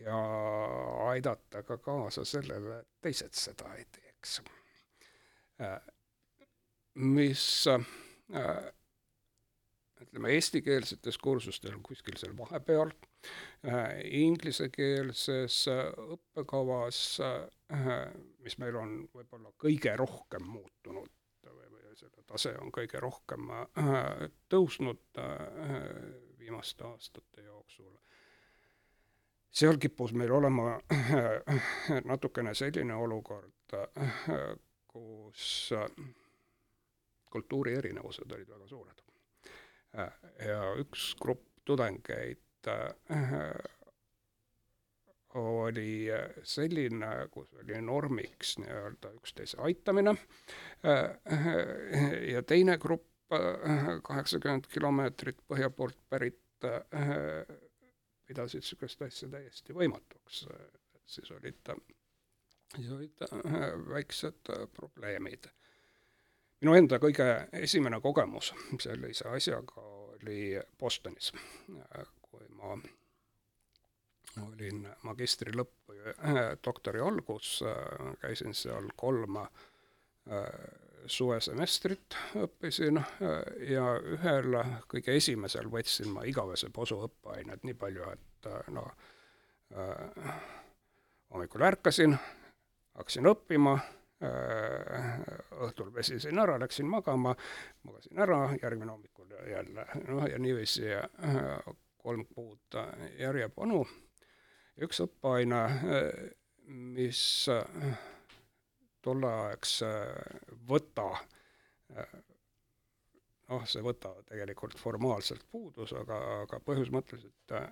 ja 0.01 0.19
aidata 1.07 1.63
ka 1.63 1.77
kaasa 1.77 2.25
sellele, 2.25 2.79
et 2.81 2.87
teised 3.01 3.37
seda 3.37 3.73
ei 3.77 3.85
teeks. 3.95 4.41
mis 6.95 7.67
ütleme, 10.01 10.33
eestikeelsetes 10.35 11.17
kursustel 11.21 11.77
kuskil 11.85 12.17
seal 12.19 12.35
vahepeal, 12.37 12.91
inglisekeelses 14.21 15.63
õppekavas, 15.69 17.01
mis 18.41 18.57
meil 18.61 18.77
on 18.81 18.95
võib-olla 19.13 19.53
kõige 19.61 19.93
rohkem 19.99 20.47
muutunud 20.49 21.11
selle 22.01 22.23
tase 22.25 22.53
on 22.61 22.71
kõige 22.73 22.99
rohkem 22.99 23.49
äh, 23.53 23.97
tõusnud 24.49 25.19
äh, 25.21 25.43
viimaste 26.39 26.85
aastate 26.87 27.45
jooksul. 27.45 27.91
seal 29.51 29.77
kippus 29.77 30.13
meil 30.13 30.31
olema 30.31 30.79
äh, 30.93 31.61
natukene 32.05 32.53
selline 32.55 32.95
olukord, 32.95 33.75
kus 34.87 35.73
kultuuri 37.31 37.77
erinevused 37.79 38.31
olid 38.31 38.49
väga 38.49 38.67
suured. 38.67 39.10
Ja 39.93 40.59
üks 40.81 41.11
grupp 41.21 41.47
tudengeid 41.67 42.69
oli 45.39 46.07
selline, 46.43 47.11
kus 47.31 47.53
oli 47.63 47.81
normiks 47.81 48.57
nii-öelda 48.59 49.13
üksteise 49.15 49.59
aitamine 49.63 50.15
ja 52.33 52.43
teine 52.43 52.77
grupp, 52.77 53.07
kaheksakümmend 54.03 54.67
kilomeetrit 54.71 55.39
põhja 55.47 55.69
poolt 55.71 55.99
pärit, 56.11 56.41
pidasid 58.27 58.63
niisugust 58.63 59.01
asja 59.07 59.29
täiesti 59.31 59.75
võimatuks. 59.75 60.43
siis 61.05 61.31
olid, 61.31 61.71
siis 62.75 62.91
olid 62.91 63.23
väiksed 63.87 64.51
probleemid. 64.75 65.47
Minu 66.61 66.75
enda 66.77 66.99
kõige 67.01 67.27
esimene 67.57 68.01
kogemus 68.01 68.53
sellise 68.79 69.29
asjaga 69.29 69.81
oli 70.21 70.59
Bostonis, 70.79 71.31
kui 72.21 72.45
ma 72.57 72.75
olin 74.39 74.85
magistri 75.03 75.53
lõpp 75.55 75.91
või 75.91 76.03
äh, 76.11 76.39
doktori 76.63 77.01
algus, 77.03 77.59
äh, 77.65 78.13
käisin 78.21 78.53
seal 78.55 78.91
kolm 78.95 79.41
äh, 79.41 79.47
suvesemestrit 81.09 82.15
õppisin 82.37 82.99
ja 83.67 83.85
ühel, 83.97 84.57
kõige 84.87 85.15
esimesel 85.17 85.65
võtsin 85.73 86.11
ma 86.13 86.23
igavese 86.29 86.69
posu 86.69 86.99
õppeainet 87.07 87.65
nii 87.65 87.73
palju, 87.73 88.05
et 88.13 88.49
noh, 88.69 88.91
hommikul 91.33 91.65
ärkasin, 91.65 92.13
hakkasin 92.93 93.31
õppima, 93.33 93.73
õhtul 94.21 95.91
pesisin 95.95 96.39
ära, 96.39 96.59
läksin 96.61 96.89
magama, 96.89 97.35
magasin 97.87 98.19
ära, 98.21 98.39
järgmine 98.61 98.91
hommikul 98.91 99.33
jälle, 99.49 99.85
noh 100.07 100.27
ja 100.29 100.39
niiviisi 100.39 100.93
kolm 102.01 102.25
kuud 102.35 102.77
järjepanu. 103.19 103.83
üks 104.81 105.01
õppeaine, 105.03 105.61
mis 106.67 107.21
tolleaegse 109.01 109.91
võta 110.69 111.09
noh, 113.51 113.65
see 113.67 113.83
võta 113.85 114.13
tegelikult 114.29 114.79
formaalselt 114.79 115.43
puudus, 115.51 115.93
aga, 115.97 116.19
aga 116.45 116.59
põhimõtteliselt 116.65 117.55
äh, 117.57 117.71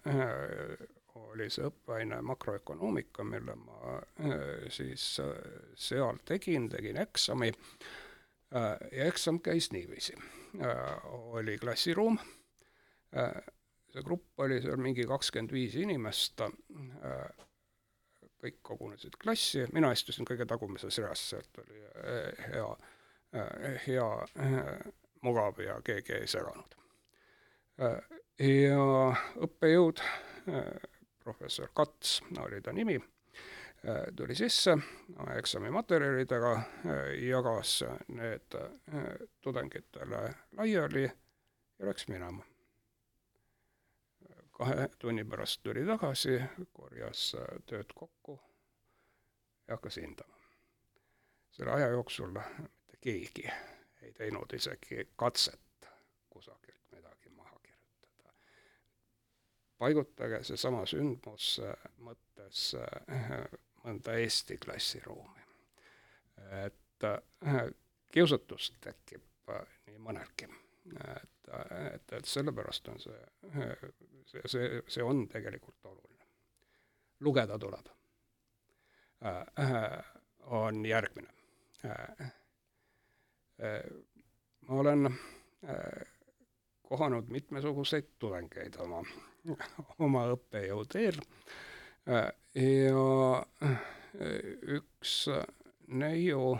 oli 1.15 1.49
see 1.49 1.67
õppeaine 1.67 2.21
makroökonoomika, 2.25 3.23
mille 3.23 3.55
ma 3.55 3.95
äh, 3.97 4.35
siis 4.73 5.19
äh, 5.23 5.31
seal 5.75 6.19
tegin, 6.25 6.69
tegin 6.69 6.99
eksami 7.01 7.51
äh, 7.51 8.75
ja 8.91 9.07
eksam 9.09 9.39
käis 9.43 9.71
niiviisi 9.71 10.17
oli 11.37 11.57
klassiruum 11.61 12.17
see 13.93 14.01
grupp 14.05 14.41
oli 14.41 14.57
seal 14.61 14.81
mingi 14.81 15.05
kakskümmend 15.05 15.53
viis 15.53 15.75
inimest 15.77 16.41
kõik 18.39 18.57
kogunesid 18.65 19.17
klassi, 19.21 19.67
mina 19.73 19.91
istusin 19.93 20.25
kõige 20.25 20.47
tagumises 20.49 20.97
reas, 21.03 21.21
sealt 21.29 21.61
oli 21.61 21.83
hea 22.47 22.69
hea 23.85 24.07
mugav 25.21 25.59
ja 25.61 25.77
keegi 25.85 26.15
ei 26.17 26.27
seganud. 26.27 26.75
ja 28.39 28.83
õppejõud, 29.45 30.01
professor 31.29 31.69
Kats 31.73 32.21
oli 32.39 32.61
ta 32.61 32.73
nimi, 32.73 32.97
tuli 34.15 34.35
sisse 34.35 34.77
eksamimaterjalidega, 35.37 36.61
jagas 37.29 37.83
need 38.07 38.57
tudengitele 39.41 40.23
laiali 40.57 41.03
ja 41.79 41.85
läks 41.85 42.07
minema. 42.07 42.43
kahe 44.51 44.89
tunni 44.99 45.23
pärast 45.23 45.61
tuli 45.63 45.85
tagasi, 45.87 46.41
korjas 46.73 47.35
tööd 47.65 47.93
kokku 47.95 48.39
ja 49.67 49.77
hakkas 49.77 50.01
hindama. 50.01 50.35
selle 51.51 51.71
aja 51.71 51.87
jooksul 51.87 52.33
mitte 52.33 52.97
keegi 53.01 53.47
ei 54.01 54.13
teinud 54.13 54.53
isegi 54.53 55.07
katset 55.15 55.89
kusagilt 56.29 56.91
midagi 56.91 57.29
maha 57.29 57.59
kirjutada. 57.63 58.33
Paigutage 59.79 60.43
seesama 60.43 60.85
sündmus 60.89 61.59
mõttes 62.03 62.73
äh, 62.79 63.43
mõnda 63.83 64.15
Eesti 64.19 64.57
klassiruumi. 64.57 65.45
et 66.65 67.03
äh, 67.03 67.61
kiusatust 68.11 68.79
tekib 68.81 69.49
äh, 69.49 69.77
nii 69.87 70.01
mõnelgi. 70.03 70.49
et, 71.15 71.51
et, 71.95 72.13
et 72.17 72.25
sellepärast 72.25 72.87
on 72.87 72.99
see, 72.99 73.21
see, 74.25 74.41
see, 74.45 74.81
see 74.87 75.03
on 75.03 75.27
tegelikult 75.27 75.85
oluline. 75.85 76.25
lugeda 77.19 77.59
tuleb. 77.59 77.89
on 80.39 80.85
järgmine 80.85 81.33
ma 84.69 84.75
olen 84.79 85.05
äh, 85.05 86.07
kohanud 86.83 87.27
mitmesuguseid 87.27 88.07
tudengeid 88.19 88.75
oma, 88.79 89.03
oma 90.05 90.25
õppejõu 90.33 90.85
teel 90.91 91.19
äh, 92.09 92.29
ja 92.55 93.05
äh, 93.63 93.79
üks 94.79 95.21
neiu 95.87 96.57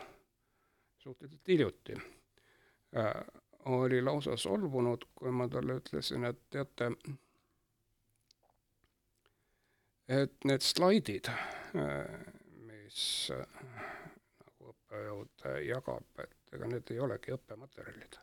suhteliselt 0.99 1.47
hiljuti 1.47 1.97
oli 3.65 4.01
lausa 4.01 4.37
solvunud, 4.37 5.03
kui 5.15 5.31
ma 5.31 5.47
talle 5.51 5.75
ütlesin, 5.79 6.25
et 6.25 6.39
teate, 6.49 6.89
et 10.07 10.47
need 10.49 10.65
slaidid, 10.65 11.29
mis 12.69 13.03
nagu 13.33 14.73
õppejõud 14.73 15.45
jagab, 15.67 16.23
et 16.23 16.57
ega 16.57 16.71
need 16.71 16.95
ei 16.95 17.03
olegi 17.05 17.35
õppematerjalid. 17.35 18.19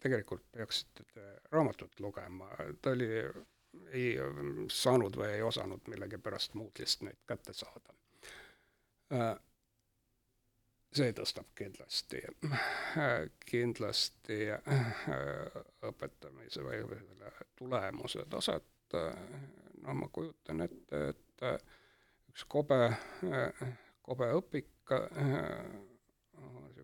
Tegelikult 0.00 0.44
peaksite 0.52 1.04
te 1.14 1.26
raamatut 1.52 2.00
lugema, 2.00 2.48
ta 2.82 2.94
oli, 2.96 3.08
ei 3.92 4.16
saanud 4.72 5.16
või 5.16 5.34
ei 5.36 5.42
osanud 5.46 5.86
millegipärast 5.92 6.56
Moodle'ist 6.58 7.04
neid 7.06 7.20
kätte 7.28 7.54
saada. 7.56 7.94
see 10.94 11.12
tõstab 11.14 11.52
kindlasti, 11.54 12.22
kindlasti 13.50 14.40
õpetamise 15.90 16.64
või 16.66 16.82
selle 16.88 17.32
tulemuse 17.58 18.26
taset, 18.30 18.98
no 19.82 19.94
ma 19.94 20.08
kujutan 20.12 20.66
ette, 20.66 21.04
et 21.12 21.46
üks 22.30 22.44
kobe, 22.48 22.80
kobe 24.02 24.32
õpik 24.40 24.96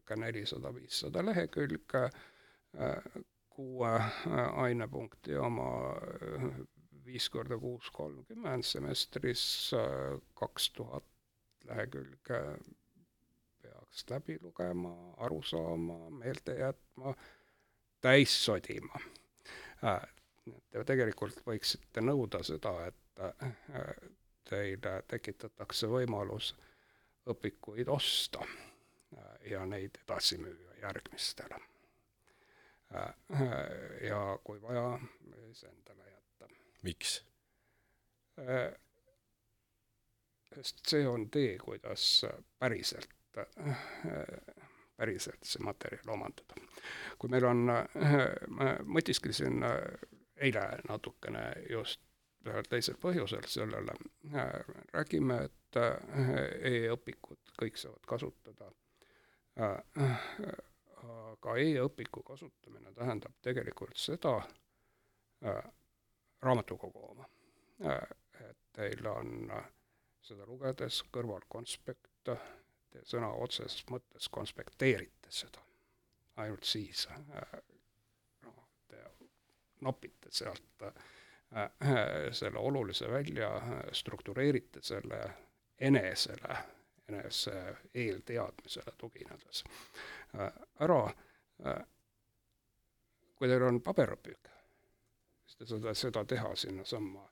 niisugune 0.06 0.26
nelisada, 0.26 0.74
viissada 0.74 1.24
lehekülge, 1.26 2.04
äh, 2.04 2.35
kuue 3.50 3.92
äh, 3.96 4.58
ainepunkti 4.62 5.36
oma 5.36 5.68
äh, 5.92 6.48
viis 7.04 7.28
korda 7.30 7.58
kuus 7.58 7.90
kolmkümmend 7.90 8.66
semestris 8.66 9.70
kaks 10.34 10.70
tuhat 10.70 11.04
lehekülge 11.64 12.40
peaks 13.62 14.04
läbi 14.10 14.38
lugema, 14.42 15.14
aru 15.16 15.42
saama, 15.42 16.10
meelde 16.10 16.54
jätma, 16.58 17.14
täis 18.00 18.34
sodima. 18.44 19.00
Te 20.70 20.84
tegelikult 20.86 21.40
võiksite 21.46 22.02
nõuda 22.02 22.42
seda, 22.46 22.72
et 22.86 23.42
teile 24.46 24.96
tekitatakse 25.08 25.88
võimalus 25.90 26.52
õpikuid 27.30 27.88
osta 27.90 28.44
ja 29.50 29.64
neid 29.66 29.98
edasi 30.04 30.38
müüa 30.38 30.78
järgmistele. 30.82 31.58
Ja 34.08 34.20
kui 34.44 34.60
vaja, 34.62 34.98
siis 35.34 35.64
endale 35.70 36.10
jätta. 36.10 36.48
miks? 36.82 37.18
sest 40.56 40.82
see 40.88 41.06
on 41.08 41.28
tee, 41.30 41.58
kuidas 41.58 42.24
päriselt, 42.58 43.10
päriselt 44.96 45.44
see 45.44 45.64
materjal 45.64 46.14
omandada. 46.16 46.60
kui 47.18 47.32
meil 47.32 47.44
on, 47.48 47.64
ma 48.48 48.72
mõtisklesin 48.84 49.64
eile 50.36 50.66
natukene 50.88 51.46
just 51.70 52.00
ühel 52.46 52.68
teisel 52.70 52.96
põhjusel 53.02 53.46
sellele, 53.50 53.96
räägime, 54.94 55.38
et 55.48 55.80
e-õpikud 56.70 57.56
kõik 57.58 57.80
saavad 57.80 58.08
kasutada 58.08 58.70
aga 61.02 61.56
e-õpiku 61.60 62.22
kasutamine 62.22 62.92
tähendab 62.94 63.34
tegelikult 63.42 63.96
seda 64.00 64.36
äh,, 65.44 65.64
raamatukogu 66.42 67.04
oma. 67.10 67.28
Äh,, 67.84 68.00
et 68.48 68.58
teil 68.72 69.06
on 69.06 69.50
äh, 69.50 69.68
seda 70.22 70.46
lugedes 70.46 71.02
kõrval 71.12 71.44
konspekt, 71.48 72.10
te 72.26 73.02
sõna 73.04 73.30
otseses 73.44 73.84
mõttes 73.90 74.28
konspekteerite 74.32 75.30
seda, 75.30 75.62
ainult 76.42 76.64
siis 76.64 77.06
äh, 77.12 77.58
noh, 78.46 78.62
te 78.88 79.02
nopite 79.84 80.32
sealt 80.32 80.86
äh, 80.88 82.32
selle 82.32 82.58
olulise 82.58 83.10
välja, 83.10 83.50
struktureerite 83.92 84.82
selle 84.82 85.20
enesele 85.78 86.56
enese 87.08 87.76
eelteadmisele 87.94 88.92
tuginedes. 88.98 89.64
äh, 89.64 90.25
ära, 90.80 91.00
äh, 91.66 91.82
kui 93.36 93.48
teil 93.50 93.66
on 93.66 93.80
paberõpik, 93.84 94.50
siis 95.46 95.58
te 95.60 95.68
saate 95.70 95.94
seda 95.98 96.24
teha 96.24 96.54
sinnasamma 96.56 97.24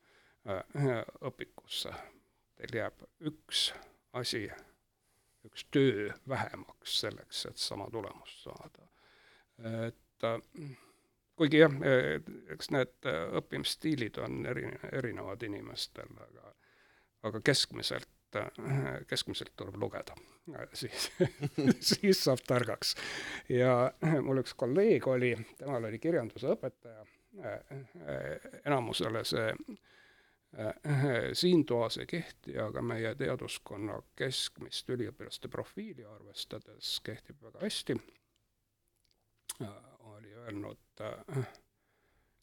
äh, 0.48 0.94
õpikusse. 1.24 1.94
Teil 2.54 2.78
jääb 2.78 3.02
üks 3.30 3.66
asi, 4.14 4.44
üks 5.44 5.66
töö 5.74 6.10
vähemaks 6.28 7.00
selleks, 7.00 7.46
et 7.50 7.58
sama 7.58 7.88
tulemust 7.90 8.44
saada. 8.46 8.86
et 9.86 10.24
kuigi 11.36 11.58
jah, 11.58 11.74
eks 12.54 12.70
need 12.74 13.08
õppimisstiilid 13.40 14.18
on 14.22 14.46
eri, 14.50 14.64
erinevad 14.92 15.42
inimestel, 15.46 16.10
aga 16.26 16.54
aga 17.24 17.40
keskmiselt 17.40 18.08
keskmiselt 19.08 19.52
tuleb 19.56 19.76
lugeda, 19.80 20.16
siis 20.80 21.10
siis 21.92 22.24
saab 22.24 22.42
targaks. 22.46 22.94
ja 23.48 23.92
mul 24.22 24.42
üks 24.44 24.54
kolleeg 24.58 25.06
oli, 25.08 25.34
temal 25.58 25.90
oli 25.90 25.98
kirjanduse 26.02 26.54
õpetaja, 26.54 27.06
enamusele 28.64 29.24
see 29.26 29.50
siin 31.32 31.64
toas 31.66 31.98
ei 31.98 32.06
kehti, 32.06 32.58
aga 32.62 32.82
meie 32.82 33.14
teaduskonna 33.18 33.96
keskmist 34.16 34.90
üliõpilaste 34.94 35.50
profiili 35.50 36.04
arvestades 36.06 36.92
kehtib 37.02 37.40
väga 37.42 37.62
hästi, 37.64 37.96
oli 40.14 40.34
öelnud 40.44 41.02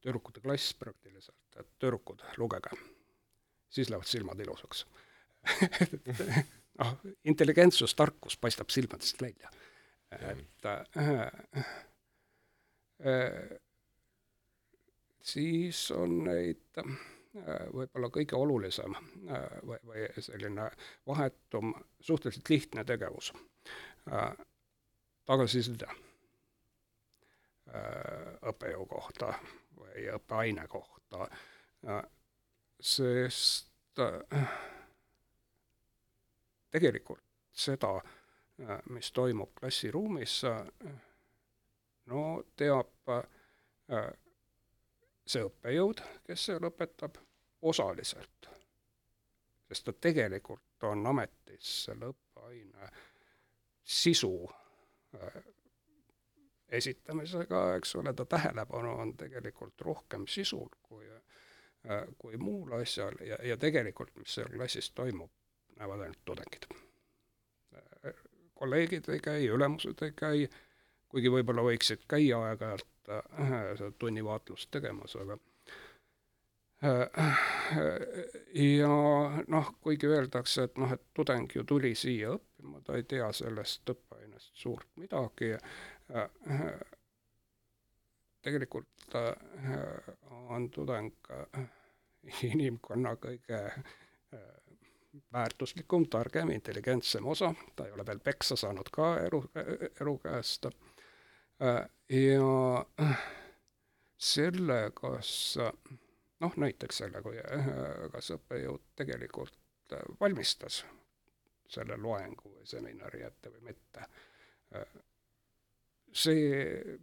tüdrukute 0.01 0.43
klass 0.43 0.73
praktiliselt, 0.75 1.55
et 1.55 1.71
tüdrukud, 1.79 2.23
lugege, 2.41 2.75
siis 3.69 3.89
lähevad 3.89 4.11
silmad 4.11 4.43
ilusaks 4.43 4.85
noh, 6.79 6.97
intelligentsus, 7.31 7.95
tarkus 7.95 8.37
paistab 8.37 8.69
silmadest 8.69 9.21
välja. 9.21 9.49
et 10.11 10.65
äh, 10.65 11.31
äh, 13.05 13.59
siis 15.21 15.91
on 15.91 16.23
neid 16.23 16.77
äh, 16.77 16.85
võib-olla 17.73 18.09
kõige 18.11 18.35
olulisem 18.35 18.95
äh, 18.95 19.59
või, 19.63 19.77
või 19.87 20.07
selline 20.19 20.71
vahetum, 21.07 21.73
suhteliselt 22.03 22.49
lihtne 22.51 22.83
tegevus 22.83 23.31
äh,, 24.11 24.33
tagasiside 25.25 25.87
äh, 25.87 25.95
õppejõu 28.51 28.85
kohta 28.89 29.33
või 29.79 30.09
õppeaine 30.17 30.67
kohta 30.67 31.29
äh,, 31.87 32.03
sest 32.81 33.99
äh, 33.99 34.51
tegelikult 36.71 37.23
seda, 37.51 37.95
äh, 37.97 38.79
mis 38.89 39.11
toimub 39.11 39.53
klassiruumis, 39.59 40.41
äh, 40.43 40.93
no 42.05 42.43
teab 42.55 43.11
see 45.27 45.43
õppejõud, 45.43 45.99
kes 46.23 46.45
seal 46.47 46.63
õpetab, 46.63 47.17
osaliselt. 47.61 48.47
sest 49.67 49.85
ta 49.85 49.93
tegelikult 49.93 50.83
on 50.87 51.05
ametis 51.07 51.67
selle 51.85 52.09
õppeaine 52.11 52.89
sisu 53.83 54.31
esitamisega, 56.71 57.75
eks 57.75 57.95
ole, 57.95 58.13
ta 58.13 58.25
tähelepanu 58.25 58.95
on 59.03 59.13
tegelikult 59.17 59.81
rohkem 59.81 60.27
sisul 60.27 60.69
kui, 60.81 61.07
kui 62.17 62.37
muul 62.37 62.71
asjal 62.79 63.15
ja, 63.25 63.37
ja 63.43 63.57
tegelikult, 63.57 64.15
mis 64.15 64.35
seal 64.39 64.51
klassis 64.53 64.91
toimub, 64.95 65.31
näevad 65.81 65.99
ainult 65.99 66.25
tudengid. 66.25 66.65
kolleegid 68.53 69.09
ei 69.09 69.19
käi, 69.19 69.47
ülemused 69.49 70.01
ei 70.05 70.11
käi, 70.15 70.49
kuigi 71.09 71.31
võib-olla 71.33 71.63
võiksid 71.65 72.03
käia 72.09 72.37
aeg-ajalt 72.45 73.09
äh, 73.09 73.55
seda 73.79 73.89
tunnivaatlust 73.99 74.69
tegemas, 74.71 75.15
aga 75.17 75.37
äh, 76.85 77.41
ja 78.53 78.91
noh, 79.47 79.71
kuigi 79.81 80.11
öeldakse, 80.11 80.67
et 80.69 80.77
noh, 80.77 80.93
et 80.93 81.01
tudeng 81.17 81.49
ju 81.55 81.65
tuli 81.65 81.95
siia 81.97 82.35
õppima, 82.37 82.83
ta 82.85 82.99
ei 82.99 83.07
tea 83.09 83.31
sellest 83.33 83.89
õppeainest 83.95 84.53
suurt 84.61 84.87
midagi, 85.01 85.55
äh, 85.57 86.69
tegelikult 88.45 89.17
on 90.53 90.69
tudeng 90.73 91.33
inimkonna 92.53 93.17
kõige 93.21 93.65
väärtuslikum, 95.33 96.07
targem, 96.09 96.49
intelligentsem 96.49 97.27
osa, 97.27 97.53
ta 97.75 97.85
ei 97.85 97.91
ole 97.91 98.05
veel 98.05 98.19
peksa 98.19 98.55
saanud 98.55 98.89
ka 98.91 99.17
elu, 99.19 99.43
elu 100.01 100.17
käest. 100.23 100.65
ja 102.09 102.85
selle, 104.17 104.79
kas 104.95 105.57
noh, 106.39 106.57
näiteks 106.57 107.03
selle, 107.03 107.21
kui 107.21 107.37
kas 108.11 108.31
õppejõud 108.37 108.91
tegelikult 108.95 109.57
valmistas 110.19 110.83
selle 111.71 111.97
loengu 111.97 112.51
või 112.55 112.67
seminari 112.67 113.23
ette 113.23 113.51
või 113.51 113.71
mitte, 113.71 114.07
see 116.11 116.99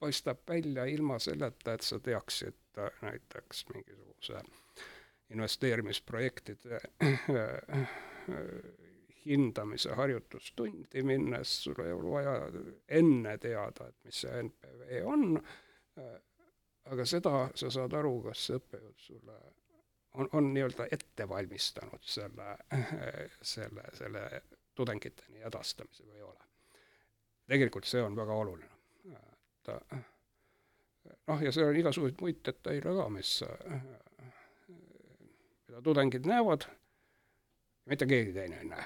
paistab 0.00 0.42
välja 0.48 0.84
ilma 0.90 1.18
selleta, 1.18 1.76
et 1.76 1.86
sa 1.86 2.00
teaksid 2.00 2.80
näiteks 3.02 3.66
mingisuguse 3.74 4.42
investeerimisprojektide 5.32 6.80
hindamise 9.26 9.94
harjutustundi 9.94 11.02
minnes, 11.02 11.64
sul 11.64 11.80
ei 11.84 11.92
ole 11.92 12.10
vaja 12.10 12.36
enne 12.88 13.38
teada, 13.38 13.88
et 13.88 13.96
mis 14.04 14.20
see 14.24 14.42
NPV 14.42 15.02
on, 15.06 15.26
aga 16.92 17.06
seda 17.06 17.48
sa 17.54 17.70
saad 17.70 17.94
aru, 17.98 18.16
kas 18.28 18.46
see 18.48 18.58
õppejõud 18.60 19.04
sulle 19.06 19.38
on, 20.14 20.28
on 20.32 20.54
nii-öelda 20.54 20.86
ette 20.92 21.28
valmistanud 21.28 22.02
selle, 22.04 22.56
selle, 23.42 23.84
selle 23.96 24.24
tudengiteni 24.74 25.44
edastamise 25.46 26.06
või 26.06 26.16
ei 26.16 26.22
ole. 26.26 26.48
tegelikult 27.46 27.88
see 27.88 28.02
on 28.02 28.16
väga 28.16 28.34
oluline, 28.44 28.80
et 29.12 29.72
noh, 31.28 31.42
ja 31.42 31.52
seal 31.52 31.70
on 31.70 31.78
igasuguseid 31.80 32.20
muid 32.20 32.42
detaile 32.46 32.96
ka, 32.98 33.08
mis 33.12 33.38
mida 35.72 35.82
tudengid 35.82 36.26
näevad, 36.28 36.66
mitte 37.88 38.06
keegi 38.06 38.32
teine 38.32 38.58
ei 38.60 38.66
näe. 38.68 38.84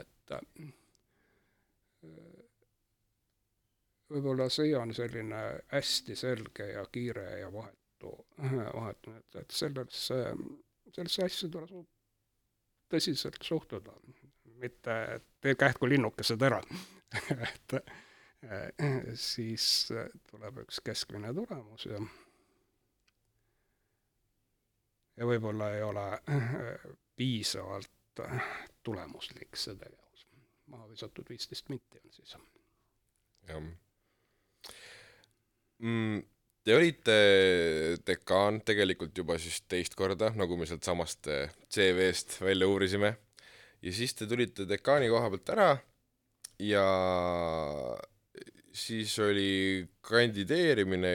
et 0.00 0.32
äh, 0.32 0.70
võib-olla 4.08 4.46
see 4.48 4.72
on 4.78 4.94
selline 4.96 5.42
hästi 5.74 6.16
selge 6.16 6.70
ja 6.70 6.86
kiire 6.92 7.26
ja 7.40 7.52
vahetu, 7.52 8.14
vahetu, 8.40 9.12
et, 9.18 9.36
et 9.42 9.50
sellesse, 9.50 10.22
sellesse 10.88 11.26
asja 11.26 11.50
tuleb 11.52 11.84
tõsiselt 12.88 13.42
suhtuda, 13.44 13.92
mitte 14.62 14.96
tee 15.40 15.54
kähku 15.54 15.88
linnukesed 15.90 16.42
ära. 16.48 16.62
Et 17.50 17.74
äh, 17.76 18.70
siis 19.20 19.90
tuleb 20.30 20.62
üks 20.64 20.80
keskmine 20.86 21.34
tulemus 21.34 21.84
ja 21.90 22.00
ja 25.16 25.28
võib-olla 25.28 25.70
ei 25.74 25.82
ole 25.82 26.06
piisavalt 27.16 28.22
tulemuslik 28.84 29.56
see 29.56 29.76
tegevus. 29.76 30.26
maha 30.72 30.88
visatud 30.90 31.28
viisteist 31.28 31.68
minti 31.72 32.00
on 32.02 32.12
siis. 32.12 32.36
jah 33.48 33.60
mm,. 35.78 36.24
Te 36.66 36.74
olite 36.74 37.14
dekaan 38.02 38.56
tegelikult 38.66 39.14
juba 39.14 39.36
siis 39.38 39.60
teist 39.70 39.94
korda, 39.94 40.32
nagu 40.34 40.56
me 40.58 40.66
sealtsamast 40.66 41.28
eh, 41.30 41.52
CV-st 41.70 42.40
välja 42.42 42.66
uurisime, 42.66 43.12
ja 43.86 43.92
siis 43.94 44.16
te 44.18 44.26
tulite 44.26 44.66
dekaani 44.66 45.06
koha 45.12 45.30
pealt 45.30 45.52
ära 45.54 45.68
ja 46.58 46.84
siis 48.76 49.14
oli 49.22 49.86
kandideerimine 50.00 51.12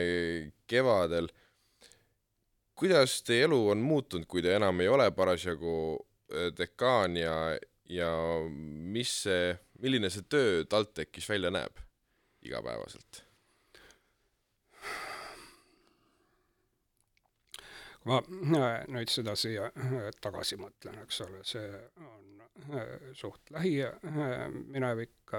kevadel 0.66 1.28
kuidas 2.74 3.22
teie 3.26 3.46
elu 3.48 3.58
on 3.74 3.82
muutunud, 3.84 4.26
kui 4.26 4.42
te 4.42 4.54
enam 4.56 4.80
ei 4.80 4.88
ole 4.88 5.10
parasjagu 5.10 5.74
äh, 5.96 6.48
dekaan 6.58 7.16
ja, 7.16 7.34
ja 7.88 8.12
mis 8.94 9.22
see, 9.26 9.52
milline 9.82 10.10
see 10.10 10.24
töö 10.28 10.64
TalTechis 10.64 11.28
välja 11.28 11.52
näeb 11.54 11.82
igapäevaselt? 12.42 13.24
kui 18.02 18.10
ma 18.10 18.18
äh, 18.58 18.82
nüüd 18.90 19.10
seda 19.12 19.36
siia 19.38 19.68
äh, 19.70 20.08
tagasi 20.20 20.58
mõtlen, 20.58 20.98
eks 21.04 21.20
ole, 21.22 21.42
see 21.46 21.68
on 22.02 22.32
suht 23.16 23.52
lähiminevik, 23.54 25.32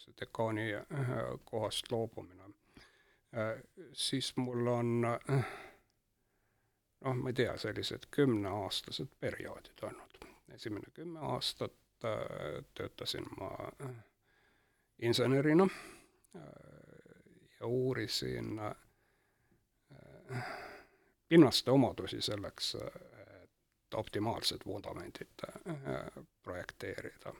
see 0.00 0.14
dekaani 0.20 0.70
kohast 1.44 1.90
loobumine, 1.92 2.46
siis 3.92 4.30
mul 4.40 4.70
on 4.72 5.04
äh, 5.04 5.50
noh, 7.06 7.14
ma 7.14 7.28
ei 7.30 7.34
tea, 7.34 7.56
sellised 7.58 8.08
kümneaastased 8.10 9.08
perioodid 9.20 9.82
olnud. 9.82 10.18
esimene 10.54 10.90
kümme 10.94 11.20
aastat 11.20 11.72
äh, 12.04 12.64
töötasin 12.74 13.26
ma 13.40 13.50
äh, 13.82 13.90
insenerina 14.98 15.68
äh, 16.36 16.42
ja 17.60 17.66
uurisin 17.66 18.60
pinnaste 21.28 21.70
omadusi 21.70 22.22
selleks, 22.22 22.74
et 23.42 23.94
optimaalsed 23.94 24.60
vundamendid 24.66 25.44
projekteerida 26.42 27.34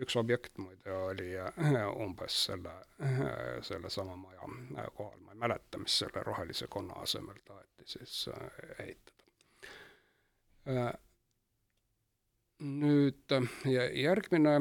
üks 0.00 0.16
objekt 0.16 0.58
muide 0.58 0.92
oli 0.92 1.32
äh, 1.38 1.96
umbes 1.96 2.44
selle, 2.46 2.72
äh, 3.02 3.62
sellesama 3.62 4.16
maja 4.16 4.48
äh, 4.78 4.86
kohal, 4.94 5.18
ma 5.20 5.34
ei 5.34 5.38
mäleta, 5.44 5.78
mis 5.78 5.98
selle 5.98 6.22
rohelise 6.26 6.66
konna 6.70 6.94
asemel 7.04 7.38
taheti 7.44 7.86
siis 7.96 8.28
ehitada. 8.78 9.18
nüüd 12.62 13.32
järgmine 13.98 14.60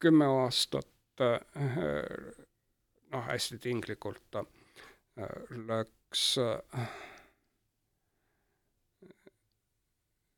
kümme 0.00 0.24
aastat 0.24 1.20
noh, 3.12 3.26
hästi 3.26 3.58
tinglikult 3.60 4.38
läks 5.68 6.22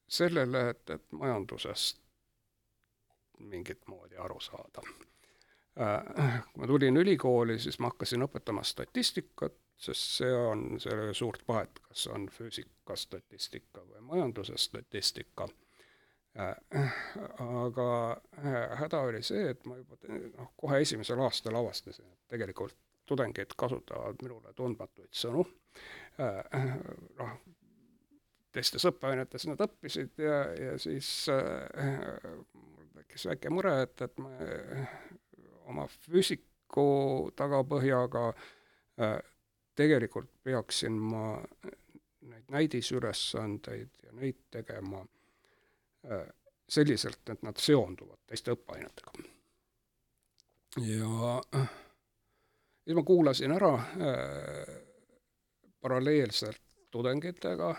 sellele, 0.08 0.68
et, 0.70 0.90
et 0.90 1.12
majandusest 1.12 2.03
mingit 3.50 3.86
moodi 3.88 4.16
aru 4.16 4.40
saada. 4.40 4.82
kui 5.74 6.60
ma 6.62 6.66
tulin 6.70 6.96
ülikooli, 6.96 7.58
siis 7.58 7.80
ma 7.82 7.90
hakkasin 7.90 8.22
õpetama 8.28 8.62
statistikat, 8.62 9.56
sest 9.76 10.20
see 10.20 10.32
on, 10.36 10.76
seal 10.78 11.00
ei 11.00 11.08
ole 11.08 11.14
suurt 11.18 11.42
vahet, 11.48 11.80
kas 11.88 12.06
on 12.14 12.28
füüsikastatistika 12.30 13.82
või 13.82 14.04
majanduse 14.12 14.54
statistika 14.56 15.48
aga 17.38 18.20
häda 18.78 19.00
oli 19.00 19.22
see, 19.22 19.50
et 19.50 19.66
ma 19.70 19.78
juba 19.78 19.98
noh, 20.34 20.50
kohe 20.58 20.80
esimesel 20.82 21.20
aastal 21.22 21.58
avastasin, 21.60 22.06
et 22.10 22.34
tegelikult 22.34 22.76
tudengid 23.06 23.54
kasutavad 23.56 24.22
minule 24.24 24.54
tundmatuid 24.56 25.12
sõnu, 25.14 25.44
noh, 27.20 27.36
teistes 28.54 28.86
õppeainetes 28.90 29.46
nad 29.50 29.62
õppisid 29.62 30.18
ja, 30.22 30.40
ja 30.58 30.74
siis 30.78 31.10
äh, 31.30 31.46
tekkis 32.94 33.26
väike 33.30 33.50
mure, 33.50 33.74
et, 33.82 34.02
et 34.06 34.18
ma 34.22 34.30
oma 35.70 35.86
füüsiku 36.06 37.30
tagapõhjaga 37.36 38.26
äh, 38.30 39.18
tegelikult 39.74 40.30
peaksin 40.44 40.92
ma 40.92 41.38
neid 42.24 42.50
näidisülesandeid 42.50 44.04
ja 44.06 44.12
neid 44.16 44.38
tegema 44.54 45.02
selliselt, 46.68 47.28
et 47.32 47.42
nad 47.42 47.56
seonduvad 47.60 48.18
teiste 48.28 48.52
õppeainetega. 48.52 49.12
ja 50.84 51.40
siis 52.84 52.96
ma 52.96 53.02
kuulasin 53.02 53.52
ära 53.52 53.72
äh, 53.74 54.74
paralleelselt 55.80 56.60
tudengitega 56.90 57.74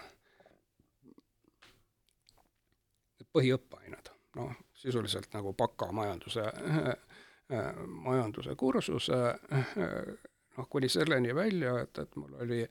põhiõppeained, 3.35 4.11
noh, 4.39 4.53
sisuliselt 4.85 5.33
nagu 5.33 5.53
bakamajanduse 5.57 6.45
majanduse 7.87 8.55
kursuse 8.57 9.17
noh, 10.57 10.67
kuni 10.69 10.89
selleni 10.89 11.35
välja, 11.35 11.79
et, 11.83 11.97
et 12.01 12.15
mul 12.15 12.37
oli 12.41 12.61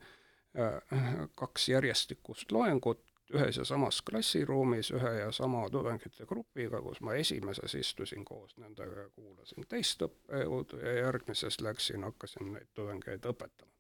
kaks 1.39 1.69
järjestikust 1.69 2.53
loengut 2.55 3.03
ühes 3.35 3.57
ja 3.57 3.65
samas 3.65 4.03
klassiruumis 4.03 4.91
ühe 4.95 5.13
ja 5.19 5.31
sama 5.33 5.65
tudengite 5.71 6.27
grupiga, 6.27 6.81
kus 6.83 7.01
ma 7.01 7.15
esimeses 7.19 7.75
istusin 7.75 8.25
koos 8.25 8.57
nendega 8.61 9.07
ja 9.07 9.09
kuulasin 9.15 9.67
teist 9.69 10.03
õppejõudu 10.05 10.81
ja 10.83 10.93
järgmises 10.99 11.61
läksin, 11.65 12.05
hakkasin 12.05 12.53
neid 12.53 12.69
tudengeid 12.75 13.25
õpetama. 13.31 13.71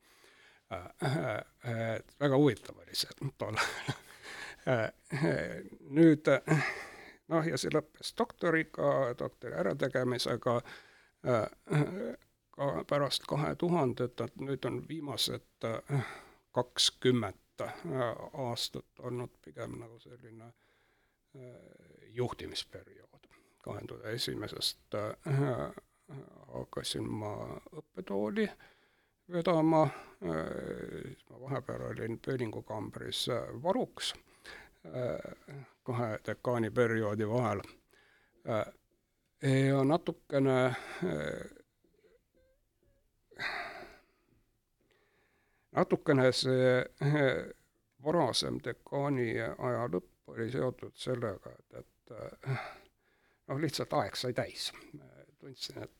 Äh, 0.74 2.00
väga 2.20 2.36
huvitav 2.40 2.78
oli 2.82 2.96
see 2.96 3.30
tol 3.38 3.58
ajal 3.60 3.98
nüüd 5.94 6.30
noh, 7.28 7.46
ja 7.46 7.58
see 7.60 7.72
lõppes 7.74 8.14
doktoriga, 8.18 9.14
doktori 9.18 9.54
ärategemisega 9.54 10.60
ka 12.56 12.84
pärast 12.88 13.26
kahe 13.28 13.54
tuhandet, 13.58 14.20
et 14.20 14.36
nüüd 14.36 14.66
on 14.68 14.82
viimased 14.88 15.68
kakskümmend 16.54 17.64
aastat 18.44 19.00
olnud 19.00 19.32
pigem 19.42 19.78
nagu 19.80 19.98
selline 19.98 20.52
juhtimisperiood. 22.14 23.26
kahe 23.64 23.80
tuhande 23.86 24.12
esimesest 24.12 24.94
hakkasin 26.52 27.08
ma 27.08 27.32
õppetooli 27.72 28.48
vedama, 29.32 29.88
siis 30.20 31.24
ma 31.30 31.40
vahepeal 31.40 31.82
olin 31.88 32.18
pööningukambris 32.26 33.26
varuks 33.62 34.14
kahe 35.84 36.18
dekaani 36.26 36.70
perioodi 36.70 37.28
vahel. 37.28 37.60
ja 39.68 39.84
natukene 39.84 40.74
natukene 45.72 46.32
see 46.32 46.84
varasem 48.04 48.58
dekaani 48.64 49.30
aja 49.40 49.88
lõpp 49.88 50.32
oli 50.34 50.50
seotud 50.52 50.92
sellega, 50.96 51.52
et, 51.58 51.80
et 51.80 52.12
noh, 53.48 53.58
lihtsalt 53.60 53.92
aeg 53.92 54.16
sai 54.16 54.32
täis. 54.32 54.70
tundsin, 55.40 55.82
et, 55.82 55.92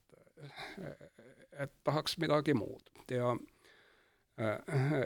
et 1.53 1.72
tahaks 1.85 2.18
midagi 2.18 2.55
muud 2.55 2.91
ja 3.11 3.35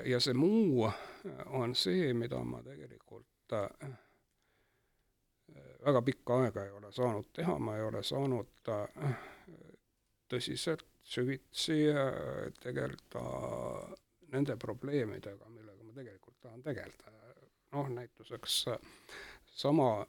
ja 0.04 0.20
see 0.20 0.34
muu 0.34 0.86
on 1.46 1.74
see, 1.74 2.12
mida 2.14 2.38
ma 2.44 2.62
tegelikult 2.62 3.26
äh, 3.52 3.90
väga 5.84 6.02
pikka 6.02 6.40
aega 6.42 6.64
ei 6.64 6.70
ole 6.70 6.92
saanud 6.92 7.32
teha, 7.32 7.58
ma 7.58 7.76
ei 7.76 7.82
ole 7.82 8.02
saanud 8.02 8.72
äh, 8.74 9.14
tõsiselt 10.28 10.86
süvitsi 11.08 11.88
äh, 11.90 12.52
tegeleda 12.62 13.24
nende 14.32 14.56
probleemidega, 14.60 15.48
millega 15.48 15.84
ma 15.84 15.94
tegelikult 15.96 16.40
tahan 16.40 16.62
tegeleda. 16.62 17.14
noh, 17.72 17.88
näituseks 17.92 18.64
sama 19.44 20.06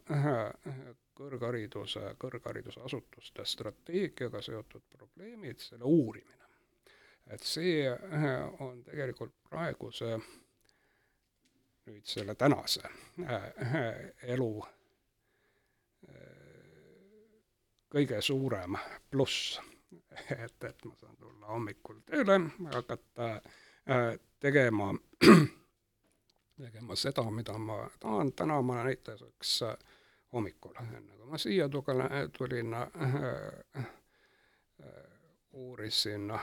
kõrghariduse, 1.19 2.13
kõrgharidusasutuste 2.19 3.45
strateegiaga 3.45 4.41
seotud 4.41 4.83
probleemid, 4.97 5.59
selle 5.59 5.83
uurimine. 5.83 6.35
et 7.27 7.43
see 7.43 7.87
on 8.59 8.83
tegelikult 8.83 9.35
praeguse 9.49 10.17
nüüd 11.89 12.05
selle 12.05 12.35
tänase 12.35 12.81
äh, 12.85 13.43
elu 14.33 14.63
äh, 14.63 16.13
kõige 17.89 18.21
suurem 18.21 18.77
pluss, 19.11 19.59
et, 20.29 20.63
et 20.63 20.85
ma 20.85 20.95
saan 20.99 21.17
tulla 21.17 21.49
hommikul 21.49 22.03
tööle, 22.05 22.39
hakata 22.73 23.29
äh, 23.89 24.11
tegema, 24.39 24.91
tegema 26.63 26.95
seda, 26.95 27.25
mida 27.33 27.57
ma 27.57 27.81
tahan, 27.99 28.33
täna 28.37 28.61
ma 28.61 28.83
näiteks 28.85 29.55
hommikul, 30.33 30.77
enne 30.85 31.17
kui 31.17 31.31
ma 31.31 31.41
siia 31.41 31.69
tulin 32.37 32.75
uurisin 35.53 36.33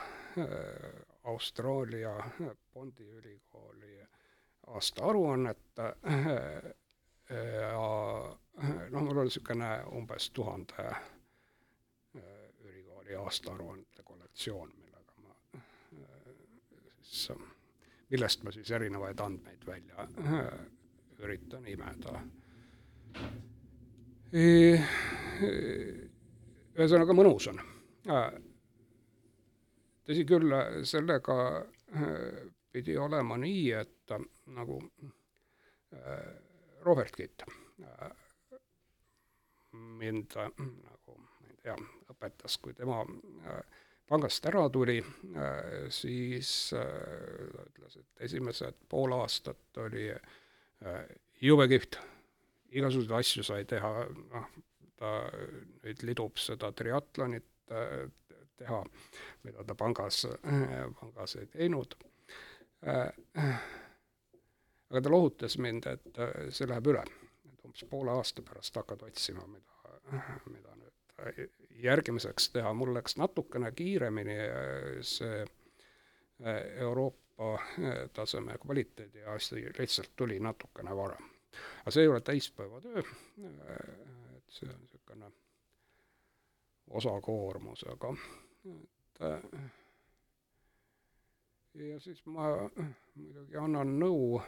Austraalia 1.23 2.17
Bondi 2.73 3.03
ülikooli 3.03 4.06
aastaaruannet 4.67 5.81
ja 7.29 7.71
noh, 8.91 9.01
mul 9.03 9.17
oli 9.17 9.27
niisugune 9.27 9.69
umbes 9.95 10.29
tuhande 10.31 10.87
ülikooli 12.63 13.15
aastaaruannete 13.15 14.03
kollektsioon, 14.03 14.71
millega 14.79 15.13
ma 15.23 15.35
siis, 17.01 17.29
millest 18.09 18.43
ma 18.43 18.51
siis 18.55 18.71
erinevaid 18.71 19.19
andmeid 19.19 19.67
välja 19.67 20.07
üritan 21.19 21.65
imeda. 21.67 22.19
ühesõnaga, 26.77 27.15
mõnus 27.15 27.47
on. 27.51 27.61
tõsi 30.07 30.25
küll, 30.27 30.53
sellega 30.87 31.37
pidi 32.71 32.97
olema 32.97 33.37
nii, 33.41 33.71
et 33.81 33.96
nagu 34.55 34.81
äh, 35.93 36.35
Robert 36.87 37.15
Kitt. 37.15 37.43
Äh, 37.79 38.11
mind 39.71 40.35
äh, 40.35 40.49
nagu, 40.57 41.17
ma 41.17 41.49
ei 41.49 41.57
tea, 41.61 41.75
õpetas, 42.11 42.57
kui 42.61 42.73
tema 42.77 43.01
äh, 43.03 43.81
pangast 44.07 44.45
ära 44.47 44.69
tuli 44.71 45.01
siis 45.91 46.51
ta 46.71 47.65
ütles, 47.65 47.97
et 47.99 48.21
esimesed 48.29 48.77
pool 48.87 49.11
aastat 49.17 49.79
oli 49.83 50.05
jube 51.43 51.65
kihvt. 51.67 51.97
igasuguseid 52.71 53.17
asju 53.19 53.43
sai 53.43 53.65
teha, 53.67 53.91
noh, 54.31 54.47
ta 54.95 55.11
nüüd 55.83 56.05
lidub 56.07 56.39
seda 56.39 56.71
triatlonit 56.71 57.49
teha, 57.67 58.79
mida 59.43 59.67
ta 59.67 59.75
pangas 59.75 60.21
pangas 61.01 61.35
ei 61.41 61.51
teinud 61.51 61.99
aga 64.89 65.01
ta 65.01 65.11
lohutas 65.11 65.57
mind, 65.57 65.87
et 65.91 66.19
äh, 66.19 66.49
see 66.49 66.67
läheb 66.69 66.87
üle. 66.93 67.03
et 67.51 67.63
umbes 67.65 67.85
poole 67.89 68.11
aasta 68.15 68.41
pärast 68.41 68.75
hakkad 68.79 69.03
otsima, 69.07 69.45
mida, 69.51 69.95
mida 70.51 70.75
nüüd 70.79 71.15
äh, 71.19 71.47
järgimiseks 71.83 72.49
teha. 72.55 72.73
mul 72.73 72.93
läks 72.95 73.17
natukene 73.17 73.71
kiiremini 73.71 74.39
äh, 74.39 74.99
see 75.01 75.45
Euroopa 76.77 77.47
taseme 78.13 78.53
kvaliteedi 78.61 79.23
asi 79.25 79.63
lihtsalt 79.79 80.11
tuli 80.15 80.39
natukene 80.39 80.95
varem. 80.95 81.31
aga 81.81 81.91
see 81.91 82.03
ei 82.05 82.11
ole 82.13 82.21
täispäevatöö, 82.21 83.01
et 84.37 84.53
see 84.53 84.69
on 84.69 84.79
niisugune 84.79 85.31
osakoormusega, 86.89 88.13
et 88.69 89.25
ja 91.73 91.99
siis 91.99 92.21
ma 92.25 92.69
muidugi 93.15 93.57
annan 93.57 93.97
nõu 93.99 94.39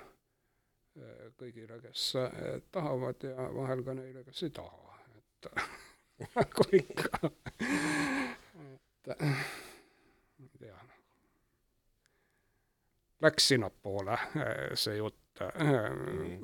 kõigile, 1.39 1.79
kes 1.83 2.05
tahavad 2.73 3.23
ja 3.23 3.47
vahel 3.55 3.83
ka 3.85 3.95
neile, 3.97 4.23
kes 4.27 4.43
ei 4.47 4.53
taha, 4.55 4.97
et 5.17 5.49
nagu 6.35 6.67
ikka, 6.79 7.31
et 8.69 9.13
ma 9.21 9.33
ei 10.43 10.49
tea, 10.59 10.79
läks 13.25 13.51
sinnapoole 13.53 14.17
see 14.79 14.97
jutt 14.99 15.43
mm. 15.43 16.43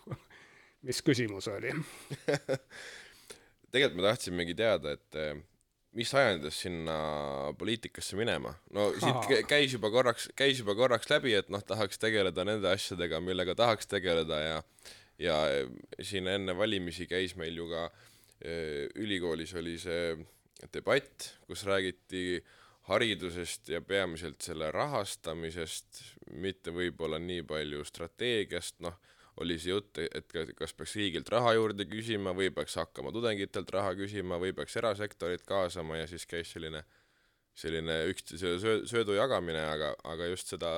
mis 0.86 1.02
küsimus 1.04 1.48
oli 1.50 1.72
tegelikult 3.70 4.00
me 4.00 4.06
tahtsimegi 4.08 4.54
teada, 4.58 4.94
et 4.96 5.18
eh, 5.18 5.40
mis 5.98 6.12
ajendas 6.14 6.60
sinna 6.62 6.96
poliitikasse 7.58 8.18
minema? 8.18 8.52
no 8.74 8.90
siit 8.94 9.46
käis 9.50 9.74
juba 9.74 9.90
korraks, 9.90 10.28
käis 10.38 10.60
juba 10.62 10.76
korraks 10.78 11.10
läbi, 11.10 11.34
et 11.38 11.50
noh, 11.50 11.62
tahaks 11.66 11.98
tegeleda 11.98 12.44
nende 12.46 12.70
asjadega, 12.70 13.20
millega 13.24 13.56
tahaks 13.58 13.90
tegeleda 13.90 14.40
ja 14.44 14.62
ja 15.20 15.36
siin 16.02 16.30
enne 16.32 16.54
valimisi 16.56 17.06
käis 17.10 17.34
meil 17.36 17.58
ju 17.58 17.68
ka 17.68 17.88
eh, 18.40 18.86
ülikoolis 18.96 19.52
oli 19.58 19.76
see 19.78 20.14
debatt, 20.72 21.34
kus 21.48 21.66
räägiti 21.68 22.40
haridusest 22.88 23.68
ja 23.68 23.82
peamiselt 23.84 24.40
selle 24.42 24.70
rahastamisest, 24.72 26.00
mitte 26.40 26.72
võib-olla 26.74 27.20
nii 27.20 27.44
palju 27.48 27.84
strateegiast, 27.84 28.80
noh 28.84 28.96
oli 29.40 29.56
see 29.58 29.72
jutt, 29.72 29.98
et 30.02 30.32
kas 30.56 30.74
peaks 30.76 30.96
riigilt 30.98 31.28
raha 31.32 31.54
juurde 31.56 31.86
küsima 31.88 32.34
või 32.36 32.50
peaks 32.54 32.76
hakkama 32.80 33.12
tudengitelt 33.14 33.70
raha 33.74 33.94
küsima 33.98 34.38
või 34.40 34.52
peaks 34.56 34.76
erasektorit 34.80 35.46
kaasama 35.48 36.00
ja 36.02 36.08
siis 36.10 36.26
käis 36.28 36.52
selline 36.54 36.84
selline 37.60 37.96
üksteise 38.10 38.54
söö-, 38.62 38.84
söödu 38.88 39.16
jagamine, 39.16 39.62
aga, 39.72 39.90
aga 40.08 40.28
just 40.30 40.52
seda 40.52 40.70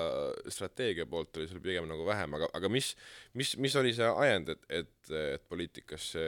strateegia 0.50 1.06
poolt 1.06 1.36
oli 1.36 1.48
seal 1.50 1.60
pigem 1.62 1.86
nagu 1.90 2.06
vähem, 2.06 2.38
aga, 2.38 2.48
aga 2.56 2.70
mis, 2.72 2.94
mis, 3.38 3.54
mis 3.60 3.76
oli 3.78 3.92
see 3.96 4.08
ajend, 4.08 4.54
et, 4.54 4.64
et, 4.80 5.12
et 5.34 5.44
poliitikasse 5.52 6.24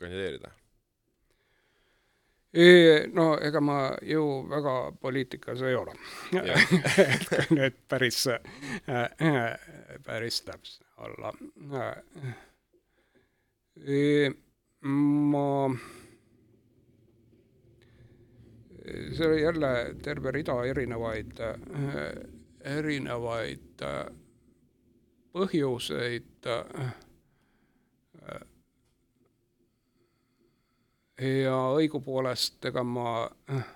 kandideerida? 0.00 0.52
no 3.12 3.34
ega 3.44 3.60
ma 3.60 3.78
ju 4.06 4.22
väga 4.48 4.74
poliitikas 5.02 5.60
ei 5.66 5.74
ole. 5.76 5.92
Et 7.66 7.76
päris 7.90 8.22
äh,, 8.32 9.58
päris 10.06 10.40
täpse 10.46 10.85
olla 10.96 11.32
äh,. 11.72 12.02
ma, 14.80 15.70
see 19.16 19.26
oli 19.26 19.42
jälle 19.42 19.94
terve 20.02 20.30
rida 20.30 20.64
erinevaid 20.64 21.40
äh,, 21.40 21.56
erinevaid 22.76 23.82
äh, 23.82 24.06
põhjuseid 25.36 26.48
äh, 26.48 26.94
ja 31.46 31.58
õigupoolest 31.76 32.64
ega 32.68 32.84
ma 32.84 33.10
äh, 33.52 33.68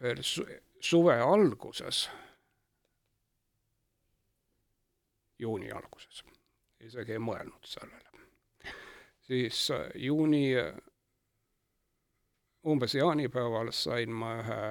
veel 0.00 0.22
su 0.24 0.44
suve 0.84 1.14
alguses, 1.24 2.08
juuni 5.44 5.70
alguses, 5.72 6.24
isegi 6.80 7.16
ei 7.16 7.22
mõelnud 7.22 7.68
sellele, 7.68 8.14
siis 9.28 9.70
äh, 9.70 9.90
juuni 9.94 10.46
umbes 12.64 12.94
jaanipäeval 12.94 13.72
sain 13.72 14.12
ma 14.12 14.38
ühe, 14.40 14.62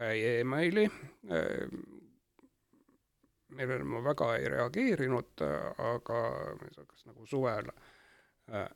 ühe 0.00 0.10
emaili, 0.40 0.84
äh, 1.32 1.64
millele 3.50 3.84
ma 3.84 4.02
väga 4.04 4.34
ei 4.36 4.48
reageerinud, 4.52 5.44
aga 5.94 6.20
see 6.70 6.84
hakkas 6.84 7.06
nagu 7.08 7.26
suvel 7.26 7.72
äh, 8.52 8.68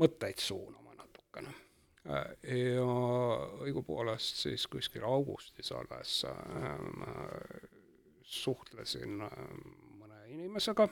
mõtteid 0.00 0.40
suunama 0.42 0.94
natukene. 0.98 1.54
ja 2.04 2.86
õigupoolest 3.64 4.42
siis 4.44 4.66
kuskil 4.68 5.06
augustis 5.08 5.70
alles 5.72 6.18
ma 6.98 7.14
suhtlesin 8.34 9.20
mõne 9.20 10.20
inimesega, 10.34 10.88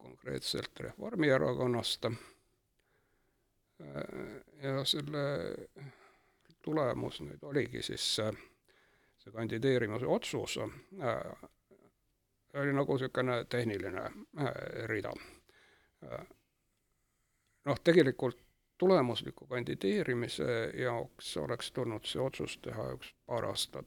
konkreetselt 0.00 0.80
Reformierakonnast, 0.80 2.10
ja 4.62 4.84
selle 4.84 5.24
tulemus 6.62 7.20
nüüd 7.24 7.44
oligi 7.48 7.82
siis 7.82 8.04
see, 8.16 8.32
see 9.22 9.32
kandideerimise 9.32 10.08
otsus 10.08 10.58
oli 12.54 12.72
nagu 12.72 12.92
niisugune 12.92 13.44
tehniline 13.44 14.00
äh, 14.00 14.52
rida. 14.86 15.12
Äh, 16.12 16.26
noh, 17.64 17.80
tegelikult 17.84 18.38
tulemusliku 18.78 19.46
kandideerimise 19.46 20.72
jaoks 20.74 21.36
oleks 21.36 21.72
tulnud 21.72 22.04
see 22.04 22.22
otsus 22.22 22.58
teha 22.64 22.90
üks 22.96 23.14
paar 23.26 23.44
aastat 23.44 23.86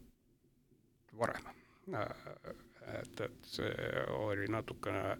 varem. 1.20 1.49
Äh, 1.93 2.09
et, 2.99 3.22
et 3.22 3.47
see 3.47 4.03
oli 4.18 4.47
natukene 4.51 5.18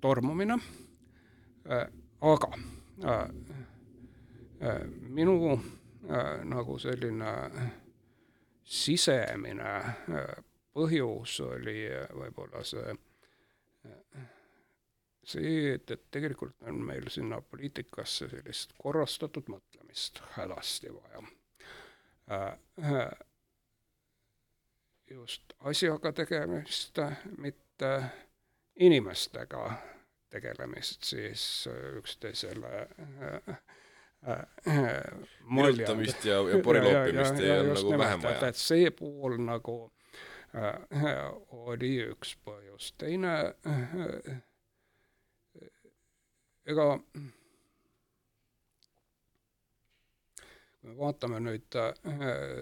tormumine, 0.00 0.56
aga 2.20 2.48
minu 5.08 5.36
nagu 6.48 6.78
selline 6.80 7.32
sisemine 8.64 9.72
põhjus 10.76 11.38
oli 11.46 11.78
võib-olla 12.20 12.62
see, 12.66 12.96
see, 15.24 15.54
et, 15.74 15.90
et 15.90 16.04
tegelikult 16.14 16.68
on 16.68 16.82
meil 16.90 17.08
sinna 17.12 17.40
poliitikasse 17.40 18.28
sellist 18.30 18.76
korrastatud 18.80 19.48
mõtlemist 19.52 20.20
hädasti 20.36 20.92
vaja. 20.94 21.24
Just 25.10 25.54
asjaga 25.60 26.12
tegemist, 26.12 26.98
mitte 27.38 27.92
inimestega 28.76 29.70
tegelemist 30.30 31.04
siis 31.08 31.42
üksteisele 31.98 32.86
mürjutamist 35.48 36.24
ja, 36.30 36.42
ja 36.50 36.62
poriloopimist 36.64 37.40
ei 37.40 37.52
ole 37.54 37.74
nagu 37.74 37.98
vähem 37.98 38.22
vaja. 38.22 38.48
et 38.48 38.60
see 38.60 38.90
pool 38.90 39.38
nagu 39.40 39.78
Äh, 40.56 41.32
oli 41.52 41.90
üks 42.08 42.30
põhjus, 42.40 42.94
teine 42.96 43.32
äh, 43.68 44.38
ega 46.64 46.86
kui 50.78 50.90
me 50.90 50.96
vaatame 50.98 51.40
nüüd 51.42 51.76
äh, 51.80 51.92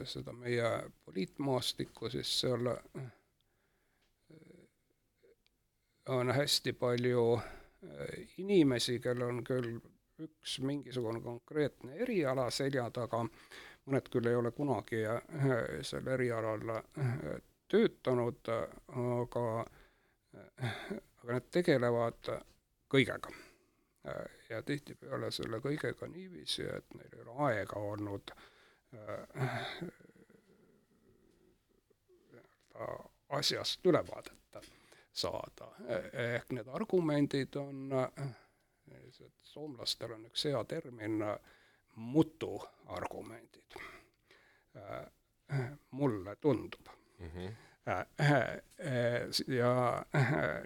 seda 0.08 0.32
meie 0.32 0.70
poliitmaastikku, 1.04 2.10
siis 2.10 2.32
seal 2.40 2.70
on 6.08 6.30
hästi 6.30 6.72
palju 6.72 7.26
inimesi, 8.38 8.98
kellel 9.00 9.28
on 9.28 9.44
küll 9.44 9.76
üks 10.22 10.58
mingisugune 10.64 11.20
konkreetne 11.20 11.96
eriala 12.02 12.48
selja 12.50 12.86
taga, 12.90 13.20
mõned 13.86 14.08
küll 14.12 14.30
ei 14.30 14.38
ole 14.38 14.52
kunagi 14.56 15.02
sel 15.86 16.08
erialal 16.14 16.72
töötanud, 17.68 18.48
aga, 18.48 19.44
aga 19.66 21.32
nad 21.32 21.50
tegelevad 21.52 22.32
kõigega. 22.92 23.34
Ja 24.50 24.62
tihtipeale 24.62 25.30
selle 25.30 25.58
kõigega 25.60 26.08
niiviisi, 26.08 26.62
et 26.62 26.94
neil 26.94 27.14
ei 27.16 27.22
ole 27.24 27.36
aega 27.50 27.80
olnud 27.80 28.30
asjast 33.28 33.86
ülevaadet 33.86 34.36
saada. 35.16 35.68
ehk 36.12 36.52
need 36.52 36.68
argumendid 36.68 37.56
on, 37.56 37.90
soomlastel 39.42 40.12
on 40.16 40.26
üks 40.28 40.44
hea 40.48 40.64
termin, 40.64 41.22
mutuargumendid. 41.96 43.78
mulle 45.90 46.36
tundub 46.36 46.88
mm. 47.18 47.28
-hmm. 47.30 47.50
ja 49.54 50.04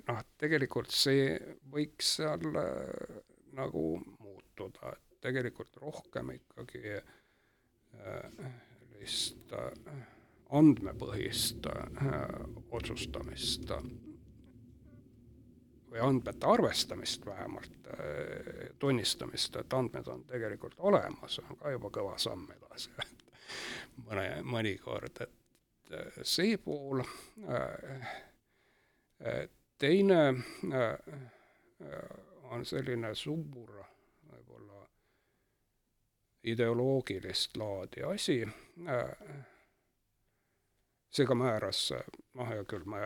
noh, 0.09 0.23
tegelikult 0.39 0.91
see 0.91 1.37
võiks 1.75 2.15
seal 2.17 2.47
nagu 3.57 3.85
muutuda, 4.19 4.93
et 4.93 5.21
tegelikult 5.21 5.77
rohkem 5.83 6.31
ikkagi 6.37 6.97
sellist 7.91 9.55
andmepõhist 10.51 11.67
otsustamist 12.71 13.73
või 15.91 16.03
andmete 16.07 16.47
arvestamist 16.47 17.27
vähemalt, 17.27 17.89
tunnistamist, 18.79 19.57
et 19.57 19.75
andmed 19.75 20.07
on 20.09 20.23
tegelikult 20.31 20.79
olemas, 20.79 21.41
on 21.43 21.59
ka 21.59 21.75
juba 21.75 21.91
kõva 21.99 22.15
samm 22.19 22.47
edasi 22.55 22.91
mõne, 24.07 24.27
mõnikord, 24.47 25.23
et 25.25 26.27
see 26.27 26.57
pool, 26.63 27.03
teine 29.81 30.21
on 32.51 32.65
selline 32.67 33.15
suur 33.15 33.73
võib-olla 34.31 34.85
ideoloogilist 36.51 37.57
laadi 37.61 38.03
asi, 38.07 38.39
seega 41.11 41.35
määras, 41.35 41.83
noh, 42.35 42.49
hea 42.49 42.65
küll, 42.65 42.87
ma 42.89 43.03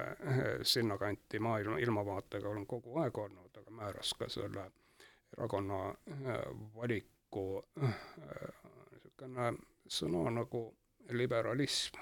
sinnakanti 0.63 1.41
maailma 1.43 1.79
ilmavaatega 1.83 2.49
olen 2.49 2.67
kogu 2.67 2.99
aeg 3.03 3.19
olnud, 3.19 3.61
aga 3.61 3.77
määras 3.81 4.15
ka 4.19 4.29
selle 4.29 4.69
erakonna 5.37 5.81
valiku 6.77 7.47
niisugune 7.81 9.53
sõna 9.89 10.31
nagu 10.31 10.61
liberalism. 11.11 11.99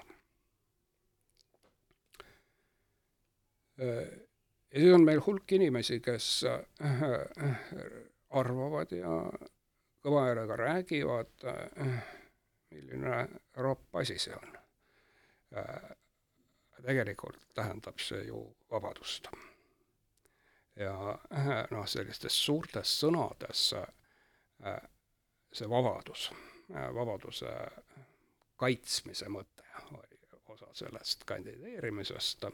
Ja 4.73 4.79
siis 4.79 4.93
on 4.93 5.05
meil 5.05 5.21
hulk 5.25 5.51
inimesi, 5.51 5.99
kes 6.01 6.45
arvavad 8.41 8.91
ja 8.91 9.13
kõva 10.03 10.25
häälega 10.27 10.57
räägivad, 10.59 11.47
milline 12.73 13.23
ropp 13.55 14.01
asi 14.01 14.17
see 14.19 14.35
on 14.35 14.63
Äh, 15.57 15.89
tegelikult 16.85 17.37
tähendab 17.53 17.99
see 18.01 18.23
ju 18.25 18.55
vabadust. 18.71 19.27
ja 20.75 21.19
äh, 21.31 21.67
noh, 21.71 21.85
sellistes 21.87 22.45
suurtes 22.45 22.93
sõnades 23.03 23.67
äh, 23.77 24.79
see 25.53 25.69
vabadus, 25.69 26.31
vabaduse 26.95 27.51
kaitsmise 28.57 29.29
mõte 29.29 29.67
oli 29.91 30.17
osa 30.55 30.71
sellest 30.73 31.23
kandideerimisest. 31.29 32.49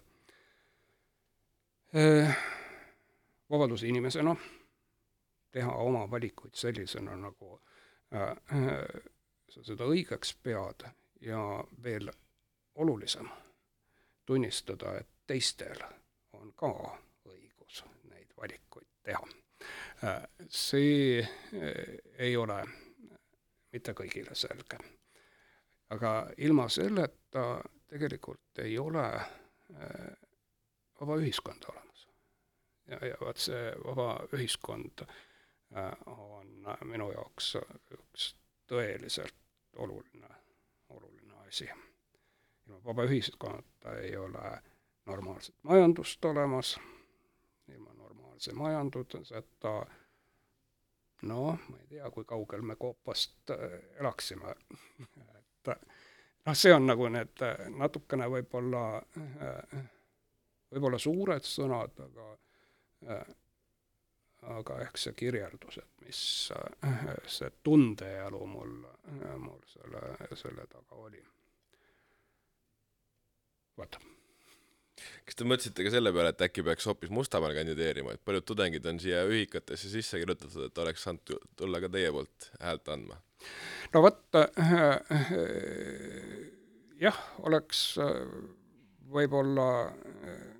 Vabadus 3.49 3.83
inimesena, 3.83 4.35
teha 5.51 5.71
oma 5.73 6.03
valikuid 6.11 6.53
sellisena, 6.53 7.15
nagu 7.17 7.55
sa 9.49 9.63
seda 9.65 9.87
õigeks 9.89 10.35
pead 10.43 10.85
ja 11.21 11.41
veel 11.83 12.11
olulisem 12.75 13.29
tunnistada, 14.25 14.97
et 14.99 15.07
teistel 15.27 15.81
on 16.37 16.53
ka 16.55 16.69
õigus 17.25 17.83
neid 18.11 18.33
valikuid 18.37 18.87
teha. 19.03 19.23
see 20.49 21.19
eh, 21.19 21.97
ei 22.17 22.37
ole 22.37 22.59
mitte 23.73 23.93
kõigile 23.93 24.35
selge. 24.35 24.77
aga 25.89 26.29
ilma 26.37 26.69
selleta 26.69 27.61
tegelikult 27.87 28.61
ei 28.63 28.77
ole 28.79 29.05
eh, 29.15 30.28
vaba 31.01 31.17
ühiskonda 31.21 31.71
olemas. 31.71 32.07
ja, 32.87 32.99
ja 33.07 33.15
vot 33.21 33.37
see 33.37 33.73
vaba 33.85 34.09
ühiskond 34.33 35.05
eh, 35.05 35.93
on 36.05 36.65
minu 36.85 37.11
jaoks 37.11 37.55
üks 37.97 38.33
tõeliselt 38.69 39.35
oluline, 39.77 40.29
oluline 40.89 41.33
asi. 41.47 41.69
Ilma 42.67 42.83
vaba 42.85 43.05
ühiskonnata 43.09 43.95
ei 44.01 44.17
ole 44.17 44.61
normaalset 45.05 45.55
majandust 45.63 46.25
olemas, 46.25 46.79
ilma 47.67 47.93
normaalse 47.93 48.53
majanduseta 48.53 49.73
noh, 51.21 51.59
ma 51.69 51.77
ei 51.79 51.87
tea, 51.87 52.09
kui 52.11 52.25
kaugel 52.25 52.61
me 52.61 52.75
koopast 52.75 53.51
äh, 53.51 53.79
elaksime. 53.99 54.55
Et 55.39 55.71
noh, 56.45 56.55
see 56.55 56.73
on 56.73 56.87
nagu 56.87 57.09
need 57.11 57.43
äh, 57.45 57.65
natukene 57.75 58.29
võib-olla, 58.31 58.83
äh, 59.19 59.79
võib-olla 60.71 60.99
suured 61.01 61.45
sõnad, 61.45 61.99
aga 62.05 63.23
aga 64.55 64.77
ehk 64.85 64.99
see 64.99 65.15
kirjeldus, 65.19 65.79
et 65.81 66.05
mis 66.05 66.19
see 67.27 67.49
tundeelu 67.63 68.39
mul, 68.47 68.77
mul 69.41 69.59
selle, 69.67 70.01
selle 70.39 70.65
taga 70.71 70.99
oli 70.99 71.21
vaata. 73.79 73.99
kas 75.27 75.37
te 75.39 75.47
mõtlesite 75.47 75.85
ka 75.85 75.91
selle 75.93 76.11
peale, 76.15 76.31
et 76.33 76.45
äkki 76.47 76.63
peaks 76.67 76.87
hoopis 76.89 77.11
Mustamäel 77.15 77.55
kandideerima, 77.57 78.15
et 78.15 78.23
paljud 78.25 78.47
tudengid 78.47 78.85
on 78.91 78.99
siia 78.99 79.25
ühikatesse 79.27 79.91
sisse 79.91 80.19
kirjutatud, 80.21 80.69
et 80.69 80.83
oleks 80.83 81.03
saanud 81.07 81.35
tulla 81.59 81.81
ka 81.83 81.91
teie 81.91 82.11
poolt 82.15 82.51
häält 82.63 82.93
andma? 82.95 83.19
no 83.93 84.03
vot 84.03 84.39
äh, 84.39 84.47
äh, 84.69 85.35
jah, 86.99 87.19
oleks 87.47 87.83
äh, 88.03 88.23
võib-olla 89.11 89.69
äh, 89.87 90.58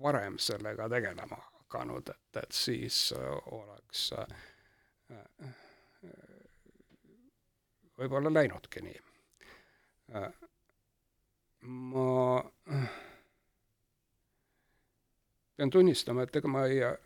varem 0.00 0.38
sellega 0.38 0.88
tegelema 0.88 1.38
hakanud, 1.58 2.08
et, 2.08 2.42
et 2.42 2.52
siis 2.52 3.12
äh, 3.16 3.30
oleks 3.54 4.10
äh, 4.18 5.52
võib-olla 7.98 8.32
läinudki 8.32 8.82
nii 8.84 9.00
ma 11.64 12.42
pean 15.56 15.70
tunnistama, 15.70 16.24
et 16.24 16.36
ega 16.36 16.50
ma 16.50 16.64
ei 16.68 16.82
äh,, 16.84 16.98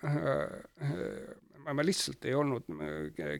ma, 1.63 1.75
ma 1.77 1.85
lihtsalt 1.85 2.25
ei 2.27 2.35
olnud 2.35 2.71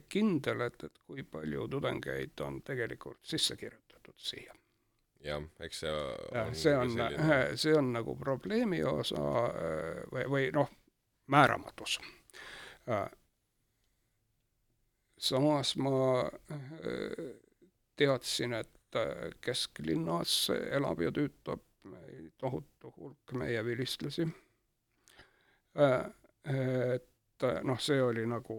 kindel, 0.09 0.65
et, 0.67 0.87
et 0.87 1.01
kui 1.05 1.25
palju 1.27 1.67
tudengeid 1.75 2.45
on 2.45 2.61
tegelikult 2.65 3.19
sisse 3.25 3.57
kirjutatud 3.59 4.15
siia. 4.29 4.55
Jah, 5.25 5.43
eks 5.59 5.83
see 5.83 5.91
on 5.91 6.55
see 6.55 6.75
on, 6.75 6.95
see 7.59 7.75
on 7.75 7.93
nagu 7.93 8.15
probleemi 8.15 8.83
osa 8.83 9.23
või, 10.11 10.25
või 10.31 10.49
noh, 10.55 10.69
määramatus. 11.27 11.99
samas 15.19 15.75
ma 15.77 15.91
teadsin, 17.99 18.53
et 18.53 18.79
Äh, 18.95 19.29
kesklinnas 19.41 20.49
elab 20.49 21.01
ja 21.01 21.11
töötab 21.13 21.61
tohutu 22.41 22.89
hulk 22.95 23.33
meie 23.37 23.61
vilistlasi. 23.65 24.25
Äh, 25.77 26.07
et 26.93 27.43
äh, 27.43 27.59
noh, 27.63 27.77
see 27.77 28.01
oli 28.01 28.25
nagu 28.25 28.57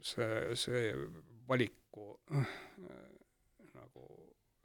see, 0.00 0.56
see 0.56 0.94
valiku 1.48 2.14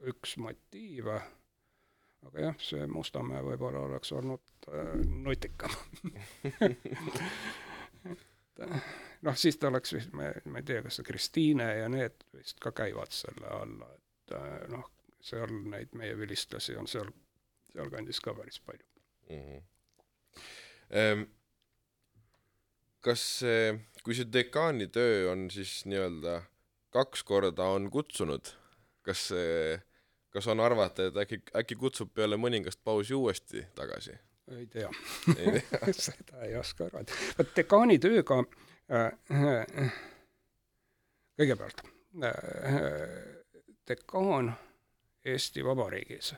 üks 0.06 0.36
motiive, 0.42 1.20
aga 2.26 2.48
jah, 2.48 2.56
see 2.62 2.86
Mustamäe 2.90 3.42
võib-olla 3.46 3.84
oleks 3.88 4.12
olnud 4.16 4.70
nutikam 5.26 5.74
noh, 9.26 9.36
siis 9.36 9.58
ta 9.60 9.68
oleks 9.68 9.92
vist, 9.94 10.12
ma, 10.16 10.30
ma 10.50 10.62
ei 10.62 10.66
tea, 10.66 10.82
kas 10.86 11.00
see 11.00 11.06
Kristiine 11.06 11.68
ja 11.82 11.88
need 11.92 12.26
vist 12.36 12.60
ka 12.62 12.72
käivad 12.76 13.12
selle 13.14 13.50
alla, 13.50 13.90
et 13.94 14.06
et 14.26 14.34
äh, 14.34 14.66
noh, 14.72 14.86
seal 15.22 15.52
neid 15.70 15.94
meie 15.98 16.16
vilistlasi 16.18 16.76
on 16.78 16.88
seal, 16.90 17.08
sealkandis 17.72 18.20
ka 18.22 18.34
päris 18.34 18.60
palju 18.60 18.86
mm. 19.30 19.40
-hmm. 19.40 19.62
Ehm, 20.90 21.22
kas 23.00 23.42
kui 24.04 24.14
see 24.14 24.28
dekaani 24.32 24.86
töö 24.86 25.32
on 25.32 25.50
siis 25.50 25.84
nii-öelda 25.86 26.42
kaks 26.94 27.22
korda 27.22 27.64
on 27.74 27.90
kutsunud, 27.90 28.52
kas 29.02 29.28
see, 29.32 29.80
kas 30.36 30.46
on 30.52 30.60
arvata, 30.60 31.06
et 31.08 31.16
äkki, 31.16 31.38
äkki 31.56 31.76
kutsub 31.80 32.10
peale 32.14 32.36
mõningast 32.36 32.82
pausi 32.84 33.14
uuesti 33.16 33.62
tagasi? 33.74 34.12
ei 34.52 34.66
tea, 34.66 34.90
ei 35.36 35.60
tea. 35.60 35.92
seda 36.08 36.42
ei 36.44 36.56
oska 36.56 36.90
arvata. 36.90 37.14
vot 37.38 37.54
dekaani 37.56 37.96
tööga 38.02 38.42
äh, 38.92 39.06
äh, 39.32 39.96
kõigepealt 41.40 41.80
äh, 42.22 42.36
dekaan 43.88 44.52
Eesti 45.26 45.64
Vabariigis 45.64 46.34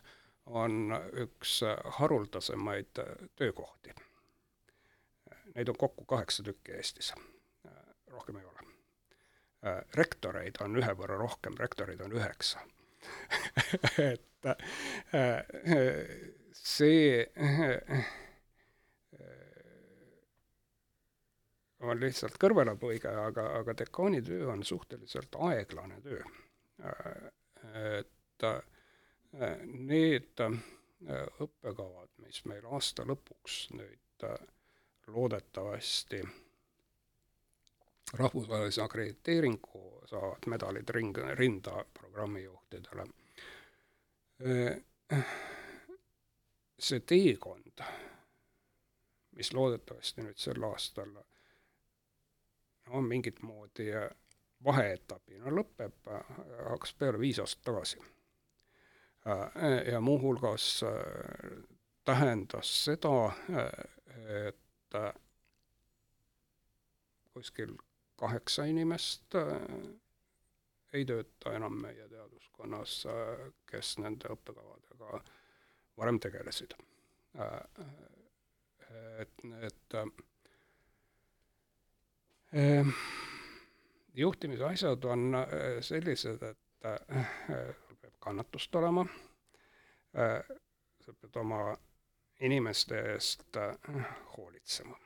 on 0.46 0.94
üks 1.20 1.58
haruldasemaid 1.98 3.02
töökohti. 3.36 3.92
Neid 5.54 5.68
on 5.68 5.76
kokku 5.76 6.06
kaheksa 6.08 6.42
tükki 6.46 6.72
Eestis, 6.72 7.12
rohkem 8.08 8.38
ei 8.40 8.46
ole. 8.48 8.64
rektoreid 9.94 10.62
on 10.64 10.80
ühe 10.80 10.94
võrra 10.96 11.18
rohkem, 11.20 11.58
rektoreid 11.60 12.00
on 12.00 12.16
üheksa 12.16 12.62
et 14.10 14.48
see 16.52 17.26
on 21.80 22.00
lihtsalt 22.00 22.38
kõrvalepõige, 22.42 23.10
aga, 23.22 23.44
aga 23.60 23.74
dekaani 23.82 24.22
töö 24.26 24.50
on 24.52 24.64
suhteliselt 24.66 25.38
aeglane 25.48 26.00
töö. 26.02 26.22
Et 27.78 28.46
äh, 28.46 29.62
need 29.62 30.42
äh, 30.42 30.58
õppekavad, 31.44 32.10
mis 32.24 32.42
meil 32.50 32.66
aasta 32.66 33.06
lõpuks 33.06 33.60
nüüd 33.76 34.26
äh, 34.26 34.38
loodetavasti 35.14 36.22
rahvusvahelise 38.12 38.82
akrediteeringu 38.82 40.02
saavad 40.06 40.46
medalid 40.46 40.88
ring, 40.88 41.16
rinda 41.34 41.84
programmijuhtidele, 41.94 43.06
see 46.78 47.00
teekond, 47.00 47.82
mis 49.36 49.52
loodetavasti 49.52 50.24
nüüd 50.24 50.38
sel 50.40 50.64
aastal 50.70 51.10
on 52.88 53.04
mingit 53.04 53.42
moodi 53.42 53.90
vaheetapina 54.64 55.52
lõpeb, 55.52 55.98
hakkas 56.70 56.94
peale 56.98 57.20
viis 57.20 57.38
aastat 57.38 57.64
tagasi. 57.64 57.98
ja 59.92 60.00
muuhulgas 60.00 60.84
tähendas 62.04 62.70
seda, 62.84 63.32
et 64.46 64.96
kuskil 67.34 67.76
kaheksa 68.18 68.64
inimest 68.66 69.34
ei 70.92 71.04
tööta 71.06 71.52
enam 71.56 71.76
meie 71.82 72.08
teaduskonnas, 72.08 73.02
kes 73.68 73.98
nende 74.02 74.30
õppekavadega 74.34 75.20
varem 75.98 76.18
tegelesid. 76.22 76.74
et 79.18 79.42
need 79.44 79.96
juhtimisasjad 84.14 85.04
on 85.04 85.36
sellised, 85.80 86.42
et 86.42 86.58
peab 86.80 88.14
kannatust 88.24 88.74
olema, 88.80 89.04
sa 90.12 91.12
pead 91.12 91.36
oma 91.36 91.60
inimeste 92.40 93.02
eest 93.12 93.58
hoolitsema. 94.36 94.96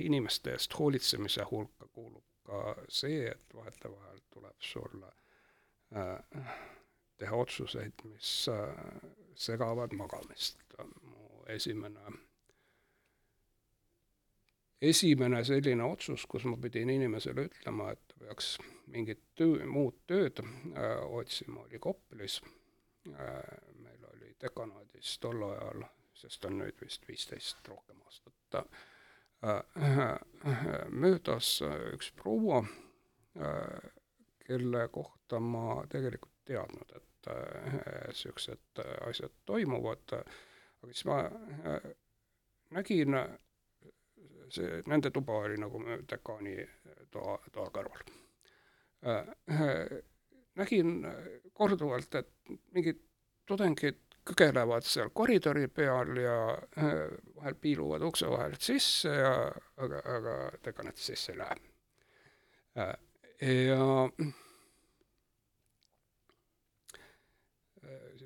Inimeste 0.00 0.54
eest 0.56 0.74
hoolitsemise 0.78 1.44
hulka 1.50 1.88
kuulub 1.92 2.24
ka 2.46 2.74
see, 2.88 3.26
et 3.30 3.54
vahetevahel 3.54 4.22
tuleb 4.32 4.64
sul 4.64 5.04
teha 7.20 7.36
otsuseid, 7.36 8.04
mis 8.08 8.32
segavad 9.34 9.92
magamist. 9.92 10.64
mu 11.02 11.44
esimene, 11.48 12.00
esimene 14.80 15.44
selline 15.44 15.84
otsus, 15.84 16.26
kus 16.26 16.44
ma 16.44 16.56
pidin 16.56 16.90
inimesele 16.90 17.48
ütlema, 17.50 17.90
et 17.92 18.14
peaks 18.18 18.54
mingit 18.90 19.22
töö, 19.38 19.64
muud 19.66 19.98
tööd 20.10 20.42
äh, 20.42 21.00
otsima, 21.20 21.64
oli 21.64 21.78
Koplis 21.78 22.40
äh,. 23.08 23.42
meil 23.82 24.06
oli 24.12 24.34
dekanaadis 24.40 25.18
tol 25.22 25.42
ajal, 25.50 25.84
sest 26.14 26.44
on 26.48 26.58
nüüd 26.60 26.80
vist 26.82 27.06
viisteist 27.08 27.68
rohkem 27.68 28.00
aastat 28.06 28.60
äh, 28.60 28.80
möödas 30.90 31.54
üks 31.94 32.10
proua, 32.16 32.64
kelle 34.46 34.88
kohta 34.92 35.40
ma 35.40 35.80
tegelikult 35.88 36.34
teadnud, 36.44 36.96
et 36.96 37.10
niisugused 37.26 38.78
äh, 38.78 38.84
äh, 38.84 39.08
asjad 39.08 39.32
toimuvad, 39.44 40.12
aga 40.82 40.92
siis 40.92 41.04
ma 41.04 41.18
äh, 41.24 41.90
nägin, 42.70 43.16
see, 44.48 44.82
nende 44.86 45.10
tuba 45.10 45.40
oli 45.44 45.58
nagu 45.60 45.82
dekaani 46.10 46.56
toa, 47.10 47.38
toa 47.52 47.70
kõrval. 47.74 48.02
nägin 50.60 51.06
korduvalt, 51.56 52.14
et 52.14 52.32
mingid 52.74 53.00
tudengid 53.46 54.09
kõgelevad 54.26 54.84
seal 54.86 55.10
koridori 55.16 55.68
peal 55.68 56.16
ja 56.20 56.36
vahel 57.36 57.56
piiluvad 57.60 58.02
ukse 58.06 58.28
vahelt 58.30 58.60
sisse 58.62 59.12
ja 59.14 59.32
aga, 59.80 60.02
aga 60.16 60.36
dekanat 60.64 61.00
sisse 61.00 61.32
ei 61.32 61.38
lähe. 61.40 61.56
ja 63.66 63.84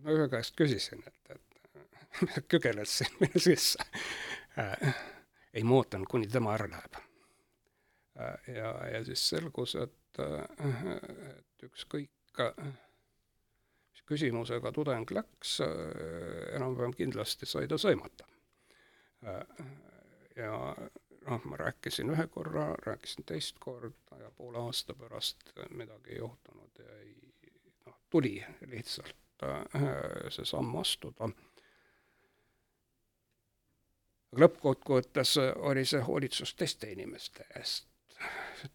ma 0.05 0.13
ühe 0.13 0.29
käest 0.33 0.55
küsisin, 0.59 1.03
et, 1.09 1.37
et 1.37 2.39
kõgeled 2.53 2.89
siin 2.91 3.17
minu 3.23 3.41
sisse 3.41 3.81
äh,. 4.61 4.95
ei, 5.55 5.65
ma 5.65 5.81
ootan, 5.81 6.05
kuni 6.11 6.29
tema 6.31 6.55
ära 6.59 6.69
läheb 6.71 6.99
äh,. 7.01 8.51
ja, 8.57 8.73
ja 8.93 9.05
siis 9.09 9.25
selgus, 9.33 9.77
et 9.81 10.23
äh,, 10.23 10.43
et 11.31 11.69
ükskõik 11.71 12.45
küsimusega 14.07 14.73
tudeng 14.73 15.11
läks 15.11 15.61
äh,, 15.65 15.71
enam-vähem 16.57 16.95
kindlasti 16.95 17.47
sai 17.47 17.69
ta 17.69 17.79
sõimata 17.81 18.29
äh,. 19.25 19.67
ja 20.37 20.55
noh, 21.27 21.45
ma 21.49 21.57
rääkisin 21.57 22.13
ühe 22.13 22.27
korra, 22.29 22.75
rääkisin 22.87 23.25
teist 23.25 23.59
korda 23.61 24.21
ja 24.21 24.31
poole 24.31 24.59
aasta 24.67 24.95
pärast 24.95 25.53
midagi 25.71 26.17
ei 26.17 26.19
juhtunud 26.19 26.85
ja 26.85 26.97
ei 27.01 27.15
noh, 27.87 28.01
tuli 28.11 28.39
lihtsalt 28.67 29.25
Äh, 29.43 30.31
see 30.31 30.47
samm 30.47 30.77
astuda. 30.79 31.29
aga 34.35 34.43
lõppkokkuvõttes 34.45 35.35
oli 35.71 35.85
see 35.87 36.01
hoolitsus 36.07 36.55
teiste 36.59 36.91
inimeste 36.91 37.47
eest, 37.59 37.87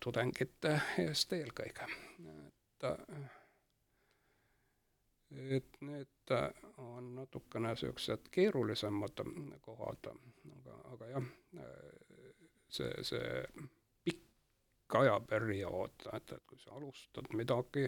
tudengite 0.04 0.76
eest 1.06 1.34
eelkõige. 1.34 1.88
et, 2.84 3.39
et 5.32 5.82
need 5.86 6.34
on 6.78 7.16
natukene 7.16 7.74
niisugused 7.74 8.30
keerulisemad 8.32 9.22
kohad, 9.62 10.10
aga, 10.56 10.78
aga 10.94 11.10
jah, 11.12 11.28
see, 12.70 13.04
see 13.04 13.44
pikk 14.06 14.98
ajaperiood, 15.02 16.08
et, 16.14 16.34
et 16.34 16.46
kui 16.50 16.62
sa 16.62 16.78
alustad 16.80 17.30
midagi, 17.38 17.86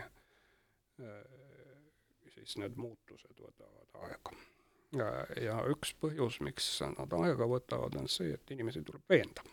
siis 2.35 2.57
need 2.61 2.77
muutused 2.77 3.41
võtavad 3.41 3.97
aega. 4.05 4.35
ja 5.41 5.57
üks 5.71 5.95
põhjus, 6.01 6.41
miks 6.45 6.67
nad 6.97 7.13
aega 7.21 7.47
võtavad, 7.47 7.97
on 8.01 8.09
see, 8.11 8.33
et 8.35 8.53
inimesi 8.57 8.83
tuleb 8.85 9.09
veenda. 9.09 9.45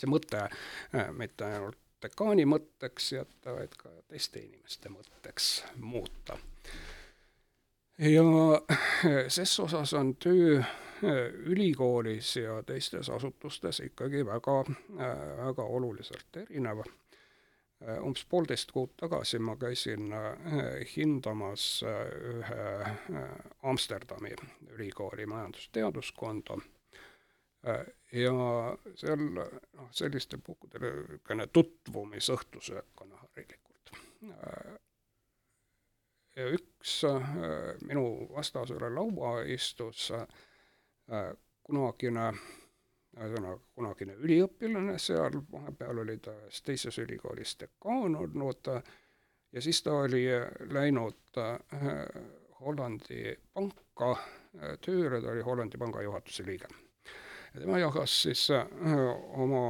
see 0.00 0.08
mõte 0.08 0.38
äh, 0.40 1.10
mitte 1.12 1.44
ainult 1.44 1.89
dekaani 2.02 2.46
mõtteks 2.48 3.12
jätta, 3.12 3.54
vaid 3.56 3.74
ka 3.78 3.90
teiste 4.08 4.40
inimeste 4.40 4.92
mõtteks 4.92 5.50
muuta. 5.76 6.38
ja 7.98 8.24
äh, 8.70 9.26
ses 9.28 9.60
osas 9.60 9.94
on 9.94 10.14
töö 10.16 10.58
äh, 10.58 10.68
ülikoolis 11.46 12.36
ja 12.36 12.62
teistes 12.62 13.10
asutustes 13.10 13.80
ikkagi 13.80 14.26
väga, 14.26 14.64
väga 15.44 15.62
oluliselt 15.62 16.36
erinev 16.36 16.84
Äh, 17.88 17.96
umbes 18.04 18.26
poolteist 18.28 18.72
kuud 18.76 18.90
tagasi 19.00 19.38
ma 19.40 19.54
käisin 19.56 20.12
äh, 20.12 20.82
hindamas 20.96 21.80
äh, 21.88 22.00
ühe 22.28 22.90
Amsterdami 23.62 24.34
ülikooli 24.74 25.26
majandusteaduskonda 25.26 26.58
ja 28.12 28.32
seal 28.98 29.26
noh, 29.36 29.88
sellistel 29.94 30.40
puhkudel 30.44 30.86
niisugune 30.86 31.46
tutvumisõhtusöök 31.46 33.04
on 33.04 33.12
harilikult. 33.22 33.92
ja 36.36 36.48
üks 36.56 36.96
minu 37.86 38.04
vastas 38.34 38.70
üle 38.74 38.90
laua 38.94 39.40
istus 39.46 40.10
kunagine 41.62 42.32
ühesõnaga 43.16 43.58
kunagine 43.74 44.14
üliõpilane 44.22 44.98
seal, 45.02 45.40
vahepeal 45.52 45.98
oli 46.04 46.18
ta 46.22 46.34
ühes 46.44 46.62
teises 46.62 46.98
ülikoolis 47.02 47.56
dekaan 47.58 48.14
olnud 48.16 48.68
ja 49.52 49.62
siis 49.62 49.82
ta 49.82 49.92
oli 50.04 50.24
läinud 50.70 51.38
äh, 51.38 51.58
Hollandi 52.60 53.34
panka 53.54 54.12
äh, 54.12 54.76
tööle, 54.84 55.20
ta 55.22 55.32
oli 55.32 55.42
Hollandi 55.42 55.78
panga 55.78 56.02
juhatuse 56.02 56.46
liige. 56.46 56.68
Ja 57.54 57.60
tema 57.60 57.78
jagas 57.78 58.22
siis 58.22 58.46
äh, 58.54 58.66
oma 59.40 59.64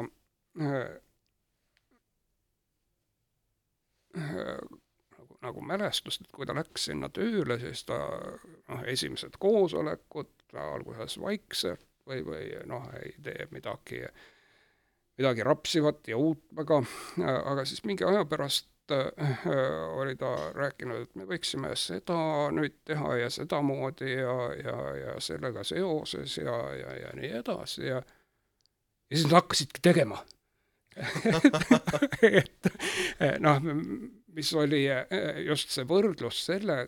nagu, 4.15 5.39
nagu 5.43 5.63
mälestust, 5.65 6.25
et 6.25 6.33
kui 6.35 6.47
ta 6.47 6.57
läks 6.57 6.89
sinna 6.91 7.09
tööle, 7.15 7.59
siis 7.63 7.85
ta 7.89 7.99
noh, 8.01 8.83
esimesed 8.91 9.39
koosolekud 9.41 10.57
alguses 10.59 11.19
vaikselt, 11.23 11.87
või, 12.09 12.25
või 12.27 12.51
noh, 12.67 12.89
ei 12.99 13.15
tee 13.23 13.47
midagi, 13.55 14.03
midagi 15.21 15.47
rapsivat 15.47 16.11
ja 16.11 16.19
uut 16.19 16.43
väga, 16.57 16.83
aga 17.53 17.65
siis 17.69 17.85
mingi 17.87 18.07
aja 18.09 18.25
pärast 18.29 18.69
oli 19.97 20.17
ta 20.19 20.31
rääkinud, 20.55 21.03
et 21.07 21.19
me 21.19 21.27
võiksime 21.29 21.75
seda 21.79 22.19
nüüd 22.55 22.81
teha 22.85 23.17
ja 23.23 23.31
sedamoodi 23.31 24.13
ja, 24.13 24.37
ja, 24.59 24.79
ja 24.99 25.19
sellega 25.21 25.65
seoses 25.65 26.39
ja, 26.39 26.57
ja, 26.75 26.97
ja 27.05 27.13
nii 27.19 27.31
edasi 27.43 27.87
ja 27.87 28.03
ja 29.11 29.17
siis 29.17 29.27
nad 29.27 29.33
hakkasidki 29.33 29.81
tegema. 29.83 30.25
Et 32.23 32.69
noh, 33.41 33.61
mis 34.35 34.53
oli 34.55 34.85
just 35.47 35.71
see 35.75 35.87
võrdlus 35.89 36.45
selle, 36.47 36.85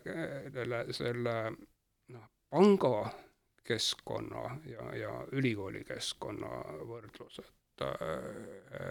selle, 0.53 0.79
selle 0.95 1.35
noh, 2.13 2.25
panga 2.51 3.11
keskkonna 3.67 4.43
ja, 4.67 4.89
ja 4.99 5.11
ülikooli 5.31 5.83
keskkonna 5.87 6.51
võrdlus, 6.87 7.39
et, 7.43 7.85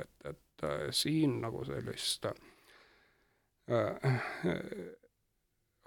et, 0.00 0.32
et 0.32 0.66
siin 0.96 1.40
nagu 1.44 1.64
sellist 1.68 2.28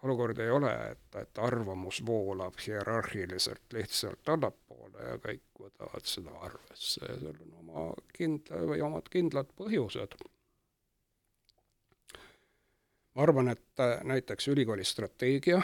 olukord 0.06 0.38
ei 0.38 0.50
ole, 0.50 0.72
et, 0.92 1.16
et 1.22 1.38
arvamus 1.38 2.02
voolab 2.06 2.60
hierarhiliselt 2.68 3.74
lihtsalt 3.74 4.30
allapoole 4.30 5.10
ja 5.10 5.18
kõik 5.24 5.62
võtavad 5.66 6.08
seda 6.10 6.36
arvesse 6.46 7.06
ja 7.06 7.18
seal 7.20 7.42
on 7.48 7.60
oma 7.64 7.86
kindla 8.14 8.62
või 8.70 8.82
omad 8.86 9.10
kindlad 9.12 9.52
põhjused. 9.58 10.18
ma 13.16 13.24
arvan, 13.24 13.50
et 13.50 13.84
näiteks 14.04 14.48
ülikooli 14.54 14.84
strateegia 14.84 15.62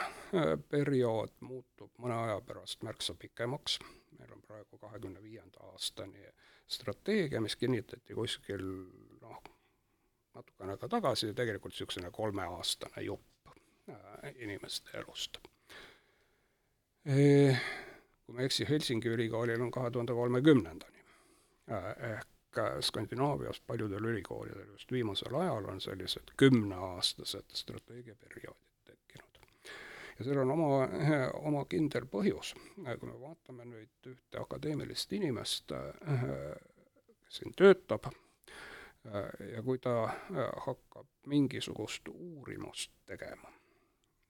periood 0.69 1.35
muutub 1.41 1.91
mõne 1.97 2.17
aja 2.25 2.41
pärast 2.47 2.83
märksa 2.87 3.13
pikemaks, 3.19 3.79
meil 4.19 4.31
on 4.31 4.41
praegu 4.41 4.77
kahekümne 4.77 5.23
viienda 5.23 5.59
aastani 5.71 6.25
strateegia, 6.67 7.41
mis 7.41 7.55
kinnitati 7.55 8.15
kuskil 8.15 8.63
natukene 10.35 10.75
aega 10.75 10.87
tagasi, 10.87 11.33
tegelikult 11.33 11.73
niisugune 11.73 12.11
kolmeaastane 12.11 13.03
jupp 13.05 13.31
Äh, 13.89 14.33
inimeste 14.35 14.97
elust. 14.97 15.37
Kui 17.03 18.35
ma 18.35 18.41
ei 18.41 18.45
eksi, 18.45 18.65
Helsingi 18.69 19.09
ülikoolil 19.09 19.61
on 19.61 19.71
kahe 19.71 19.91
tuhande 19.91 20.13
kolmekümnendani. 20.13 21.03
Äh, 21.71 21.87
ehk 22.11 22.59
äh, 22.59 22.77
Skandinaavias 22.79 23.61
paljudel 23.67 24.05
ülikoolidel 24.13 24.67
just 24.75 24.91
viimasel 24.91 25.35
ajal 25.35 25.65
on 25.73 25.81
sellised 25.81 26.33
kümneaastased 26.37 27.57
strateegiaperioodid 27.63 28.85
tekkinud. 28.85 29.41
ja 30.19 30.25
sellel 30.25 30.45
on 30.45 30.51
oma, 30.51 30.87
oma 31.41 31.65
kindel 31.65 32.05
põhjus. 32.05 32.53
kui 32.75 33.09
me 33.09 33.19
vaatame 33.21 33.65
nüüd 33.65 34.11
ühte 34.13 34.43
akadeemilist 34.45 35.13
inimest, 35.13 35.73
kes 37.25 37.41
siin 37.41 37.57
töötab, 37.57 38.13
ja 39.53 39.63
kui 39.65 39.77
ta 39.81 39.93
hakkab 40.65 41.07
mingisugust 41.27 42.07
uurimust 42.13 42.91
tegema, 43.09 43.49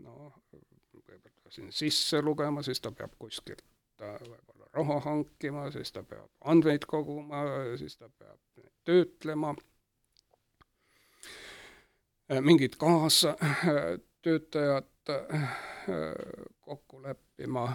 noh, 0.06 0.34
kõigepealt 0.52 1.52
siin 1.52 1.72
sisse 1.76 2.22
lugema, 2.22 2.64
siis 2.64 2.80
ta 2.82 2.92
peab 2.96 3.12
kuskilt 3.20 3.66
võib-olla 4.02 4.66
raha 4.74 5.00
hankima, 5.06 5.72
siis 5.72 5.92
ta 5.92 6.04
peab 6.04 6.30
andmeid 6.54 6.86
koguma, 6.90 7.44
siis 7.78 7.98
ta 8.00 8.10
peab 8.10 8.40
töötlema, 8.88 9.56
mingid 12.42 12.76
kaastöötajad 12.82 14.86
kokku 16.62 17.04
leppima 17.04 17.74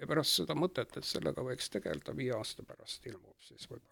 ja 0.00 0.06
pärast 0.06 0.36
seda 0.40 0.54
mõtet, 0.58 0.96
et 0.96 1.04
sellega 1.06 1.42
võiks 1.44 1.70
tegeleda 1.72 2.16
viie 2.16 2.32
aasta 2.36 2.62
pärast, 2.66 3.06
ilmub 3.06 3.36
siis 3.42 3.70
võib-olla 3.70 3.91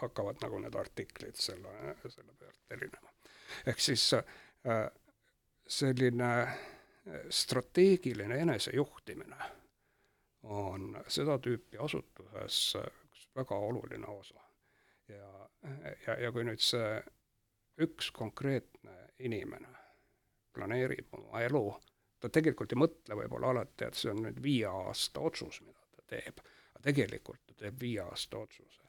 hakkavad 0.00 0.42
nagu 0.42 0.58
need 0.60 0.74
artiklid 0.74 1.38
selle, 1.40 1.96
selle 2.08 2.34
pealt 2.38 2.76
erinema. 2.76 3.12
ehk 3.66 3.80
siis 3.80 4.12
äh, 4.14 4.86
selline 5.66 6.30
eh, 6.42 7.26
strateegiline 7.30 8.38
enesejuhtimine 8.38 9.36
on 10.42 10.96
seda 11.08 11.38
tüüpi 11.38 11.78
asutuses 11.80 12.76
üks 12.76 13.28
väga 13.36 13.56
oluline 13.56 14.06
osa. 14.06 14.40
ja, 15.08 15.48
ja, 16.06 16.18
ja 16.20 16.32
kui 16.32 16.44
nüüd 16.44 16.60
see 16.60 17.00
üks 17.84 18.10
konkreetne 18.14 18.94
inimene 19.18 19.72
planeerib 20.54 21.14
oma 21.18 21.40
elu, 21.42 21.64
ta 22.20 22.30
tegelikult 22.30 22.72
ei 22.72 22.78
mõtle 22.78 23.16
võib-olla 23.18 23.50
alati, 23.50 23.88
et 23.88 23.98
see 23.98 24.12
on 24.12 24.22
nüüd 24.26 24.38
viie 24.42 24.68
aasta 24.70 25.20
otsus, 25.20 25.60
mida 25.66 25.80
ta 25.96 26.04
teeb, 26.14 26.38
aga 26.74 26.84
tegelikult 26.88 27.42
ta 27.48 27.56
teeb 27.64 27.80
viie 27.80 28.04
aasta 28.04 28.38
otsuse. 28.44 28.83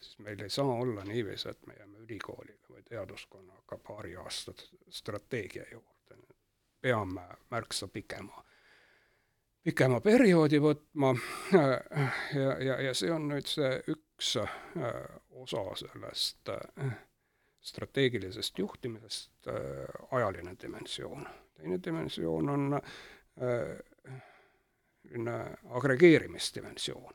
Siis 0.00 0.18
meil 0.18 0.40
ei 0.42 0.50
saa 0.50 0.64
olla 0.64 1.04
niiviisi, 1.04 1.48
et 1.48 1.66
me 1.66 1.74
jääme 1.78 1.98
ülikooliga 1.98 2.70
või 2.70 2.82
teaduskonnaga 2.88 3.78
paari 3.78 4.16
aastat 4.16 4.66
strateegia 4.88 5.64
juurde 5.72 5.94
peame 6.84 7.22
märksa 7.50 7.88
pikema, 7.88 8.44
pikema 9.64 10.00
perioodi 10.04 10.58
võtma 10.60 11.14
ja, 11.54 12.50
ja, 12.60 12.74
ja 12.88 12.92
see 12.94 13.08
on 13.12 13.30
nüüd 13.30 13.48
see 13.48 13.70
üks 13.88 14.34
äh, 14.42 14.50
osa 15.40 15.62
sellest 15.80 16.52
äh, 16.52 16.92
strateegilisest 17.64 18.60
juhtimisest, 18.60 19.48
äh, 19.48 19.56
ajaline 20.10 20.56
dimensioon. 20.60 21.24
teine 21.56 21.80
dimensioon 21.84 22.48
on 22.48 22.80
selline 25.00 25.38
agregeerimisdimensioon. 25.80 27.14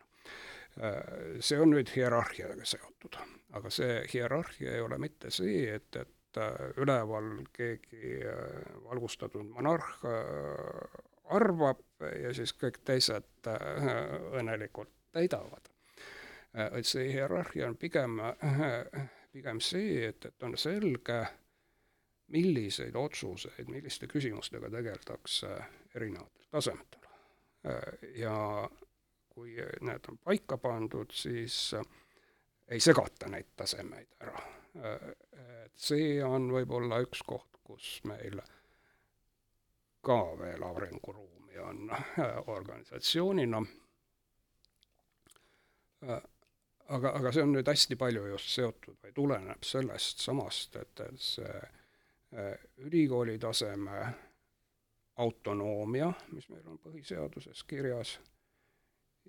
See 1.40 1.58
on 1.60 1.74
nüüd 1.74 1.90
hierarhiaga 1.92 2.66
seotud, 2.66 3.18
aga 3.58 3.72
see 3.74 4.04
hierarhia 4.14 4.78
ei 4.78 4.82
ole 4.82 4.98
mitte 5.02 5.32
see, 5.34 5.66
et, 5.76 5.96
et 5.96 6.14
et 6.30 6.78
üleval 6.78 7.44
keegi 7.54 8.20
äh, 8.22 8.76
valgustatud 8.86 9.50
monarh 9.50 10.06
äh, 10.06 11.02
arvab 11.36 11.82
ja 12.22 12.34
siis 12.34 12.54
kõik 12.54 12.82
teised 12.86 13.50
äh, 13.50 13.90
õnnelikult 14.38 14.94
täidavad. 15.14 15.70
et 16.54 16.86
see 16.86 17.12
hierarhia 17.12 17.68
on 17.70 17.76
pigem, 17.78 18.18
pigem 19.32 19.60
see, 19.62 20.08
et, 20.08 20.26
et 20.26 20.44
on 20.44 20.56
selge, 20.58 21.20
milliseid 22.34 22.96
otsuseid, 22.98 23.70
milliste 23.70 24.08
küsimustega 24.10 24.70
tegeldakse 24.74 25.50
erinevatel 25.96 26.50
tasemetel. 26.50 27.06
ja 28.18 28.36
kui 29.40 29.56
need 29.88 30.12
on 30.12 30.20
paika 30.20 30.60
pandud, 30.60 31.16
siis 31.16 31.72
ei 32.68 32.84
segata 32.84 33.32
neid 33.32 33.56
tasemeid 33.56 34.20
ära 34.28 34.44
et 35.66 35.76
see 35.80 36.20
on 36.26 36.50
võib-olla 36.54 37.02
üks 37.04 37.22
koht, 37.28 37.60
kus 37.64 38.00
meil 38.10 38.40
ka 40.06 40.20
veel 40.40 40.64
arenguruumi 40.64 41.60
on 41.64 41.92
organisatsioonina. 42.56 43.62
aga, 46.90 47.12
aga 47.12 47.32
see 47.36 47.44
on 47.44 47.54
nüüd 47.58 47.68
hästi 47.68 47.98
palju 48.00 48.26
just 48.32 48.54
seotud 48.56 48.98
või 49.04 49.14
tuleneb 49.14 49.68
sellest 49.68 50.24
samast, 50.24 50.80
et, 50.80 51.04
see 51.20 51.60
äh, 51.60 52.56
ülikooli 52.78 53.38
taseme 53.40 54.02
autonoomia, 55.20 56.14
mis 56.32 56.48
meil 56.50 56.68
on 56.72 56.80
põhiseaduses 56.80 57.66
kirjas 57.68 58.16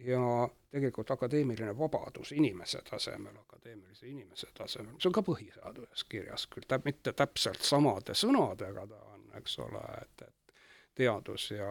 ja 0.05 0.49
tegelikult 0.71 1.11
akadeemiline 1.11 1.79
vabadus 1.79 2.33
inimese 2.33 2.83
tasemel, 2.91 3.37
akadeemilise 3.37 4.07
inimese 4.07 4.49
tasemel, 4.55 4.95
see 4.99 5.11
on 5.11 5.17
ka 5.17 5.25
põhiseaduses 5.27 6.05
kirjas, 6.09 6.47
küll 6.53 6.67
täp-, 6.69 6.87
mitte 6.89 7.13
täpselt 7.17 7.63
samade 7.67 8.15
sõnadega 8.17 8.87
ta 8.91 9.01
on, 9.15 9.27
eks 9.41 9.59
ole, 9.67 9.83
et, 10.03 10.27
et 10.29 10.55
teadus 11.01 11.51
ja 11.51 11.71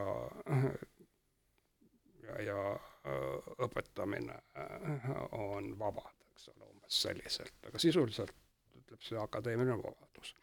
ja, 2.30 2.42
ja 2.42 2.60
äh, 2.72 3.50
õpetamine 3.66 4.36
äh, 4.58 5.10
on 5.32 5.74
vabad, 5.80 6.14
eks 6.34 6.50
ole, 6.54 6.70
umbes 6.70 7.02
selliselt, 7.02 7.58
aga 7.68 7.82
sisuliselt 7.82 8.36
ütleb 8.78 9.04
see 9.06 9.20
akadeemiline 9.20 9.78
vabadus. 9.82 10.36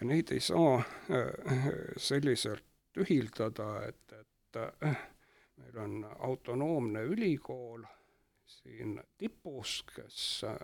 ja 0.00 0.06
neid 0.08 0.32
ei 0.32 0.40
saa 0.40 0.76
äh, 0.78 1.72
selliselt 1.96 2.64
ühildada, 2.96 3.68
et, 3.88 4.12
et 4.12 4.58
meil 5.62 5.78
on 5.78 6.06
autonoomne 6.18 7.02
ülikool 7.08 7.84
siin 8.46 9.00
tipus, 9.18 9.82
kes 9.94 10.44
äh, 10.44 10.58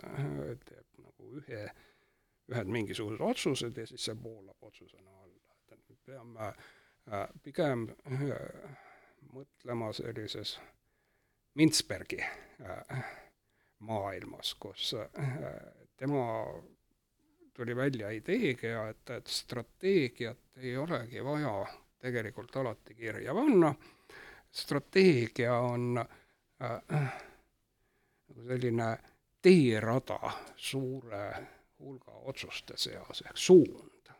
teeb 0.65 0.99
nagu 1.03 1.31
ühe, 1.39 1.63
ühed 2.51 2.73
mingisugused 2.73 3.23
otsused 3.23 3.77
ja 3.77 3.87
siis 3.89 4.09
see 4.09 4.17
voolab 4.23 4.67
otsusena 4.69 5.21
alla, 5.23 5.55
et 5.71 5.81
me 5.89 5.97
peame 6.05 6.49
äh, 6.49 7.25
pigem 7.43 7.87
äh, 8.11 8.35
mõtlema 9.33 9.93
sellises 9.93 10.57
Mintsbergi 11.57 12.19
maailmas, 13.83 14.51
kus 14.61 14.91
tema 15.97 16.25
tuli 17.57 17.75
välja 17.75 18.11
ideega, 18.15 18.85
et, 18.93 19.09
et 19.17 19.31
strateegiat 19.33 20.61
ei 20.61 20.75
olegi 20.77 21.23
vaja 21.25 21.55
tegelikult 21.99 22.55
alati 22.61 22.95
kirja 22.95 23.33
panna 23.35 23.73
strateegia 24.51 25.55
on 25.57 26.05
äh, 26.61 27.11
nagu 28.29 28.43
selline 28.47 28.97
teerada 29.41 30.31
suure 30.55 31.47
hulga 31.79 32.11
otsuste 32.11 32.77
seas 32.77 33.21
ehk 33.25 33.37
suund. 33.37 34.11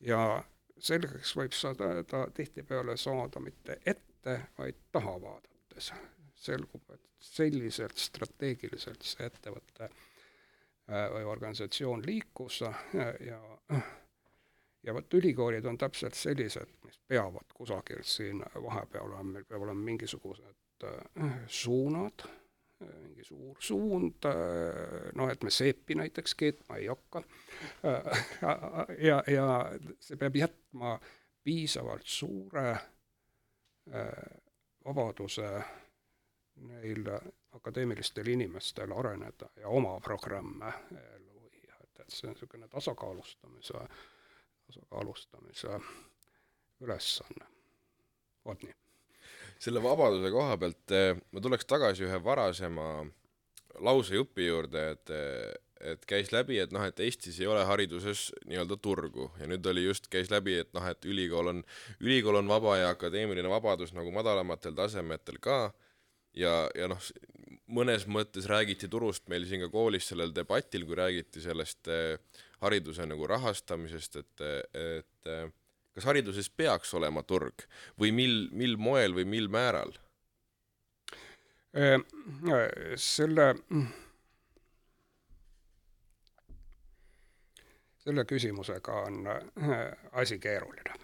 ja 0.00 0.44
selgeks 0.78 1.36
võib 1.36 1.54
saada 1.54 2.04
ta 2.04 2.26
tihtipeale 2.34 2.96
saada 2.96 3.40
mitte 3.40 3.78
ette, 3.86 4.40
vaid 4.58 4.80
taha 4.92 5.20
vaadates. 5.22 5.92
selgub, 6.34 6.90
et 6.90 7.00
selliselt 7.18 7.98
strateegiliselt 7.98 9.02
see 9.06 9.26
ettevõte 9.26 9.84
äh, 9.84 11.06
või 11.12 11.24
organisatsioon 11.24 12.02
liikus 12.06 12.60
ja, 12.60 12.72
ja 13.20 13.40
ja 14.82 14.94
vot 14.94 15.14
ülikoolid 15.14 15.64
on 15.64 15.78
täpselt 15.78 16.14
sellised, 16.18 16.76
mis 16.84 16.98
peavad 17.08 17.54
kusagil 17.54 18.02
siin 18.02 18.42
vahepeal 18.54 19.08
olema, 19.10 19.38
meil 19.38 19.44
peab 19.48 19.62
olema 19.62 19.88
mingisugused 19.90 20.86
äh, 20.88 21.34
suunad 21.46 22.26
mingi 22.82 23.24
suur 23.24 23.56
suund, 23.62 24.26
noh, 25.14 25.28
et 25.30 25.44
me 25.46 25.50
seepi 25.54 25.94
näiteks 25.94 26.34
keetma 26.34 26.80
ei 26.80 26.88
hakka. 26.90 27.22
ja, 29.08 29.22
ja 29.30 29.44
see 30.02 30.18
peab 30.18 30.36
jätma 30.36 30.96
piisavalt 31.44 32.06
suure 32.06 32.74
vabaduse 34.84 35.52
neil 36.68 37.08
akadeemilistel 37.52 38.26
inimestel 38.26 38.92
areneda 38.92 39.50
ja 39.56 39.68
oma 39.68 40.00
programme 40.00 40.72
ellu 41.14 41.50
viia, 41.50 41.76
et, 41.82 42.00
et 42.00 42.10
see 42.10 42.28
on 42.28 42.34
niisugune 42.34 42.68
tasakaalustamise, 42.68 43.86
tasakaalustamise 44.72 45.80
ülesanne. 46.80 47.46
vot 48.44 48.62
nii. 48.62 48.74
Selle 49.62 49.82
vabaduse 49.82 50.30
koha 50.34 50.56
pealt 50.58 50.94
eh, 50.96 51.18
ma 51.32 51.40
tuleks 51.40 51.66
tagasi 51.70 52.08
ühe 52.08 52.18
varasema 52.24 52.86
lausejupi 53.80 54.46
juurde, 54.46 54.88
et 54.96 55.12
et 55.82 56.04
käis 56.06 56.28
läbi, 56.30 56.60
et 56.62 56.70
noh, 56.70 56.84
et 56.86 57.00
Eestis 57.02 57.40
ei 57.40 57.48
ole 57.50 57.64
hariduses 57.66 58.28
nii-öelda 58.46 58.76
turgu. 58.78 59.32
Ja 59.40 59.48
nüüd 59.50 59.66
oli 59.66 59.82
just, 59.82 60.06
käis 60.12 60.30
läbi, 60.30 60.54
et 60.62 60.70
noh, 60.76 60.84
et 60.86 61.08
ülikool 61.10 61.50
on, 61.50 61.62
ülikool 61.98 62.38
on 62.38 62.46
vaba 62.46 62.76
ja 62.78 62.92
akadeemiline 62.94 63.50
vabadus 63.50 63.90
nagu 63.96 64.12
madalamatel 64.14 64.76
tasemetel 64.78 65.40
ka. 65.42 65.56
Ja, 66.38 66.52
ja 66.78 66.86
noh, 66.86 67.02
mõnes 67.66 68.06
mõttes 68.06 68.46
räägiti 68.50 68.88
turust 68.88 69.28
meil 69.32 69.46
siin 69.48 69.64
ka 69.64 69.70
koolis 69.72 70.08
sellel 70.12 70.34
debatil, 70.34 70.86
kui 70.88 70.98
räägiti 70.98 71.42
sellest 71.44 71.90
eh, 71.92 72.16
hariduse 72.62 73.06
nagu 73.06 73.26
rahastamisest, 73.26 74.20
et, 74.22 74.44
et 74.78 75.30
kas 75.94 76.06
hariduses 76.08 76.48
peaks 76.50 76.94
olema 76.94 77.22
turg 77.26 77.66
või 78.00 78.12
mil, 78.14 78.36
mil 78.52 78.76
moel 78.78 79.16
või 79.16 79.26
mil 79.28 79.48
määral? 79.52 79.92
Ehm, 81.72 82.04
selle, 83.00 83.54
selle 88.04 88.24
küsimusega 88.28 88.98
on 89.08 89.28
asi 90.12 90.38
keeruline. 90.38 90.98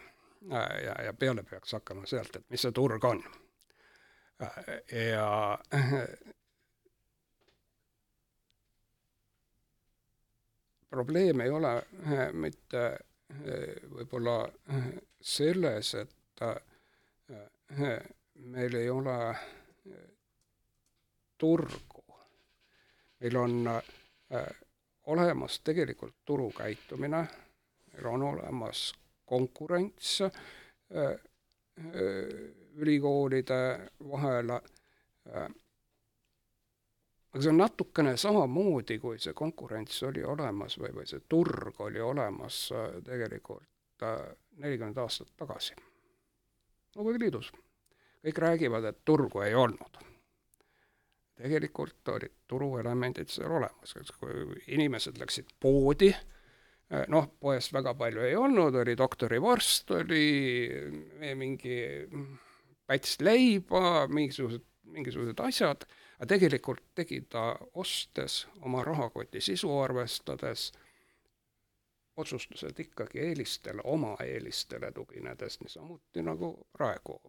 Ja, 0.48 0.94
ja 1.04 1.12
peale 1.12 1.42
peaks 1.42 1.72
hakkama 1.72 2.06
sealt, 2.06 2.36
et 2.36 2.44
mis 2.50 2.62
see 2.62 2.72
turg 2.72 3.04
on. 3.04 3.22
Ja 4.92 5.58
probleem 10.90 11.40
ei 11.40 11.50
ole 11.50 11.72
mitte 12.32 12.84
võib-olla 13.92 14.36
selles, 15.20 15.94
et 15.94 16.44
meil 18.48 18.74
ei 18.74 18.90
ole 18.90 19.18
turgu. 21.38 22.04
meil 23.20 23.36
on 23.36 23.70
olemas 25.06 25.60
tegelikult 25.64 26.14
turukäitumine, 26.24 27.26
meil 27.92 28.06
on 28.06 28.22
olemas 28.22 28.94
konkurents 29.26 30.22
ülikoolide 32.74 33.90
vahel 34.10 34.50
aga 37.32 37.42
see 37.42 37.52
on 37.52 37.60
natukene 37.60 38.16
samamoodi, 38.16 38.98
kui 39.02 39.18
see 39.20 39.34
konkurents 39.36 40.00
oli 40.08 40.24
olemas 40.24 40.78
või, 40.80 40.92
või 40.96 41.08
see 41.08 41.24
turg 41.28 41.80
oli 41.84 42.00
olemas 42.00 42.60
äh, 42.72 42.88
tegelikult 43.04 44.04
äh, 44.06 44.22
nelikümmend 44.62 44.98
aastat 45.02 45.34
tagasi. 45.36 45.76
Nõukogude 46.96 47.20
Liidus. 47.22 47.52
kõik 48.24 48.40
räägivad, 48.42 48.84
et 48.88 49.04
turgu 49.04 49.44
ei 49.44 49.54
olnud. 49.54 50.04
tegelikult 51.38 52.08
olid 52.10 52.32
turuelemendid 52.50 53.28
seal 53.30 53.52
olemas, 53.60 53.92
kui 54.18 54.56
inimesed 54.74 55.20
läksid 55.20 55.52
poodi, 55.60 56.08
äh, 56.10 57.04
noh, 57.08 57.28
poest 57.40 57.72
väga 57.72 57.94
palju 57.94 58.24
ei 58.24 58.34
olnud, 58.36 58.74
oli 58.74 58.96
doktorivorst, 58.96 59.90
oli 60.00 60.24
mingi 61.36 61.78
päts 62.88 63.20
leiba, 63.20 64.08
mingisugused, 64.08 64.64
mingisugused 64.96 65.40
asjad 65.44 65.84
aga 66.18 66.26
tegelikult 66.26 66.82
tegi 66.94 67.20
ta 67.30 67.56
ostes, 67.74 68.46
oma 68.60 68.84
rahakoti 68.84 69.40
sisu 69.40 69.70
arvestades, 69.78 70.72
otsustused 72.16 72.80
ikkagi 72.80 73.20
eelistele, 73.20 73.80
oma 73.84 74.16
eelistele 74.24 74.92
tuginedes, 74.92 75.60
niisamuti 75.60 76.22
nagu 76.22 76.68
praegu. 76.72 77.20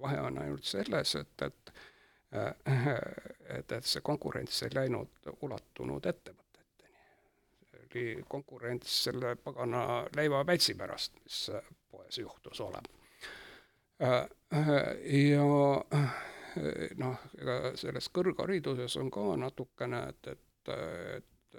vahe 0.00 0.20
on 0.20 0.38
ainult 0.38 0.64
selles, 0.64 1.14
et, 1.14 1.42
et 1.42 1.72
et, 3.58 3.72
et 3.72 3.84
see 3.84 4.00
konkurents 4.00 4.62
ei 4.64 4.74
läinud, 4.74 5.10
ulatunud 5.44 6.06
ettevõteteni. 6.08 6.96
see 7.68 7.82
oli 7.90 8.24
konkurents 8.28 8.94
selle 9.04 9.34
pagana 9.36 10.06
leivapätsi 10.16 10.74
pärast, 10.74 11.12
mis 11.24 11.50
poes 11.90 12.18
juhtus 12.18 12.60
olema. 12.60 12.88
ja 14.00 15.44
noh, 17.00 17.16
ega 17.38 17.72
selles 17.78 18.08
kõrghariduses 18.12 18.96
on 19.00 19.10
ka 19.12 19.36
natukene, 19.40 20.02
et, 20.12 20.26
et, 20.32 20.72
et 21.16 21.58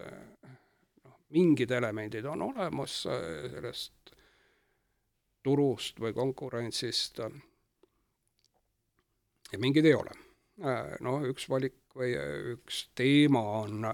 noh, 1.04 1.18
mingid 1.34 1.72
elemendid 1.72 2.26
on 2.30 2.42
olemas 2.50 3.02
sellest 3.06 4.14
turust 5.44 6.00
või 6.00 6.14
konkurentsist 6.16 7.20
ja 9.54 9.60
mingid 9.60 9.86
ei 9.86 9.96
ole. 9.98 10.14
noh, 11.02 11.24
üks 11.28 11.50
valik 11.50 11.80
või 11.98 12.14
üks 12.54 12.88
teema 12.96 13.42
on 13.64 13.90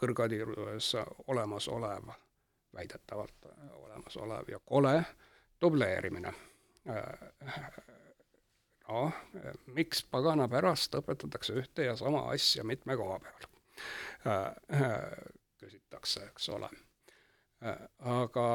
kõrghariduses 0.00 0.94
olemasolev, 1.26 2.12
väidetavalt 2.76 3.50
olemasolev 3.80 4.48
ja 4.52 4.60
kole 4.64 4.94
dubleerimine 5.60 6.32
noh, 8.88 9.12
miks 9.76 10.04
pagana 10.10 10.48
pärast 10.48 10.94
õpetatakse 10.98 11.56
ühte 11.60 11.88
ja 11.88 11.96
sama 11.96 12.26
asja 12.32 12.64
mitme 12.64 12.96
koha 12.96 13.20
peal? 13.24 13.48
küsitakse, 15.60 16.24
eks 16.30 16.48
ole. 16.56 16.68
aga 18.00 18.46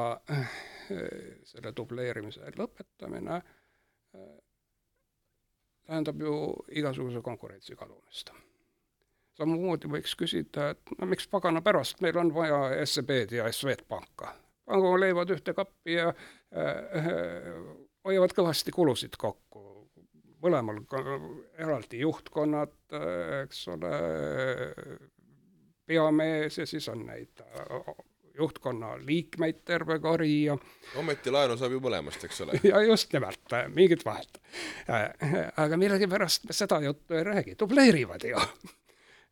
selle 1.46 1.72
dubleerimise 1.76 2.50
lõpetamine 2.58 3.40
tähendab 5.86 6.20
ju 6.20 6.34
igasuguse 6.68 7.22
konkurentsi 7.22 7.76
kadumist. 7.76 8.32
samamoodi 9.36 9.88
võiks 9.92 10.14
küsida, 10.16 10.70
et 10.72 10.92
no 10.98 11.06
miks 11.06 11.28
pagana 11.28 11.60
pärast 11.62 12.00
meil 12.00 12.16
on 12.18 12.32
vaja 12.34 12.86
SEB-d 12.86 13.36
ja 13.38 13.52
Swedbanka. 13.52 14.34
pangu 14.66 14.94
leivad 15.00 15.30
ühte 15.30 15.54
kappi 15.54 15.92
ja 15.92 16.08
äh, 16.08 17.10
hoiavad 18.06 18.34
kõvasti 18.36 18.74
kulusid 18.74 19.18
kokku. 19.18 19.64
mõlemal 20.46 20.76
eraldi 21.58 22.02
juhtkonnad, 22.04 22.74
eks 23.42 23.62
ole, 23.72 23.94
peamees 25.86 26.58
ja 26.58 26.66
siis 26.68 26.86
on 26.92 27.06
neid 27.06 27.42
juhtkonna 28.36 28.92
liikmeid 29.00 29.62
terve 29.64 29.98
kari 29.98 30.44
ja 30.44 30.56
ometi 31.00 31.32
laenu 31.32 31.56
saab 31.56 31.72
ju 31.72 31.80
mõlemast, 31.82 32.24
eks 32.28 32.42
ole. 32.44 32.60
ja 32.70 32.82
just 32.84 33.12
nimelt, 33.16 33.54
mingit 33.74 34.04
vahet. 34.04 34.40
aga 35.56 35.78
millegipärast 35.80 36.44
me 36.48 36.56
seda 36.56 36.80
juttu 36.84 37.16
ei 37.16 37.24
räägi, 37.26 37.56
dubleerivad 37.58 38.28
ju. 38.28 38.42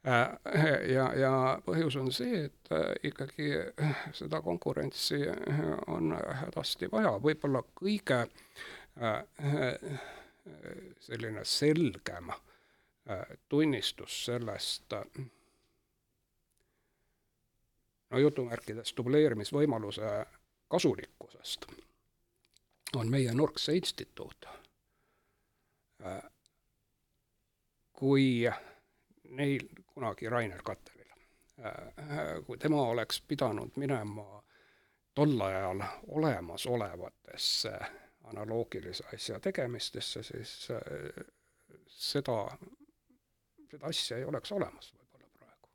Ja, 0.05 1.05
ja 1.17 1.33
põhjus 1.65 1.97
on 1.97 2.11
see, 2.13 2.45
et 2.49 3.07
ikkagi 3.09 3.53
seda 4.13 4.43
konkurentsi 4.45 5.23
on 5.89 6.13
hädasti 6.43 6.91
vaja, 6.93 7.15
võib-olla 7.25 7.63
kõige 7.81 8.27
äh, 9.01 9.97
Äh, 10.47 10.95
selline 11.01 11.45
selgem 11.45 12.29
äh, 12.31 12.39
tunnistus 13.49 14.25
sellest 14.25 14.93
no 18.11 18.19
jutumärkides 18.21 18.93
dubleerimisvõimaluse 18.97 20.11
kasulikkusest 20.69 21.65
on 23.01 23.09
meie 23.11 23.33
Nurkse 23.33 23.73
instituut. 23.79 24.45
Äh, 26.05 26.21
kui 27.93 28.45
neil 29.25 29.65
kunagi 29.95 30.29
Rainer 30.29 30.63
Kattelil, 30.63 31.13
kui 32.47 32.59
tema 32.59 32.83
oleks 32.91 33.21
pidanud 33.21 33.77
minema 33.77 34.43
tol 35.15 35.41
ajal 35.41 35.83
olemasolevatesse 36.09 37.79
analoogilise 38.25 39.05
asja 39.15 39.41
tegemistesse, 39.41 40.23
siis 40.23 40.69
äh, 40.71 40.79
seda, 41.87 42.59
seda 43.71 43.87
asja 43.87 44.19
ei 44.19 44.25
oleks 44.25 44.53
olemas 44.53 44.93
võib-olla 44.95 45.29
praegu. 45.39 45.69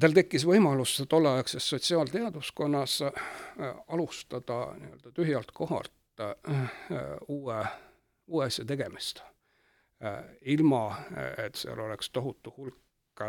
tal 0.00 0.16
tekkis 0.16 0.46
võimalus 0.46 0.96
tolleaegses 1.08 1.68
sotsiaalteaduskonnas 1.74 3.00
äh, 3.08 3.12
alustada 3.88 4.62
nii-öelda 4.78 5.12
tühjalt 5.14 5.52
kohalt 5.54 5.92
äh, 6.20 6.34
uue, 7.28 7.64
uue 8.26 8.44
asja 8.44 8.64
tegemist. 8.64 9.22
Ilma, 10.40 10.84
et 11.46 11.54
seal 11.54 11.78
oleks 11.78 12.10
tohutu 12.10 12.52
hulk 12.56 13.22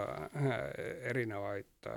erinevaid 1.10 1.89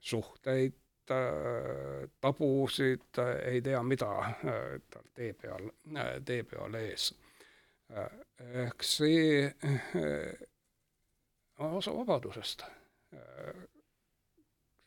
suhteid, 0.00 0.78
tabusid, 2.20 3.20
ei 3.44 3.60
tea 3.62 3.82
mida 3.82 4.12
tal 4.90 5.10
tee 5.14 5.32
peal, 5.32 5.68
tee 6.24 6.42
peal 6.48 6.78
ees. 6.80 7.10
ehk 8.64 8.82
see 8.82 9.52
on 11.58 11.76
osa 11.76 11.92
vabadusest 11.96 12.64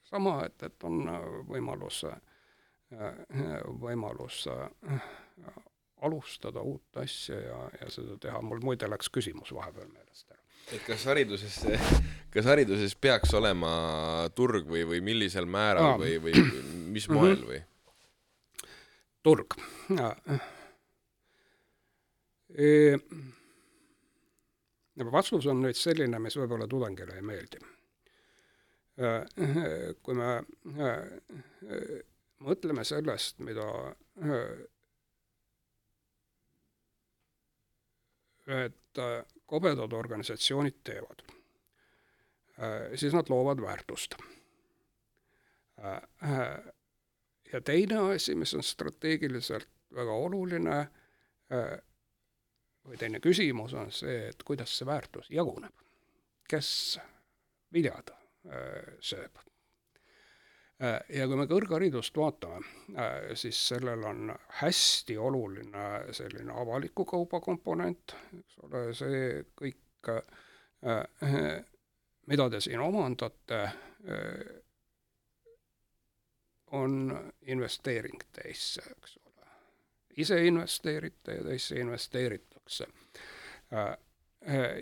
sama, 0.09 0.45
et, 0.45 0.63
et 0.63 0.83
on 0.83 1.01
äh, 1.09 1.25
võimalus, 1.49 2.03
äh, 2.07 3.57
võimalus 3.81 4.45
äh, 4.51 4.69
alustada 6.01 6.61
uut 6.61 6.97
asja 7.01 7.39
ja, 7.41 7.69
ja 7.81 7.89
seda 7.93 8.17
teha, 8.21 8.41
mul 8.45 8.59
muide 8.63 8.89
läks 8.89 9.09
küsimus 9.13 9.53
vahepeal 9.55 9.87
meelest 9.89 10.31
ära. 10.31 10.41
et 10.75 10.83
kas 10.85 11.05
hariduses, 11.09 11.55
kas 12.33 12.45
hariduses 12.49 12.95
peaks 12.95 13.33
olema 13.37 13.71
turg 14.35 14.67
või, 14.69 14.83
või 14.89 15.01
millisel 15.05 15.45
määral 15.49 15.95
Aa. 15.95 15.97
või, 16.03 16.17
või 16.21 16.33
mis 16.93 17.09
moel 17.09 17.35
mm 17.35 17.41
-hmm. 17.41 17.49
või? 17.53 17.61
turg. 19.27 19.57
E 22.57 22.95
vastus 25.11 25.45
on 25.45 25.59
nüüd 25.61 25.75
selline, 25.77 26.19
mis 26.19 26.37
võib-olla 26.39 26.67
tudengile 26.67 27.15
ei 27.17 27.21
meeldi 27.21 27.59
kui 28.97 30.15
me 30.17 30.29
mõtleme 32.45 32.85
sellest, 32.87 33.39
mida 33.45 33.67
et 38.47 39.01
äh, 39.01 39.25
kobedad 39.45 39.93
organisatsioonid 39.93 40.81
teevad, 40.83 41.21
siis 42.97 43.13
nad 43.13 43.29
loovad 43.29 43.61
väärtust. 43.61 44.15
ja 47.53 47.61
teine 47.63 47.99
asi, 48.15 48.35
mis 48.35 48.53
on 48.57 48.63
strateegiliselt 48.63 49.69
väga 49.95 50.11
oluline, 50.11 50.79
või 52.83 52.99
teine 52.99 53.21
küsimus 53.23 53.77
on 53.77 53.91
see, 53.93 54.25
et 54.33 54.43
kuidas 54.43 54.73
see 54.73 54.89
väärtus 54.89 55.29
jaguneb. 55.31 55.85
kes 56.49 56.99
viljad 57.71 58.11
sööb. 58.99 59.46
Ja 60.79 61.25
kui 61.27 61.37
me 61.39 61.47
kõrgharidust 61.49 62.17
vaatame, 62.17 62.61
siis 63.33 63.59
sellel 63.71 64.03
on 64.05 64.31
hästi 64.59 65.17
oluline 65.17 65.87
selline 66.13 66.53
avaliku 66.53 67.05
kauba 67.05 67.39
komponent, 67.41 68.13
eks 68.37 68.59
ole, 68.67 68.83
see 68.97 69.21
kõik, 69.57 70.11
mida 72.27 72.49
te 72.53 72.61
siin 72.61 72.83
omandate, 72.85 73.61
on 76.77 77.15
investeering 77.47 78.21
teisse, 78.35 78.83
eks 78.91 79.17
ole. 79.23 79.47
ise 80.17 80.37
investeerite 80.45 81.39
ja 81.39 81.43
teisse 81.43 81.79
investeeritakse 81.79 82.87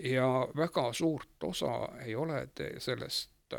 ja 0.03 0.27
väga 0.57 0.93
suurt 0.93 1.43
osa 1.43 1.87
ei 2.05 2.15
ole 2.15 2.47
te 2.55 2.73
sellest 2.79 3.55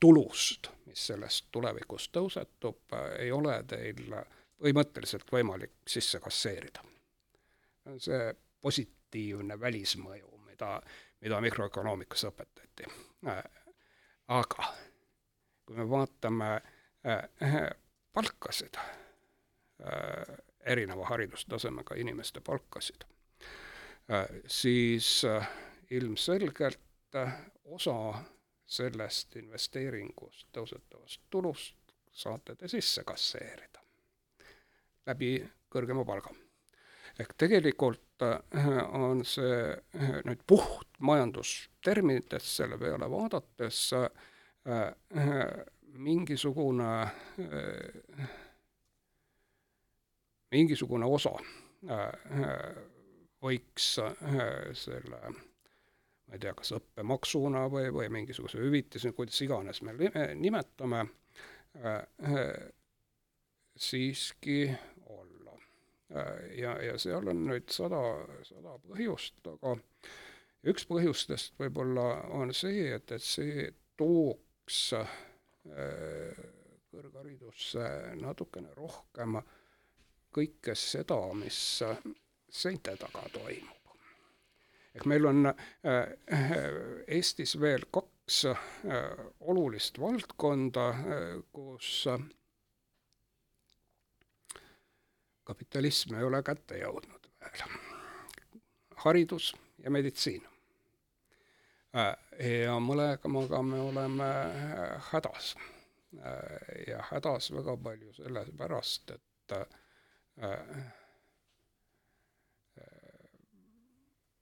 tulust, 0.00 0.70
mis 0.86 1.06
sellest 1.06 1.48
tulevikus 1.52 2.08
tõusetub, 2.12 2.94
ei 3.18 3.32
ole 3.32 3.62
teil 3.68 4.04
põhimõtteliselt 4.58 5.30
võimalik 5.32 5.72
sisse 5.86 6.20
kasseerida. 6.20 6.84
see 7.98 8.34
positiivne 8.60 9.60
välismõju, 9.60 10.38
mida, 10.46 10.82
mida 11.20 11.40
mikroökonoomikas 11.40 12.24
õpetati. 12.28 12.90
aga 14.28 14.72
kui 15.68 15.76
me 15.76 15.84
vaatame 15.90 16.48
äh, 17.04 17.70
palkasid, 18.12 18.76
äh, 18.80 20.36
erineva 20.64 21.04
haridustasemega 21.10 21.94
inimeste 22.00 22.40
palkasid, 22.40 23.04
äh, 24.08 24.26
siis 24.46 25.22
ilmselgelt 25.90 26.80
osa 27.64 28.14
sellest 28.68 29.36
investeeringust 29.40 30.48
tõusetavast 30.52 31.24
tulust 31.30 31.76
saate 32.12 32.54
te 32.58 32.68
sisse 32.68 33.04
kasseerida 33.06 33.80
läbi 35.08 35.38
kõrgema 35.72 36.04
palga. 36.04 36.32
ehk 37.18 37.32
tegelikult 37.40 38.22
äh, 38.22 38.94
on 38.94 39.24
see 39.26 39.72
äh, 39.72 40.18
nüüd 40.28 40.44
puht 40.46 41.00
majandusterminites 41.00 42.50
selle 42.60 42.78
peale 42.78 43.08
vaadates 43.10 43.80
äh, 43.96 44.10
mingisugune, 45.98 46.90
mingisugune 50.52 51.08
osa 51.08 51.32
võiks 53.42 53.86
selle 54.82 55.20
ma 56.28 56.36
ei 56.36 56.42
tea, 56.42 56.52
kas 56.56 56.74
õppemaksuna 56.76 57.64
või, 57.72 57.88
või 57.94 58.10
mingisuguse 58.12 58.60
hüvitisena, 58.60 59.16
kuidas 59.16 59.40
iganes 59.44 59.80
me 59.82 59.94
nimetame 60.36 61.00
äh,, 61.80 62.52
siiski 63.76 64.60
olla 65.06 65.56
äh,. 66.12 66.58
ja, 66.60 66.76
ja 66.84 66.98
seal 67.00 67.32
on 67.32 67.46
nüüd 67.48 67.72
sada, 67.72 68.02
sada 68.48 68.76
põhjust, 68.84 69.40
aga 69.54 69.78
üks 70.68 70.84
põhjustest 70.90 71.56
võib-olla 71.60 72.10
on 72.36 72.52
see, 72.56 72.90
et, 72.98 73.12
et 73.16 73.24
see 73.24 73.70
tooks 73.96 74.82
äh, 75.00 75.16
kõrgharidusse 76.92 77.88
natukene 78.20 78.76
rohkem 78.76 79.40
kõike 80.34 80.76
seda, 80.76 81.22
mis 81.40 81.58
seinte 82.52 82.96
taga 83.00 83.24
toimub 83.32 83.77
ehk 84.94 85.06
meil 85.06 85.26
on 85.26 85.46
äh, 85.46 85.54
äh, 86.32 86.56
Eestis 87.06 87.56
veel 87.60 87.84
kaks 87.92 88.44
äh, 88.50 88.56
olulist 89.40 90.00
valdkonda, 90.00 90.88
kus 91.52 92.08
kapitalism 95.48 96.18
ei 96.18 96.26
ole 96.26 96.42
kätte 96.44 96.80
jõudnud 96.80 97.30
veel. 97.40 97.78
haridus 99.04 99.54
ja 99.78 99.90
meditsiin. 99.90 100.42
ja 101.94 102.74
mõlemaga 102.82 103.62
me 103.62 103.80
oleme 103.80 104.28
hädas. 105.12 105.54
ja 106.86 107.02
hädas 107.10 107.50
väga 107.54 107.76
palju 107.76 108.12
sellepärast, 108.12 109.10
et 109.10 109.56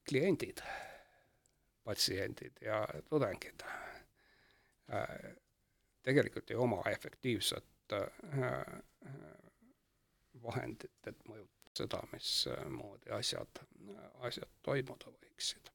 kliendid, 0.09 0.59
patsiendid 1.85 2.53
ja 2.61 2.87
tudengid 3.09 3.63
äh, 4.93 5.37
tegelikult 6.03 6.51
ei 6.51 6.57
oma 6.57 6.83
efektiivset 6.91 7.93
äh, 7.93 8.83
vahendit, 10.43 11.07
et 11.07 11.25
mõjutada 11.29 11.55
seda, 11.77 12.01
mismoodi 12.13 13.11
asjad, 13.13 13.59
asjad 14.25 14.49
toimuda 14.65 15.11
võiksid. 15.13 15.73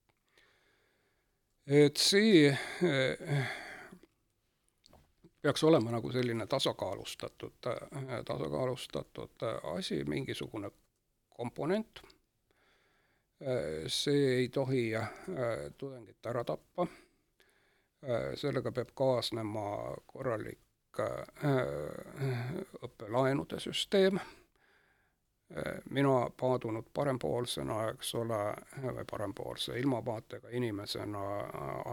et 1.67 1.97
see 1.97 2.47
äh, 2.49 3.51
peaks 5.41 5.63
olema 5.63 5.91
nagu 5.91 6.11
selline 6.11 6.47
tasakaalustatud, 6.47 7.59
tasakaalustatud 8.25 9.45
asi, 9.75 10.03
mingisugune 10.05 10.71
komponent 11.29 12.01
Äh, 12.01 12.20
see 13.87 14.33
ei 14.35 14.49
tohi 14.49 14.95
äh, 14.95 15.07
tudengit 15.77 16.25
ära 16.25 16.43
tappa, 16.43 16.87
äh, 18.03 18.33
sellega 18.35 18.71
peab 18.71 18.93
kaasnema 18.95 19.95
korralik 20.05 20.59
õppelaenude 22.83 23.59
süsteem, 23.63 24.17
mina 25.95 26.15
paadunud 26.35 26.89
parempoolsena, 26.93 27.77
eks 27.93 28.09
ole, 28.19 28.39
või 28.83 29.05
parempoolse 29.07 29.77
ilmavaatega 29.79 30.51
inimesena 30.59 31.21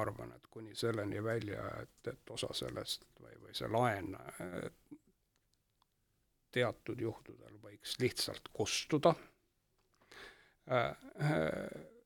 arvan, 0.01 0.33
et 0.35 0.51
kuni 0.51 0.75
selleni 0.75 1.23
välja, 1.25 1.63
et, 1.83 2.11
et 2.11 2.35
osa 2.35 2.51
sellest 2.51 3.07
või, 3.23 3.39
või 3.39 3.55
see 3.55 3.71
laen 3.71 4.11
teatud 6.51 7.01
juhtudel 7.01 7.59
võiks 7.63 7.95
lihtsalt 8.03 8.51
kustuda. 8.53 9.15
Äh, 9.15 9.17
äh, 9.19 9.38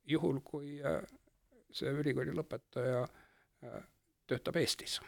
juhul, 0.07 0.41
kui 0.45 0.77
äh, 0.85 1.03
see 1.73 1.91
ülikooli 1.91 2.35
lõpetaja 2.37 3.07
töötab 4.27 4.57
Eestis. 4.57 5.01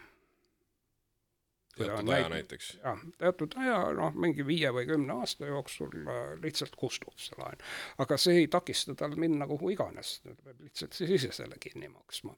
teatud 1.76 2.08
aja 2.14 2.28
näiteks? 2.30 2.68
jah, 2.82 3.00
teatud 3.18 3.56
aja, 3.58 3.78
noh, 3.98 4.14
mingi 4.14 4.46
viie 4.46 4.70
või 4.72 4.86
kümne 4.86 5.16
aasta 5.18 5.48
jooksul 5.48 5.94
lihtsalt 6.42 6.76
kustub 6.78 7.18
see 7.18 7.38
laen. 7.40 7.58
aga 7.98 8.18
see 8.20 8.44
ei 8.44 8.48
takista 8.48 8.94
tal 8.94 9.16
minna 9.18 9.48
kuhu 9.50 9.72
iganes, 9.74 10.20
ta 10.22 10.36
peab 10.44 10.62
lihtsalt 10.62 10.94
siis 10.94 11.16
ise 11.18 11.32
selle 11.34 11.58
kinni 11.60 11.90
maksma. 11.90 12.36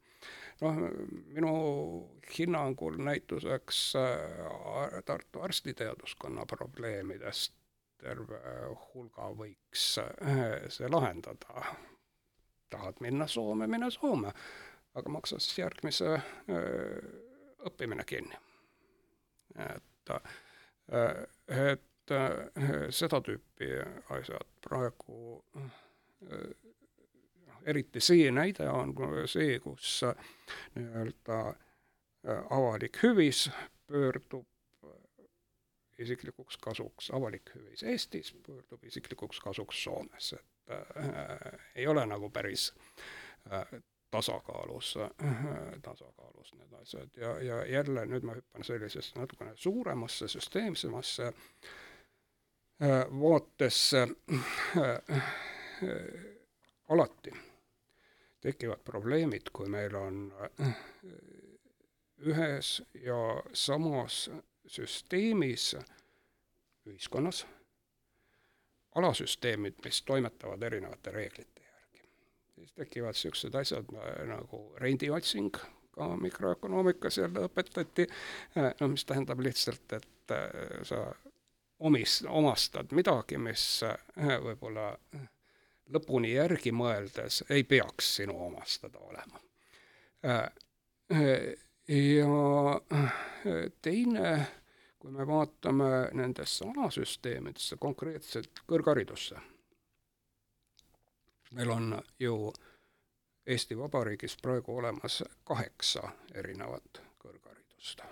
noh, 0.65 0.81
minu 1.37 1.55
hinnangul 2.39 2.97
näituseks 3.11 3.83
äh, 4.01 4.99
Tartu 5.05 5.45
arstiteaduskonna 5.45 6.47
probleemidest 6.47 7.56
terve 8.01 8.39
hulga 8.93 9.31
võiks 9.37 9.85
äh, 10.03 10.67
see 10.69 10.89
lahendada. 10.91 11.65
tahad 12.71 13.01
minna 13.01 13.27
Soome, 13.27 13.67
mine 13.67 13.91
Soome, 13.91 14.33
aga 14.95 15.11
maksa 15.11 15.39
siis 15.39 15.59
järgmise 15.59 16.15
äh, 16.15 16.25
õppimine 17.67 18.05
kinni. 18.05 18.37
et, 19.57 20.11
et 21.49 22.13
seda 22.93 23.21
tüüpi 23.25 23.71
asjad 24.13 24.51
praegu 24.63 25.41
eriti 27.67 28.01
see 28.01 28.29
näide 28.31 28.69
on 28.71 28.93
see, 29.27 29.57
kus 29.65 30.03
nii-öelda 30.75 31.39
avalik 32.51 33.01
hüvis 33.03 33.47
pöördub 33.87 34.47
isiklikuks 35.99 36.59
kasuks, 36.63 37.11
avalik 37.11 37.51
hüvis 37.55 37.83
Eestis 37.83 38.33
pöördub 38.47 38.85
isiklikuks 38.85 39.41
kasuks 39.41 39.83
Soomes, 39.85 40.33
et 40.33 40.73
äh, 40.73 41.61
ei 41.75 41.87
ole 41.87 42.07
nagu 42.07 42.31
päris 42.31 42.73
äh, 43.53 43.81
tasakaalus 44.11 44.97
äh,, 44.97 45.11
tasakaalus 45.83 46.55
need 46.55 46.73
asjad. 46.81 47.11
Ja, 47.17 47.39
ja 47.41 47.65
jälle 47.67 48.07
nüüd 48.07 48.25
ma 48.27 48.37
hüppan 48.37 48.65
sellisesse 48.65 49.19
natukene 49.19 49.53
suuremasse, 49.57 50.29
süsteemsemasse 50.29 51.27
äh, 51.27 53.05
vaatesse 53.11 54.03
äh, 54.03 54.83
äh, 55.83 56.25
alati 56.89 57.33
tekivad 58.41 58.85
probleemid, 58.85 59.51
kui 59.53 59.69
meil 59.69 59.95
on 59.97 60.33
äh, 60.61 60.75
ühes 62.27 62.83
ja 62.95 63.43
samas 63.53 64.31
süsteemis 64.67 65.75
ühiskonnas 66.87 67.47
alasüsteemid, 68.97 69.83
mis 69.85 70.03
toimetavad 70.03 70.63
erinevate 70.63 71.11
reeglite 71.11 71.57
siis 72.57 72.73
tekivad 72.73 73.15
niisugused 73.15 73.55
asjad 73.55 73.91
nagu 74.29 74.61
rendiotsing, 74.81 75.57
ka 75.97 76.09
mikroökonoomikas 76.17 77.19
jälle 77.19 77.47
õpetati, 77.49 78.07
no 78.81 78.89
mis 78.89 79.05
tähendab 79.05 79.41
lihtsalt, 79.41 79.93
et 79.93 80.33
äh, 80.33 80.49
sa 80.83 81.07
omis-, 81.79 82.25
omastad 82.29 82.93
midagi, 82.97 83.39
mis 83.39 83.65
äh, 83.85 83.97
võib-olla 84.45 84.91
lõpuni 85.93 86.35
järgi 86.35 86.73
mõeldes 86.73 87.45
ei 87.51 87.65
peaks 87.65 88.17
sinu 88.21 88.37
omastada 88.49 88.99
olema. 88.99 89.41
Äh, 91.91 91.97
ja 91.97 92.81
teine, 93.83 94.47
kui 94.99 95.11
me 95.11 95.27
vaatame 95.27 95.91
nendesse 96.13 96.65
alasüsteemidesse, 96.65 97.77
konkreetselt 97.81 98.65
kõrgharidusse 98.67 99.39
meil 101.51 101.71
on 101.71 102.03
ju 102.19 102.53
Eesti 103.47 103.79
Vabariigis 103.79 104.37
praegu 104.43 104.79
olemas 104.79 105.23
kaheksa 105.45 106.09
erinevat 106.35 107.03
kõrgharidust. 107.19 108.03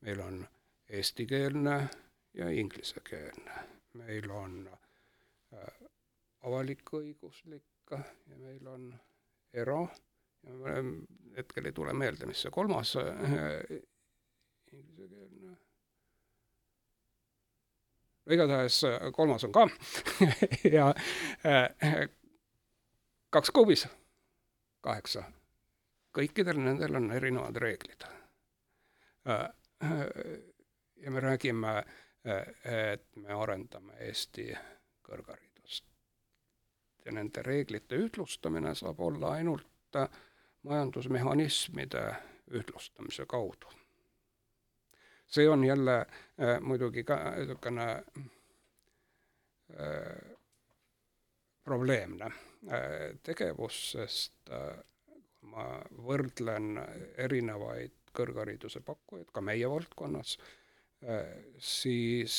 meil 0.00 0.20
on 0.20 0.48
eestikeelne 0.88 1.88
ja 2.34 2.48
inglisekeelne, 2.50 3.52
meil 3.92 4.30
on 4.30 4.68
äh, 5.52 5.88
avalik-õiguslik 6.42 7.90
ja 7.90 8.36
meil 8.36 8.66
on 8.66 8.98
era, 9.52 9.86
hetkel 11.36 11.66
ei 11.66 11.72
tule 11.72 11.92
meelde, 11.94 12.26
mis 12.26 12.42
see 12.42 12.50
kolmas 12.54 12.96
äh, 13.00 13.62
inglisekeelne 14.72 15.56
igatahes 18.30 18.84
äh, 18.84 19.12
kolmas 19.12 19.44
on 19.44 19.52
ka 19.52 19.68
ja 20.76 20.94
äh, 21.46 22.08
kaks 23.30 23.50
kuubis, 23.50 23.86
kaheksa. 24.80 25.24
kõikidel 26.12 26.58
nendel 26.60 26.96
on 26.98 27.08
erinevad 27.16 27.56
reeglid. 27.56 28.04
Äh, 29.24 29.48
ja 31.02 31.10
me 31.10 31.20
räägime, 31.20 31.82
et 32.64 33.06
me 33.16 33.32
arendame 33.34 33.96
Eesti 34.06 34.52
kõrgharidust. 35.02 35.84
ja 37.04 37.12
nende 37.12 37.42
reeglite 37.42 37.96
ühtlustamine 37.96 38.74
saab 38.74 39.00
olla 39.00 39.32
ainult 39.40 39.96
majandusmehhanismide 40.62 42.04
ühtlustamise 42.50 43.26
kaudu. 43.26 43.68
see 45.26 45.48
on 45.48 45.64
jälle 45.64 46.06
muidugi 46.60 47.04
ka 47.04 47.16
niisugune 47.36 48.04
probleemne 51.64 52.32
Äh, 52.70 53.16
tegevus, 53.26 53.76
sest 53.90 54.50
äh, 54.54 54.76
ma 55.50 55.64
võrdlen 56.06 56.76
erinevaid 57.18 57.96
kõrghariduse 58.14 58.84
pakkujaid 58.86 59.32
ka 59.34 59.42
meie 59.42 59.66
valdkonnas, 59.66 60.36
äh, 61.02 61.32
siis 61.58 62.36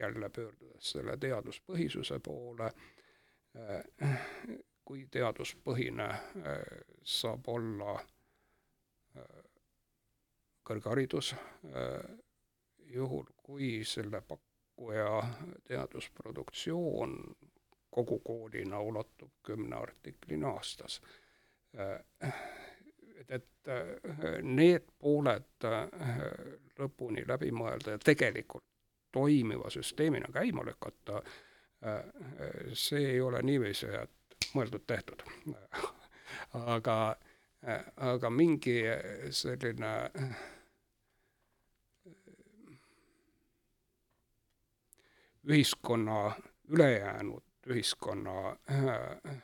jälle 0.00 0.30
pöördudes 0.32 0.94
selle 0.94 1.18
teaduspõhisuse 1.20 2.22
poole, 2.24 2.70
kui 4.90 5.04
teaduspõhine 5.06 6.06
saab 7.06 7.44
olla 7.52 7.92
kõrgharidus, 10.66 11.28
juhul 12.90 13.30
kui 13.38 13.68
selle 13.86 14.18
pakkuja 14.32 15.12
teadusproduktsioon 15.70 17.14
kogukoolina 17.94 18.82
ulatub 18.82 19.30
kümne 19.46 19.78
artiklini 19.78 20.50
aastas. 20.50 20.98
et, 21.78 23.38
et 23.38 23.74
need 24.42 24.90
pooled 24.98 25.70
lõpuni 26.82 27.28
läbi 27.28 27.54
mõelda 27.54 27.94
ja 27.94 28.06
tegelikult 28.10 28.66
toimiva 29.12 29.70
süsteemina 29.70 30.34
käima 30.34 30.66
lükata, 30.66 31.22
see 32.74 33.12
ei 33.12 33.20
ole 33.20 33.42
niiviisi, 33.42 33.86
et 33.86 34.16
mõeldud-tehtud. 34.54 35.22
aga, 36.52 36.96
aga 37.96 38.30
mingi 38.30 38.80
selline 39.30 39.92
ühiskonna 45.44 46.34
ülejäänud 46.68 47.50
ühiskonna 47.66 48.56
äh, 48.70 49.40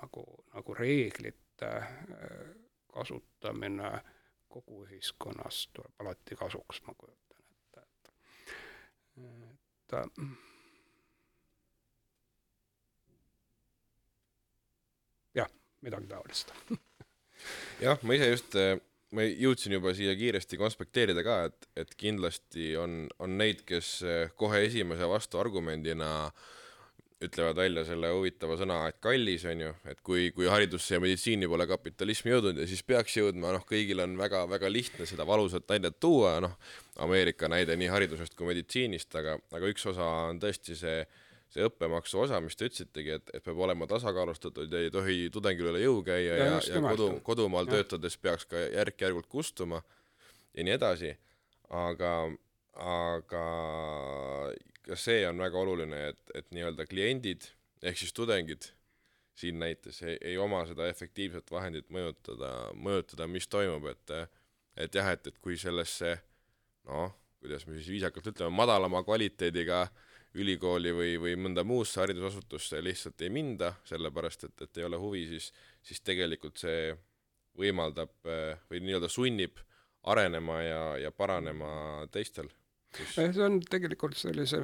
nagu, 0.00 0.44
nagu 0.54 0.74
reeglite 0.74 1.70
kasutamine 2.92 4.00
kogu 4.48 4.84
ühiskonnas 4.84 5.68
tuleb 5.72 6.00
alati 6.00 6.36
kasuks, 6.36 6.82
ma 6.86 6.94
kujutan 6.94 7.40
ette, 7.50 7.80
et, 7.80 8.12
et 9.16 9.92
äh, 9.92 10.06
jah, 15.34 15.50
midagi 15.84 16.10
taolist. 16.10 16.50
Jah, 17.84 18.00
ma 18.06 18.16
ise 18.16 18.30
just, 18.30 18.58
ma 19.14 19.26
jõudsin 19.26 19.76
juba 19.76 19.92
siia 19.96 20.14
kiiresti 20.16 20.58
konspekteerida 20.60 21.24
ka, 21.26 21.38
et, 21.50 21.70
et 21.84 21.96
kindlasti 22.00 22.72
on, 22.80 23.04
on 23.22 23.38
neid, 23.40 23.64
kes 23.68 23.98
kohe 24.40 24.62
esimese 24.64 25.08
vastuargumendina 25.10 26.12
äh, 26.24 26.52
ütlevad 27.24 27.58
välja 27.58 27.84
selle 27.86 28.10
huvitava 28.14 28.56
sõna, 28.58 28.78
et 28.90 28.98
kallis 29.02 29.44
on 29.48 29.62
ju, 29.64 29.72
et 29.90 30.00
kui, 30.06 30.28
kui 30.36 30.48
haridusse 30.50 30.96
ja 30.96 31.02
meditsiini 31.02 31.48
pole 31.50 31.66
kapitalism 31.70 32.30
jõudnud 32.32 32.60
ja 32.60 32.66
siis 32.68 32.82
peaks 32.86 33.16
jõudma, 33.18 33.52
noh, 33.54 33.64
kõigil 33.68 34.02
on 34.04 34.16
väga-väga 34.18 34.70
lihtne 34.72 35.06
seda 35.08 35.26
valusat 35.28 35.68
näidet 35.70 36.00
tuua, 36.02 36.36
noh, 36.44 36.56
Ameerika 37.04 37.48
näide 37.50 37.76
nii 37.78 37.90
haridusest 37.90 38.36
kui 38.38 38.50
meditsiinist, 38.50 39.14
aga, 39.20 39.36
aga 39.54 39.70
üks 39.70 39.86
osa 39.90 40.08
on 40.30 40.40
tõesti 40.42 40.76
see, 40.78 41.04
see 41.54 41.66
õppemaksu 41.68 42.24
osa, 42.24 42.40
mis 42.42 42.56
te 42.58 42.68
ütlesitegi, 42.68 43.18
et, 43.18 43.34
et 43.36 43.44
peab 43.44 43.60
olema 43.66 43.86
tasakaalustatud 43.90 44.72
ja 44.72 44.82
ei 44.82 44.92
tohi 44.94 45.28
tudengil 45.32 45.70
üle 45.70 45.82
jõu 45.84 46.00
käia 46.06 46.38
ja, 46.38 46.46
ja, 46.56 46.62
ja 46.74 46.82
kodu, 46.82 47.10
kodumaal 47.26 47.68
ja. 47.70 47.78
töötades 47.78 48.18
peaks 48.18 48.48
ka 48.50 48.60
järk-järgult 48.74 49.28
kustuma 49.30 49.82
ja 50.54 50.66
nii 50.66 50.74
edasi, 50.74 51.12
aga, 51.70 52.14
aga 52.84 53.44
ka 54.84 54.98
see 55.00 55.22
on 55.28 55.40
väga 55.40 55.60
oluline, 55.62 56.00
et, 56.12 56.22
et 56.34 56.50
nii-öelda 56.54 56.86
kliendid 56.90 57.46
ehk 57.84 58.00
siis 58.00 58.14
tudengid 58.16 58.70
siin 59.34 59.58
näites 59.58 60.02
ei, 60.02 60.16
ei 60.20 60.38
oma 60.38 60.62
seda 60.68 60.86
efektiivset 60.90 61.50
vahendit 61.50 61.88
mõjutada, 61.92 62.50
mõjutada, 62.74 63.26
mis 63.30 63.48
toimub, 63.50 63.88
et 63.90 64.16
et 64.76 64.94
jah, 64.94 65.12
et, 65.14 65.26
et 65.30 65.38
kui 65.42 65.56
sellesse 65.58 66.16
noh, 66.90 67.14
kuidas 67.42 67.66
me 67.66 67.78
siis 67.78 67.92
viisakalt 67.92 68.32
ütleme, 68.32 68.54
madalama 68.54 69.04
kvaliteediga 69.06 69.86
ülikooli 70.34 70.92
või, 70.94 71.12
või 71.20 71.36
mõnda 71.38 71.64
muusse 71.64 72.00
haridusasutusse 72.02 72.80
lihtsalt 72.82 73.22
ei 73.22 73.30
minda, 73.30 73.74
sellepärast 73.86 74.48
et, 74.48 74.56
et 74.66 74.80
ei 74.80 74.86
ole 74.88 74.98
huvi, 74.98 75.26
siis, 75.30 75.52
siis 75.82 76.02
tegelikult 76.02 76.58
see 76.58 76.94
võimaldab 77.58 78.16
või 78.24 78.80
nii-öelda 78.82 79.08
sunnib 79.08 79.60
arenema 80.10 80.60
ja, 80.62 80.82
ja 80.98 81.12
paranema 81.12 82.06
teistel. 82.12 82.50
see 83.14 83.30
on 83.42 83.60
tegelikult 83.70 84.16
sellise 84.18 84.58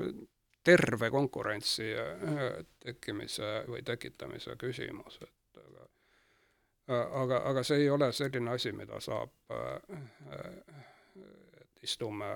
terve 0.64 1.10
konkurentsi 1.10 1.92
äh, 1.97 2.42
tekkimise 2.84 3.64
või 3.68 3.82
tekitamise 3.86 4.56
küsimus, 4.60 5.18
et 5.22 5.62
aga 5.62 5.86
aga, 7.22 7.42
aga 7.51 7.62
see 7.64 7.84
ei 7.84 7.90
ole 7.90 8.12
selline 8.12 8.51
asi, 8.51 8.72
mida 8.76 9.01
saab, 9.01 9.32
et 11.16 11.82
istume, 11.82 12.30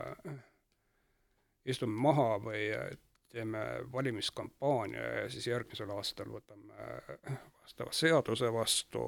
istume 1.64 2.00
maha 2.06 2.38
või 2.44 2.62
teeme 3.34 3.58
valimiskampaania 3.92 5.02
ja 5.02 5.30
siis 5.30 5.46
järgmisel 5.46 5.90
aastal 5.90 6.30
võtame 6.30 6.90
vastava 7.62 7.92
seaduse 7.92 8.52
vastu. 8.52 9.00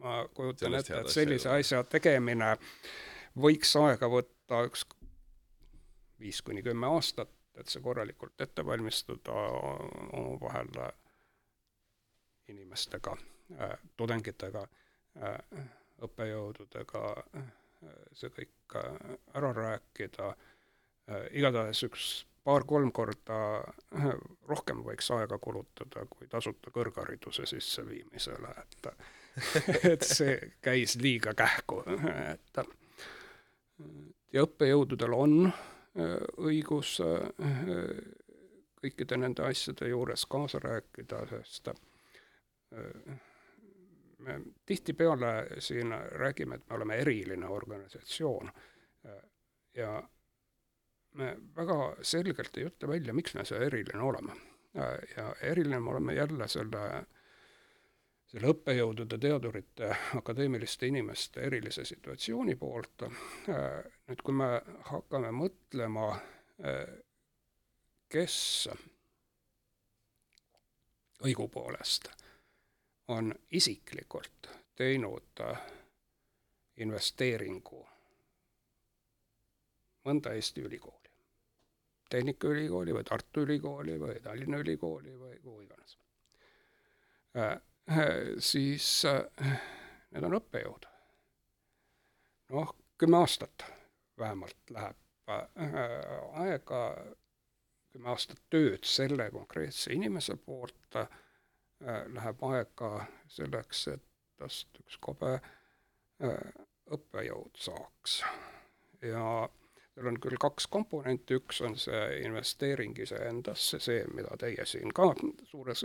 ma 0.00 0.28
kujutan 0.34 0.74
ette, 0.78 1.00
et 1.00 1.10
sellise 1.10 1.50
asja 1.50 1.82
tegemine 1.84 2.52
võiks 3.46 3.74
aega 3.80 4.08
võtta 4.12 4.62
üks 4.68 4.86
viis 6.20 6.42
kuni 6.46 6.62
kümme 6.62 6.86
aastat, 6.86 7.32
et 7.58 7.68
see 7.68 7.82
korralikult 7.82 8.40
ette 8.40 8.64
valmistada 8.66 9.34
omavahel 10.12 10.70
inimestega 12.48 13.16
äh,, 13.58 13.74
tudengitega 13.96 14.62
äh,, 14.62 15.66
õppejõududega 16.06 17.04
äh,, 17.18 17.52
see 18.14 18.30
kõik 18.38 18.78
äh, 18.78 19.18
ära 19.34 19.52
rääkida 19.58 20.30
äh,, 20.30 20.48
igatahes 21.30 21.82
üks 21.88 22.10
paar-kolm 22.44 22.92
korda 22.92 23.40
äh, 23.60 24.12
rohkem 24.48 24.84
võiks 24.86 25.10
aega 25.16 25.38
kulutada 25.38 26.06
kui 26.10 26.28
tasuta 26.28 26.72
kõrghariduse 26.74 27.46
sisseviimisele, 27.46 28.54
et 28.62 28.92
et 29.92 30.02
see 30.06 30.38
käis 30.62 30.96
liiga 31.00 31.34
kähku, 31.38 31.82
et 31.86 32.64
ja 34.32 34.42
õppejõududel 34.42 35.14
on 35.14 35.52
Äh, 35.98 36.20
õigus 36.38 37.00
äh, 37.02 37.48
kõikide 38.78 39.16
nende 39.18 39.42
asjade 39.42 39.88
juures 39.90 40.22
kaasa 40.30 40.60
rääkida, 40.62 41.24
sest 41.32 41.72
äh, 41.72 43.16
me 44.22 44.36
tihtipeale 44.66 45.32
siin 45.58 45.90
räägime, 46.22 46.60
et 46.60 46.68
me 46.68 46.76
oleme 46.76 47.00
eriline 47.02 47.48
organisatsioon 47.48 48.52
ja 49.74 49.96
me 51.14 51.36
väga 51.56 51.78
selgelt 52.02 52.56
ei 52.58 52.68
ütle 52.68 52.88
välja, 52.88 53.14
miks 53.14 53.34
me 53.34 53.44
see 53.44 53.58
eriline 53.66 54.02
oleme. 54.02 54.36
ja 55.16 55.34
eriline 55.42 55.80
me 55.80 55.90
oleme 55.90 56.14
jälle 56.14 56.48
selle 56.48 57.06
selle 58.30 58.52
õppejõudude, 58.52 59.18
teadurite, 59.18 59.90
akadeemiliste 60.18 60.86
inimeste 60.86 61.42
erilise 61.48 61.84
situatsiooni 61.84 62.54
poolt. 62.56 63.08
nüüd, 64.06 64.22
kui 64.22 64.34
me 64.34 64.50
hakkame 64.92 65.32
mõtlema, 65.34 66.12
kes 68.10 68.68
õigupoolest 71.26 72.10
on 73.10 73.34
isiklikult 73.50 74.50
teinud 74.78 75.42
investeeringu 76.80 77.82
mõnda 80.06 80.32
Eesti 80.32 80.62
ülikooli, 80.64 80.99
Tehnikaülikooli 82.10 82.94
või 82.94 83.06
Tartu 83.06 83.46
Ülikooli 83.46 83.98
või 84.00 84.20
Tallinna 84.22 84.58
Ülikooli 84.58 85.14
või 85.14 85.38
kuhu 85.42 85.60
iganes 85.62 85.96
Äh, 87.36 87.58
siis 88.38 89.04
äh, 89.04 89.22
need 90.10 90.24
on 90.26 90.34
õppejõud. 90.34 90.86
noh, 92.50 92.72
kümme 92.98 93.20
aastat 93.22 93.64
vähemalt 94.18 94.72
läheb 94.74 95.30
äh, 95.30 95.76
aega, 96.42 96.80
kümme 97.92 98.10
aastat 98.10 98.42
tööd 98.50 98.82
selle 98.84 99.28
konkreetse 99.30 99.94
inimese 99.94 100.34
poolt, 100.36 100.98
läheb 102.14 102.42
aega 102.50 102.90
selleks, 103.30 103.86
et 103.94 104.02
tast 104.36 104.82
üks 104.82 104.98
kobe 105.00 105.38
õppejõud 106.90 107.62
saaks. 107.62 108.20
ja 109.06 109.24
seal 109.94 110.06
on 110.06 110.20
küll 110.22 110.38
kaks 110.40 110.66
komponenti, 110.70 111.34
üks 111.40 111.60
on 111.66 111.76
see 111.78 112.20
investeering 112.24 112.98
iseendasse, 112.98 113.80
see, 113.82 114.04
mida 114.14 114.36
teie 114.38 114.66
siin 114.66 114.94
ka 114.94 115.10
suures 115.50 115.84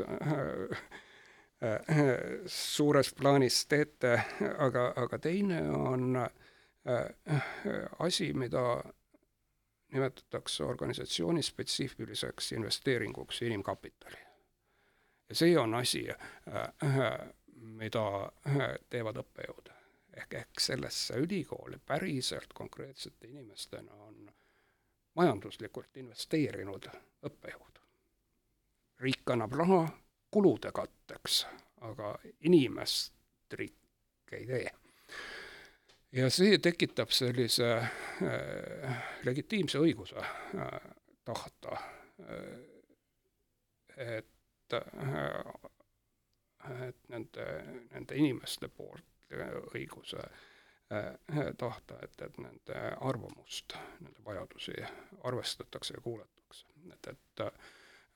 suures 2.45 3.13
plaanis 3.15 3.65
teete, 3.65 4.19
aga, 4.59 4.93
aga 4.95 5.19
teine 5.19 5.61
on 5.71 6.15
äh, 6.19 7.43
asi, 7.99 8.33
mida 8.33 8.83
nimetatakse 9.93 10.63
organisatsiooni 10.63 11.43
spetsiifiliseks 11.43 12.51
investeeringuks 12.51 13.41
inimkapitali. 13.41 14.17
ja 15.29 15.35
see 15.35 15.57
on 15.57 15.73
asi, 15.73 16.07
äh, 16.09 17.19
mida 17.55 18.31
teevad 18.89 19.23
õppejõud. 19.23 19.74
Ehk, 20.15 20.33
ehk 20.33 20.59
sellesse 20.59 21.17
ülikooli 21.17 21.77
päriselt 21.85 22.53
konkreetsete 22.53 23.27
inimestena 23.27 23.93
on 23.93 24.31
majanduslikult 25.15 25.97
investeerinud 25.97 26.87
õppejõud. 27.25 27.79
riik 28.99 29.29
annab 29.29 29.53
raha, 29.53 29.81
kulude 30.31 30.71
katteks, 30.71 31.45
aga 31.81 32.15
inimest 32.47 33.13
riik 33.53 34.31
ei 34.31 34.45
tee. 34.47 34.71
ja 36.11 36.29
see 36.29 36.57
tekitab 36.57 37.11
sellise 37.11 37.71
äh, 37.75 39.07
legitiimse 39.23 39.79
õiguse 39.79 40.19
äh, 40.19 40.79
tahta 41.23 41.77
äh,, 42.19 42.59
et 43.97 44.73
äh,, 44.73 45.71
et 46.87 47.09
nende, 47.09 47.45
nende 47.91 48.15
inimeste 48.17 48.67
poolt 48.67 49.14
õiguse 49.73 50.21
äh, 50.21 51.47
tahta, 51.57 51.97
et, 52.03 52.21
et 52.21 52.37
nende 52.37 52.83
arvamust, 53.01 53.77
nende 53.99 54.25
vajadusi 54.25 54.75
arvestatakse 55.23 55.97
ja 55.97 56.01
kuulatakse, 56.01 56.67
et, 56.93 57.13
et 57.13 57.47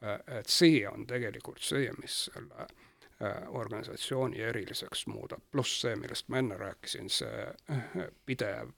Äh, 0.03 0.37
et 0.39 0.47
see 0.47 0.87
on 0.87 1.07
tegelikult 1.07 1.59
see, 1.63 1.89
mis 1.99 2.15
selle 2.29 2.65
äh, 2.65 3.47
organisatsiooni 3.47 4.39
eriliseks 4.41 5.07
muudab, 5.11 5.43
pluss 5.51 5.81
see, 5.81 5.95
millest 5.99 6.29
ma 6.31 6.39
enne 6.39 6.57
rääkisin, 6.59 7.09
see 7.11 7.47
äh, 7.47 8.05
pidev 8.25 8.71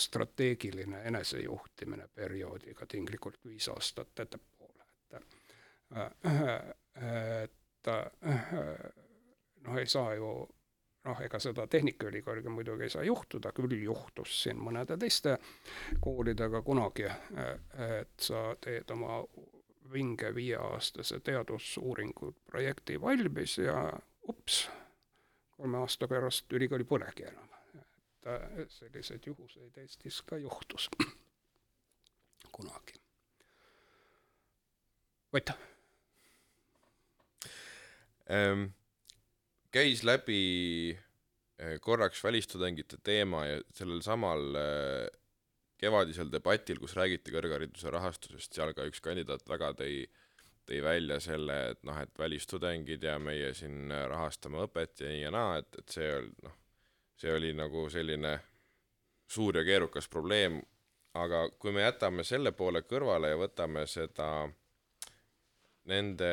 strateegiline 0.00 1.02
enesejuhtimine 1.08 2.08
perioodiga 2.14 2.86
tinglikult 2.88 3.40
viis 3.44 3.68
aastat 3.68 4.20
ettepoole, 4.24 4.86
et 5.12 5.34
et 7.86 7.90
noh, 9.66 9.76
ei 9.76 9.86
saa 9.86 10.14
ju 10.16 10.30
noh, 11.06 11.20
ega 11.22 11.38
seda 11.42 11.66
Tehnikaülikooliga 11.70 12.50
muidugi 12.50 12.86
ei 12.86 12.90
saa 12.90 13.04
juhtuda, 13.06 13.52
küll 13.56 13.76
juhtus 13.82 14.42
siin 14.42 14.58
mõnede 14.62 14.98
teiste 14.98 15.36
koolidega 16.02 16.62
kunagi, 16.66 17.06
et 17.86 18.26
sa 18.28 18.48
teed 18.60 18.90
oma 18.90 19.22
vinge 19.92 20.34
viieaastase 20.34 21.20
teadusuuringu 21.20 22.32
projekti 22.50 23.00
valmis 23.00 23.58
ja 23.58 23.92
ups, 24.28 24.68
kolme 25.56 25.78
aasta 25.78 26.08
pärast 26.08 26.52
ülikooli 26.52 26.84
polegi 26.84 27.22
enam. 27.22 27.48
et 28.26 28.26
äh, 28.26 28.66
selliseid 28.68 29.26
juhuseid 29.26 29.76
Eestis 29.78 30.22
ka 30.22 30.36
juhtus 30.36 30.90
kunagi. 32.56 32.94
Ott 35.32 35.50
ähm,. 38.30 38.64
Käis 39.76 40.02
läbi 40.06 40.40
äh, 41.60 41.76
korraks 41.84 42.24
välistudengite 42.24 42.98
teema 43.04 43.44
ja 43.46 43.62
sellel 43.76 44.02
samal 44.04 44.56
äh, 44.56 45.08
kevadisel 45.76 46.30
debatil, 46.32 46.80
kus 46.80 46.96
räägiti 46.96 47.34
kõrghariduse 47.34 47.92
rahastusest, 47.92 48.54
seal 48.56 48.72
ka 48.76 48.86
üks 48.88 49.02
kandidaat 49.04 49.44
väga 49.48 49.74
tõi, 49.76 50.06
tõi 50.68 50.80
välja 50.84 51.18
selle, 51.20 51.58
et 51.74 51.82
noh, 51.84 51.98
et 52.00 52.12
välistudengid 52.18 53.04
ja 53.04 53.18
meie 53.20 53.52
siin 53.54 53.92
rahastame 53.92 54.64
õpet 54.64 55.04
ja 55.04 55.10
nii 55.12 55.26
ja 55.26 55.34
naa, 55.34 55.58
et, 55.60 55.82
et 55.82 55.98
see 55.98 56.08
oli 56.16 56.32
noh, 56.46 56.56
see 57.20 57.34
oli 57.36 57.52
nagu 57.56 57.84
selline 57.92 58.32
suur 59.28 59.60
ja 59.60 59.66
keerukas 59.66 60.08
probleem, 60.08 60.58
aga 61.16 61.46
kui 61.60 61.72
me 61.76 61.84
jätame 61.84 62.24
selle 62.24 62.52
poole 62.56 62.82
kõrvale 62.88 63.34
ja 63.34 63.40
võtame 63.40 63.84
seda 63.90 64.30
nende 65.90 66.32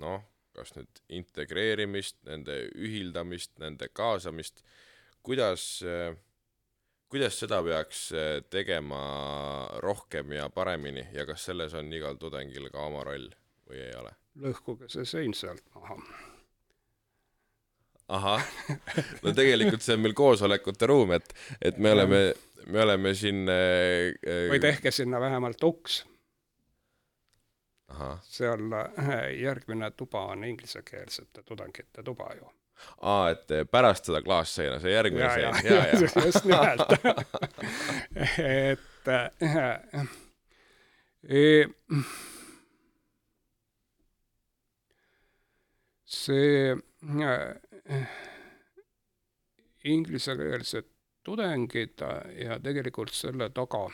noh, 0.00 0.20
kas 0.54 0.74
nüüd 0.76 1.00
integreerimist, 1.20 2.20
nende 2.28 2.60
ühildamist, 2.74 3.54
nende 3.62 3.88
kaasamist, 3.92 4.62
kuidas, 5.24 5.66
kuidas 7.10 7.40
seda 7.40 7.62
peaks 7.66 8.06
tegema 8.50 9.00
rohkem 9.84 10.36
ja 10.38 10.50
paremini 10.50 11.08
ja 11.14 11.26
kas 11.26 11.48
selles 11.50 11.74
on 11.74 11.92
igal 11.92 12.20
tudengil 12.20 12.70
ka 12.70 12.86
oma 12.86 13.02
roll 13.06 13.30
või 13.68 13.82
ei 13.82 13.96
ole? 13.98 14.14
lõhkuge 14.44 14.88
see 14.90 15.06
sein 15.06 15.34
sealt 15.36 15.62
maha 15.76 15.98
ahah, 18.12 18.42
no 19.24 19.32
tegelikult 19.36 19.84
see 19.84 19.96
on 19.96 20.02
meil 20.04 20.16
koosolekute 20.16 20.88
ruum, 20.90 21.14
et, 21.16 21.30
et 21.62 21.78
me 21.80 21.94
oleme, 21.94 22.20
me 22.68 22.82
oleme 22.84 23.14
siin 23.16 23.44
äh, 23.50 24.12
või 24.52 24.60
tehke 24.62 24.92
sinna 24.94 25.20
vähemalt 25.22 25.62
uks. 25.64 26.02
Seal 28.22 28.72
äh, 28.72 29.40
järgmine 29.40 29.90
tuba 29.90 30.26
on 30.26 30.44
inglisekeelsete 30.44 31.42
tudengite 31.42 32.02
tuba 32.02 32.34
ju. 32.34 32.52
aa, 33.00 33.30
et 33.30 33.48
pärast 33.70 34.04
seda 34.04 34.22
klaasseina, 34.22 34.80
see 34.80 34.92
järgmine 34.92 35.30
sein, 35.30 35.42
ja, 35.64 35.74
ja, 35.74 35.86
ja. 35.86 36.24
just 36.26 36.44
nimelt. 36.44 36.80
Et 38.44 39.08
äh, 39.08 39.30
e, 41.28 41.66
see 46.04 46.76
inglisekeelsed 49.84 50.88
tudengid 51.24 52.00
ja 52.44 52.58
tegelikult 52.60 53.12
selle 53.12 53.50
taga 53.50 53.90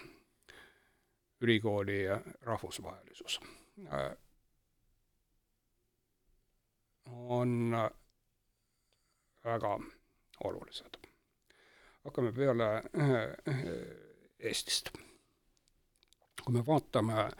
ülikooli 1.40 2.04
rahvusvahelisus 2.42 3.40
on 7.06 7.76
väga 9.44 9.78
olulised. 10.44 10.98
hakkame 12.04 12.32
peale 12.32 12.68
Eestist. 14.38 14.90
kui 16.44 16.52
me 16.54 16.66
vaatame 16.66 17.30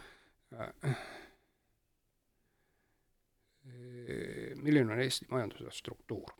milline 4.61 4.93
on 4.93 4.99
Eesti 4.99 5.25
majanduse 5.29 5.71
struktuur. 5.71 6.33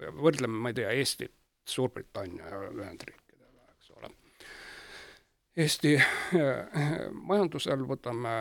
võrdleme, 0.00 0.56
ma 0.56 0.72
ei 0.72 0.74
tea, 0.74 0.90
Eestit 0.90 1.34
Suurbritannia 1.68 2.48
ja 2.48 2.58
ole. 2.58 3.29
Eesti 5.60 5.94
äh, 5.96 7.10
majandusel 7.12 7.82
võtame 7.88 8.32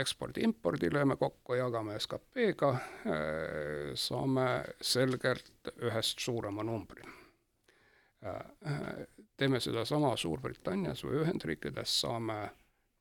ekspordi-impordi, 0.00 0.88
lööme 0.94 1.16
kokku, 1.20 1.58
jagame 1.58 1.98
SKP-ga, 2.00 2.70
äh, 3.10 3.90
saame 3.98 4.46
selgelt 4.80 5.72
ühest 5.82 6.24
suurema 6.24 6.64
numbri. 6.64 7.04
Äh, 8.24 8.40
teeme 9.36 9.60
sedasama 9.60 10.14
Suurbritannias 10.16 11.04
või 11.04 11.20
Ühendriikides, 11.24 11.98
saame 12.04 12.38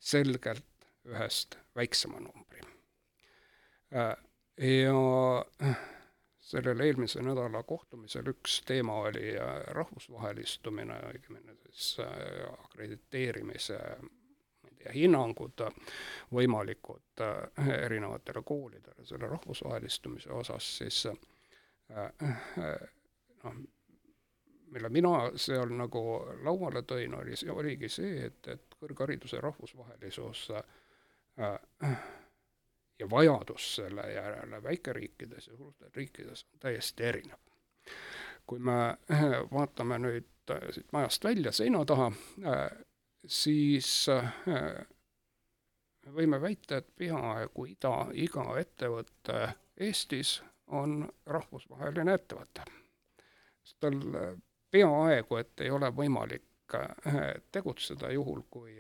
selgelt 0.03 0.89
ühest 1.07 1.57
väiksema 1.75 2.19
numbri 2.23 2.43
ja 3.93 5.45
sellel 6.43 6.79
eelmise 6.83 7.21
nädala 7.23 7.63
kohtumisel 7.63 8.27
üks 8.33 8.61
teema 8.67 8.97
oli 9.07 9.29
äh, 9.37 9.61
rahvusvahelistumine, 9.77 10.99
õigemini 11.13 11.55
siis 11.69 11.99
äh, 12.03 12.09
akrediteerimise 12.65 13.79
tea, 14.83 14.91
hinnangud 14.93 15.63
võimalikud 16.33 17.23
äh, 17.23 17.69
erinevatele 17.85 18.43
koolidele 18.45 19.05
selle 19.07 19.29
rahvusvahelistumise 19.31 20.31
osas, 20.33 20.67
siis 20.77 21.05
noh, 23.43 23.55
mille 24.73 24.89
mina 24.89 25.13
seal 25.35 25.71
nagu 25.77 26.03
lauale 26.43 26.81
tõin, 26.89 27.13
oli, 27.19 27.37
oligi 27.51 27.89
see, 27.91 28.25
et, 28.27 28.47
et 28.47 28.77
kõrghariduse 28.79 29.41
rahvusvahelisus 29.41 30.47
äh, 30.57 31.97
ja 32.99 33.09
vajadus 33.09 33.75
selle 33.75 34.13
järele 34.13 34.63
väikeriikides 34.63 35.47
ja 35.47 35.57
suurtes 35.57 35.95
riikides 35.95 36.43
on 36.43 36.59
täiesti 36.59 37.03
erinev. 37.03 37.39
kui 38.45 38.59
me 38.59 38.97
eh, 39.09 39.39
vaatame 39.51 39.97
nüüd 39.99 40.51
eh, 40.51 40.71
siit 40.75 40.91
majast 40.91 41.23
välja 41.23 41.51
seina 41.51 41.85
taha, 41.85 42.11
eh, 42.43 42.71
siis 43.25 44.07
me 46.05 46.15
võime 46.15 46.41
väita, 46.41 46.77
et 46.77 46.95
peaaegu 46.95 47.65
ida, 47.65 47.93
iga 48.13 48.45
ettevõte 48.59 49.47
Eestis 49.77 50.41
on 50.67 51.09
rahvusvaheline 51.25 52.13
ettevõte. 52.13 52.65
tal 53.79 53.99
peaaegu 54.71 55.37
et 55.37 55.61
ei 55.61 55.71
ole 55.71 55.89
võimalik 55.95 56.75
tegutseda 57.51 58.11
juhul, 58.11 58.41
kui 58.49 58.75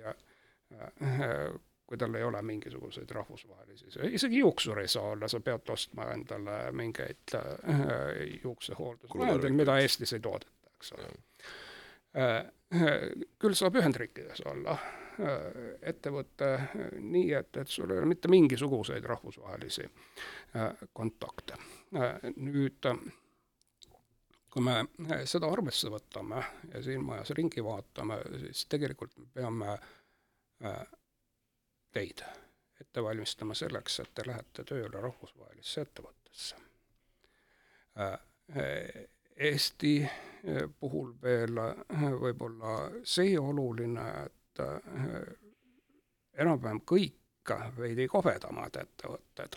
kui 1.87 1.97
tal 1.97 2.15
ei 2.15 2.23
ole 2.23 2.41
mingisuguseid 2.41 3.11
rahvusvahelisi, 3.11 3.91
isegi 4.09 4.39
juuksur 4.39 4.79
ei 4.79 4.87
saa 4.87 5.13
olla, 5.13 5.27
sa 5.27 5.39
pead 5.43 5.69
ostma 5.69 6.07
endale 6.13 6.71
mingeid 6.71 7.35
äh, 7.35 7.45
juuksehooldusvahendeid, 8.43 9.53
mida 9.53 9.77
Eestis 9.81 10.13
ei 10.13 10.19
toodeta, 10.23 10.73
eks 10.75 10.93
ole 10.97 11.07
äh,. 12.17 12.37
äh 12.37 13.09
küll 13.39 13.57
saab 13.59 13.75
Ühendriikides 13.81 14.45
olla 14.49 14.77
äh, 14.77 15.49
ettevõte 15.81 16.53
nii, 16.99 17.33
et, 17.41 17.57
et 17.57 17.67
sul 17.69 17.91
ei 17.91 17.99
ole 17.99 18.09
mitte 18.09 18.31
mingisuguseid 18.31 19.03
rahvusvahelisi 19.05 19.89
kontakte. 20.93 21.57
nüüd 22.35 22.87
kui 24.53 24.61
me 24.61 24.75
seda 25.25 25.49
arvesse 25.49 25.89
võtame 25.89 26.41
ja 26.73 26.81
siin 26.85 27.05
majas 27.05 27.33
ringi 27.37 27.63
vaatame, 27.65 28.19
siis 28.45 28.67
tegelikult 28.69 29.15
me 29.17 29.25
peame 29.33 29.77
teid 31.93 32.23
ette 32.81 33.03
valmistama 33.03 33.55
selleks, 33.55 33.99
et 33.99 34.11
te 34.15 34.25
lähete 34.27 34.63
tööle 34.67 35.01
rahvusvahelisse 35.01 35.81
ettevõttesse. 35.85 36.59
Äh, 37.99 38.19
Eesti 39.37 39.93
äh, 40.03 40.63
puhul 40.79 41.13
veel 41.21 41.57
äh, 41.57 42.03
võib-olla 42.21 42.75
see 43.07 43.37
oluline, 43.39 44.07
et 44.25 44.61
enam-vähem 46.37 46.83
kõik 46.89 47.53
veidi 47.77 48.05
kobedamad 48.07 48.77
ettevõtted, 48.79 49.55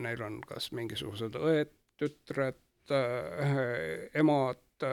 neil 0.00 0.22
on 0.24 0.38
kas 0.48 0.70
mingisugused 0.74 1.36
õed, 1.36 1.74
tütred, 2.00 2.62
emad 4.16 4.86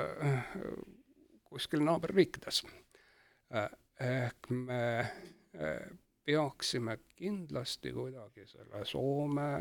kuskil 1.47 1.81
naaberriikides. 1.87 2.61
ehk 4.03 4.51
me 4.51 4.83
peaksime 6.27 6.97
kindlasti 7.15 7.93
kuidagi 7.93 8.45
selle 8.45 8.85
Soome, 8.85 9.51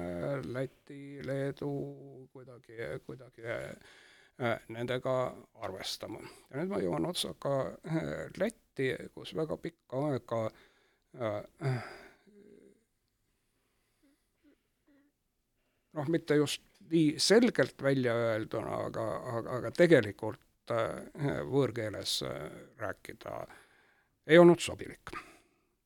Läti, 0.52 1.20
Leedu 1.26 2.28
kuidagi, 2.32 2.78
kuidagi 3.06 3.42
äh, 3.46 4.60
nendega 4.68 5.14
arvestama. 5.62 6.20
ja 6.50 6.58
nüüd 6.58 6.72
ma 6.72 6.80
jõuan 6.82 7.06
otsaga 7.06 7.52
äh, 7.86 8.08
Lätti, 8.40 8.88
kus 9.14 9.34
väga 9.38 9.58
pikka 9.62 10.00
aega 10.08 10.40
äh, 11.20 11.86
noh, 15.94 16.10
mitte 16.10 16.40
just 16.42 16.66
nii 16.90 17.14
selgelt 17.22 17.78
välja 17.82 18.14
öelduna, 18.14 18.82
aga, 18.90 19.06
aga, 19.36 19.54
aga 19.60 19.70
tegelikult 19.74 20.42
võõrkeeles 21.46 22.18
rääkida 22.82 23.38
ei 24.26 24.38
olnud 24.42 24.58
sobilik 24.58 25.14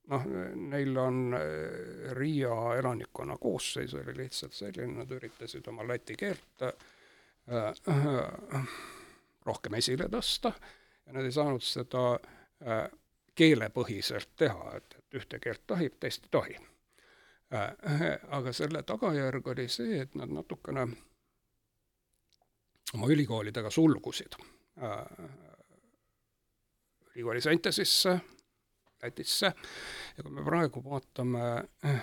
noh, 0.08 0.24
neil 0.54 0.96
on 0.98 1.34
äh, 1.34 2.12
Riia 2.12 2.76
elanikkonna 2.78 3.36
koosseis 3.40 3.94
oli 3.94 4.16
lihtsalt 4.16 4.52
selline, 4.52 4.92
nad 4.98 5.10
üritasid 5.10 5.68
oma 5.68 5.86
läti 5.88 6.16
keelt 6.16 6.62
äh, 6.62 6.72
rohkem 9.48 9.74
esile 9.74 10.08
tõsta 10.12 10.52
ja 11.06 11.12
nad 11.12 11.24
ei 11.24 11.34
saanud 11.34 11.64
seda 11.64 12.04
äh, 12.14 12.88
keelepõhiselt 13.34 14.34
teha, 14.36 14.74
et, 14.76 14.98
et 14.98 15.20
ühte 15.20 15.38
keelt 15.40 15.62
tohib, 15.66 15.96
teist 16.00 16.26
ei 16.26 16.34
tohi 16.34 16.56
äh,. 17.54 18.18
aga 18.28 18.52
selle 18.52 18.82
tagajärg 18.82 19.46
oli 19.54 19.68
see, 19.68 20.00
et 20.02 20.14
nad 20.14 20.32
natukene 20.32 20.88
oma 22.94 23.08
ülikoolidega 23.14 23.70
sulgusid 23.70 24.34
ülikooli 27.14 27.40
sainte 27.40 27.72
sisse 27.72 28.18
Lätisse 29.02 29.52
ja 30.16 30.22
kui 30.22 30.32
me 30.32 30.44
praegu 30.44 30.82
vaatame 30.84 31.44
äh, 31.84 31.90
äh, 31.94 32.02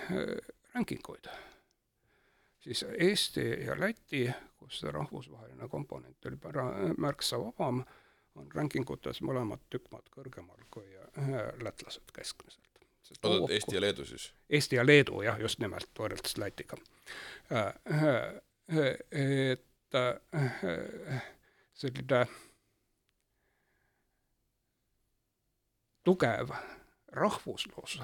ranking 0.74 1.08
uid, 1.08 1.28
siis 2.60 2.84
Eesti 2.98 3.46
ja 3.66 3.80
Läti, 3.80 4.30
kus 4.58 4.80
see 4.80 4.90
rahvusvaheline 4.90 5.68
komponent 5.68 6.26
oli 6.26 6.36
pära-, 6.36 6.94
märksa 6.98 7.38
vabam, 7.38 7.84
on 8.34 8.50
ranking 8.54 8.90
utes 8.90 9.22
mõlemad 9.22 9.62
tükk 9.70 9.92
maad 9.92 10.10
kõrgemal 10.14 10.66
kui 10.70 10.88
äh, 10.96 11.30
lätlased 11.62 12.10
keskmiselt. 12.14 12.82
oota, 13.22 13.52
Eesti 13.52 13.76
ja 13.76 13.80
Leedu 13.80 14.04
siis? 14.04 14.32
Eesti 14.50 14.76
ja 14.76 14.86
Leedu 14.86 15.22
jah, 15.22 15.40
just 15.40 15.62
nimelt, 15.62 15.90
võrreldes 15.98 16.38
Lätiga. 16.38 16.76
et 18.68 19.96
selline 21.78 22.26
tugev 26.08 26.52
rahvuslus, 27.16 27.98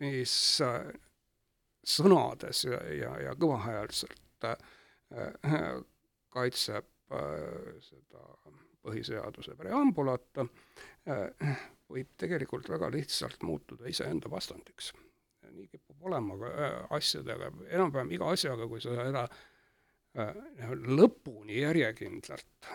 mis 0.00 0.34
sõnades 1.86 2.64
ja, 2.66 2.80
ja, 2.92 3.12
ja 3.28 3.34
kõvahäälselt 3.38 4.48
kaitseb 6.34 6.88
seda 7.86 8.22
põhiseaduse 8.86 9.54
preambulat, 9.58 10.42
võib 11.90 12.14
tegelikult 12.18 12.68
väga 12.70 12.90
lihtsalt 12.94 13.42
muutuda 13.46 13.88
iseenda 13.90 14.30
vastandiks. 14.30 14.92
nii 15.56 15.68
kipub 15.72 16.02
olema 16.10 16.34
asjadega, 16.92 17.52
enam-vähem 17.70 18.10
iga 18.12 18.32
asjaga, 18.34 18.66
kui 18.68 18.80
sa 18.82 18.96
seda 18.98 19.26
lõpuni 20.98 21.60
järjekindlalt 21.60 22.68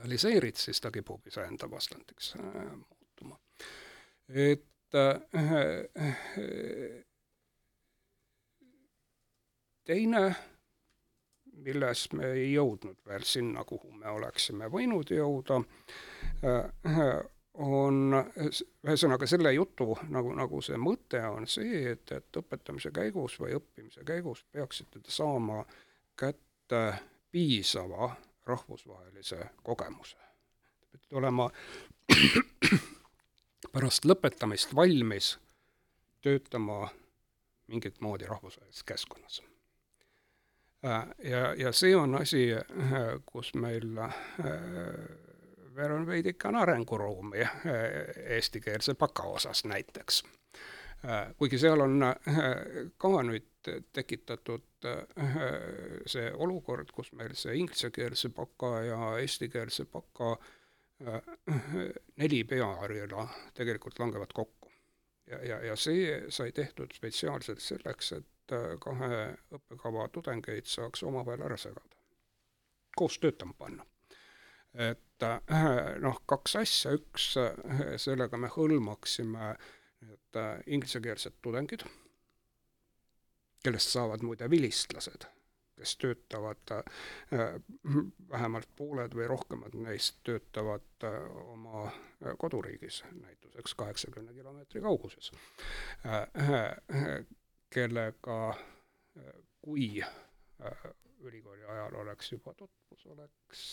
realiseerid, 0.00 0.56
siis 0.56 0.80
ta 0.80 0.90
kipub 0.90 1.26
iseenda 1.28 1.70
vastandiks 1.70 2.34
muutuma. 2.40 3.38
et 4.28 4.66
teine 9.84 10.24
milles 11.64 12.06
me 12.12 12.30
ei 12.32 12.52
jõudnud 12.52 12.96
veel 13.06 13.26
sinna, 13.26 13.64
kuhu 13.68 13.92
me 13.92 14.08
oleksime 14.10 14.70
võinud 14.72 15.12
jõuda, 15.14 15.60
on 17.60 18.16
ühesõnaga 18.86 19.26
selle 19.28 19.52
jutu 19.52 19.92
nagu, 20.14 20.32
nagu 20.36 20.62
see 20.64 20.78
mõte 20.80 21.20
on 21.28 21.48
see, 21.50 21.82
et, 21.92 22.12
et 22.16 22.40
õpetamise 22.40 22.92
käigus 22.94 23.36
või 23.42 23.56
õppimise 23.58 24.04
käigus 24.06 24.44
peaksite 24.52 25.02
te 25.02 25.12
saama 25.12 25.64
kätte 26.18 26.84
piisava 27.30 28.14
rahvusvahelise 28.46 29.44
kogemuse. 29.62 30.16
Peate 30.90 31.16
olema 31.16 31.50
pärast 33.72 34.04
lõpetamist 34.04 34.74
valmis 34.74 35.38
töötama 36.20 36.88
mingit 37.70 38.00
moodi 38.00 38.26
rahvusvahelises 38.26 38.84
keskkonnas 38.84 39.42
Äh, 40.84 41.30
ja, 41.30 41.54
ja 41.54 41.72
see 41.72 41.96
on 41.96 42.14
asi, 42.14 42.52
äh, 42.52 42.62
kus 43.26 43.54
meil 43.54 43.98
äh, 43.98 44.14
veel 45.76 45.92
on 45.92 46.06
veidikene 46.06 46.58
arenguruumi 46.58 47.44
eestikeelse 48.36 48.94
baka 48.94 49.22
osas 49.22 49.64
näiteks. 49.64 50.24
kuigi 51.36 51.58
seal 51.58 51.80
on 51.80 52.02
ka 52.98 53.08
nüüd 53.24 53.46
tekitatud 53.92 54.88
see 56.06 56.30
olukord, 56.32 56.92
kus 56.94 57.12
meil 57.12 57.34
see 57.36 57.58
inglisekeelse 57.60 58.30
baka 58.36 58.70
ja 58.86 59.10
eestikeelse 59.20 59.84
baka 59.92 60.36
neli 62.20 62.42
peaharjula 62.44 63.26
tegelikult 63.54 63.98
langevad 63.98 64.32
kokku. 64.34 64.72
ja, 65.26 65.38
ja, 65.44 65.60
ja 65.64 65.76
see 65.76 66.22
sai 66.28 66.52
tehtud 66.52 66.92
spetsiaalselt 66.96 67.60
selleks, 67.60 68.12
et 68.12 68.28
et 68.50 68.80
kahe 68.82 69.20
õppekava 69.54 70.08
tudengeid 70.12 70.68
saaks 70.68 71.04
omavahel 71.06 71.44
ära 71.46 71.56
segada, 71.60 71.98
koos 72.96 73.18
töötama 73.22 73.54
panna. 73.58 73.86
et 74.74 75.26
noh, 76.00 76.20
kaks 76.30 76.56
asja, 76.60 76.94
üks, 76.98 77.32
sellega 77.98 78.38
me 78.38 78.50
hõlmaksime 78.54 79.54
need 80.06 80.38
inglisekeelsed 80.66 81.40
tudengid, 81.42 81.84
kellest 83.64 83.92
saavad 83.94 84.22
muide 84.24 84.50
vilistlased, 84.50 85.26
kes 85.76 85.96
töötavad, 86.00 86.72
vähemalt 88.30 88.68
pooled 88.76 89.14
või 89.16 89.28
rohkemad 89.28 89.76
neist 89.80 90.20
töötavad 90.24 91.06
oma 91.46 91.86
koduriigis, 92.38 93.02
näituseks 93.12 93.74
kaheksakümne 93.74 94.34
kilomeetri 94.36 94.80
kauguses 94.84 95.32
kellega, 97.70 98.40
kui 99.62 100.02
äh, 100.02 100.84
ülikooli 101.20 101.64
ajal 101.64 101.94
oleks 101.94 102.32
juba 102.32 102.54
tutvus, 102.54 103.06
oleks 103.06 103.64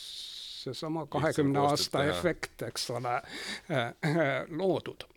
seesama 0.64 1.06
kahekümne 1.06 1.60
aasta 1.60 2.04
efekt, 2.06 2.62
eks 2.62 2.90
ole, 2.90 3.16
äh, 3.72 3.94
loodud. 4.50 5.08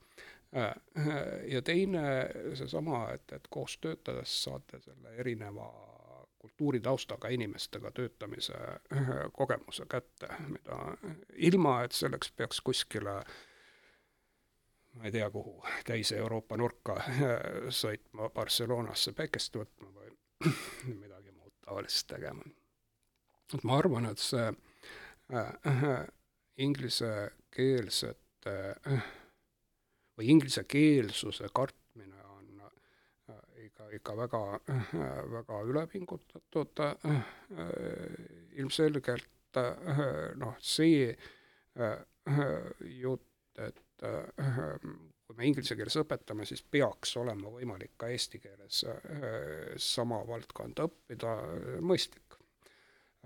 Äh, 0.56 0.74
ja 1.46 1.62
teine 1.62 2.02
seesama, 2.58 3.04
et, 3.14 3.32
et 3.32 3.46
koos 3.50 3.78
töötades 3.78 4.32
saate 4.44 4.80
selle 4.82 5.14
erineva 5.22 5.68
kultuuritaustaga 6.40 7.28
inimestega 7.28 7.90
töötamise 7.92 8.56
kogemuse 9.36 9.84
kätte, 9.86 10.28
mida 10.48 10.78
ilma, 11.36 11.82
et 11.84 11.92
selleks 11.92 12.32
peaks 12.32 12.62
kuskile 12.64 13.18
äh, 13.18 13.34
ma 14.94 15.04
ei 15.04 15.12
tea 15.12 15.30
kuhu, 15.30 15.64
teise 15.86 16.16
Euroopa 16.18 16.56
nurka 16.56 16.96
sõitma 17.82 18.28
Barcelonasse 18.34 19.12
päikest 19.12 19.56
võtma 19.56 19.88
või 19.94 20.10
midagi 21.02 21.30
muud 21.30 21.52
taolist 21.64 22.06
tegema. 22.10 22.42
et 23.54 23.64
ma 23.64 23.78
arvan, 23.78 24.06
et 24.10 24.18
see 24.18 24.52
äh, 25.34 25.54
inglisekeelsete 26.56 28.76
äh, 28.86 29.02
või 30.20 30.34
inglisekeelsuse 30.34 31.48
kartmine 31.56 32.20
on 32.28 32.64
äh, 32.66 33.36
ikka, 33.64 33.88
ikka 33.96 34.16
väga 34.18 34.40
äh,, 34.60 34.94
väga 35.32 35.60
ülepingutatud 35.72 36.82
äh, 36.84 37.20
ilmselgelt 38.60 39.28
noh, 40.38 40.54
see 40.62 41.08
jutt, 43.00 43.24
et 43.58 43.80
kui 43.98 45.34
me 45.34 45.48
inglise 45.48 45.74
keeles 45.74 45.96
õpetame, 45.98 46.46
siis 46.46 46.62
peaks 46.62 47.16
olema 47.18 47.50
võimalik 47.50 47.96
ka 47.98 48.12
eesti 48.14 48.38
keeles 48.44 48.84
sama 49.82 50.20
valdkonda 50.28 50.86
õppida, 50.86 51.34
mõistlik. 51.82 52.38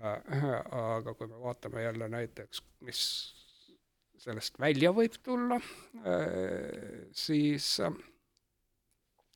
Aga 0.01 1.13
kui 1.13 1.29
me 1.29 1.37
vaatame 1.45 1.85
jälle 1.85 2.09
näiteks, 2.09 2.63
mis 2.89 3.03
sellest 4.21 4.59
välja 4.59 4.91
võib 4.95 5.15
tulla, 5.23 5.59
siis 7.15 7.79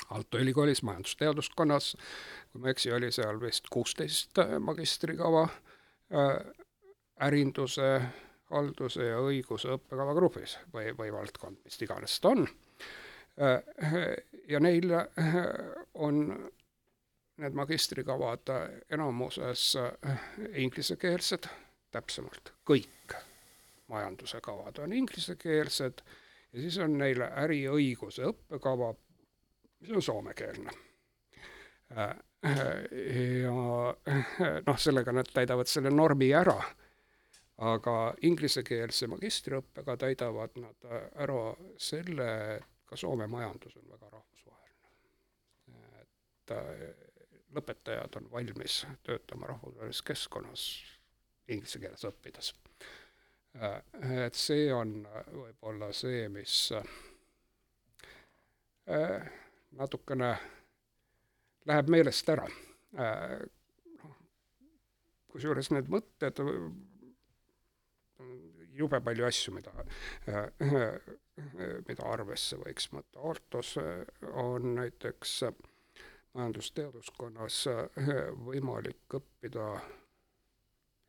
Aalto 0.09 0.39
ülikoolis 0.39 0.79
majandusteaduskonnas, 0.87 1.91
kui 2.49 2.61
ma 2.61 2.69
ei 2.69 2.73
eksi, 2.73 2.91
oli 2.95 3.11
seal 3.13 3.37
vist 3.41 3.67
kuusteist 3.69 4.39
magistrikava 4.63 5.43
ärinduse 7.27 7.89
halduse 8.49 9.05
ja 9.11 9.19
õiguse 9.21 9.75
õppekava 9.75 10.15
grupis 10.17 10.57
või, 10.73 10.93
või 10.97 11.11
valdkond, 11.13 11.59
mis 11.65 11.77
iganes 11.85 12.17
ta 12.23 12.33
on. 12.33 12.47
ja 14.49 14.59
neil 14.59 14.95
on 15.93 16.23
need 17.39 17.55
magistrikavad 17.55 18.51
enamuses 18.91 19.71
inglisekeelsed, 20.65 21.47
täpsemalt 21.93 22.53
kõik 22.67 23.15
majanduse 23.89 24.41
kavad 24.41 24.77
on 24.83 24.93
inglisekeelsed 24.93 26.03
ja 26.53 26.61
siis 26.61 26.77
on 26.83 26.97
neil 26.97 27.21
äriõiguse 27.27 28.27
õppekava, 28.29 28.93
mis 29.81 29.95
on 29.95 30.01
soomekeelne. 30.01 30.75
ja 33.43 33.55
noh, 34.67 34.77
sellega 34.77 35.11
nad 35.11 35.31
täidavad 35.33 35.67
selle 35.67 35.89
normi 35.89 36.29
ära 36.37 36.59
aga 37.59 37.95
inglisekeelse 38.23 39.07
magistriõppega 39.11 39.97
täidavad 39.99 40.55
nad 40.59 40.85
ära 41.19 41.41
selle, 41.81 42.29
et 42.55 42.67
ka 42.89 42.97
Soome 42.97 43.27
majandus 43.27 43.75
on 43.77 43.89
väga 43.89 44.09
rahvusvaheline. 44.09 44.93
et 46.01 46.53
äh, 46.55 46.85
lõpetajad 47.55 48.15
on 48.21 48.31
valmis 48.31 48.85
töötama 49.03 49.51
rahvusvahelises 49.51 50.01
keskkonnas 50.01 50.65
inglise 51.47 51.79
keeles 51.79 52.05
õppides. 52.05 52.53
Äh, 53.57 53.81
et 54.25 54.35
see 54.37 54.67
on 54.73 55.07
võib-olla 55.33 55.89
see, 55.95 56.27
mis 56.29 56.71
äh, 56.77 56.83
natukene 59.79 60.35
läheb 61.69 61.89
meelest 61.89 62.29
ära. 62.29 62.45
Kusjuures 65.29 65.69
need 65.75 65.87
mõtted 65.93 66.39
jube 68.79 69.01
palju 69.05 69.25
asju, 69.27 69.53
mida, 69.53 69.71
mida 71.85 72.03
arvesse 72.09 72.57
võiks 72.57 72.89
võtta. 72.93 73.19
Artos 73.29 73.75
on 74.31 74.73
näiteks 74.79 75.31
majandusteaduskonnas 76.33 77.57
võimalik 78.47 79.17
õppida 79.19 79.67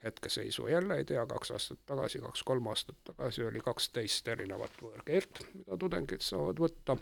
hetkeseisu 0.05 0.67
jälle 0.67 0.97
ei 0.97 1.05
tea, 1.05 1.27
kaks 1.27 1.51
aastat 1.51 1.81
tagasi, 1.87 2.19
kaks-kolm 2.19 2.67
aastat 2.67 2.97
tagasi 3.05 3.45
oli 3.45 3.61
kaksteist 3.61 4.29
erinevat 4.29 4.79
võõrkeelt, 4.83 5.43
mida 5.55 5.77
tudengid 5.77 6.25
saavad 6.25 6.61
võtta. 6.61 6.97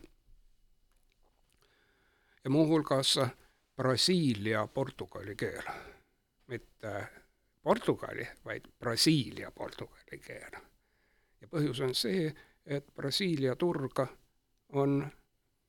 ja 2.44 2.50
muuhulgas 2.50 3.18
Brasiilia 3.76 4.66
portugali 4.66 5.36
keel, 5.36 5.62
mitte 6.46 7.06
Portugali, 7.62 8.28
vaid 8.44 8.64
Brasiilia 8.78 9.50
portugali 9.50 10.18
keel. 10.26 10.60
ja 11.40 11.48
põhjus 11.48 11.80
on 11.84 11.94
see, 11.94 12.34
et 12.66 12.86
Brasiilia 12.94 13.56
turg 13.56 14.00
on 14.72 15.06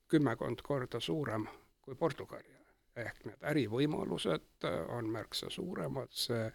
kümmekond 0.07 0.61
korda 0.63 0.99
suurem 0.99 1.47
kui 1.81 1.95
Portugali. 1.95 2.55
ehk 2.95 3.25
need 3.25 3.43
ärivõimalused 3.51 4.65
on 4.89 5.05
märksa 5.09 5.49
suuremad, 5.49 6.09
see 6.11 6.51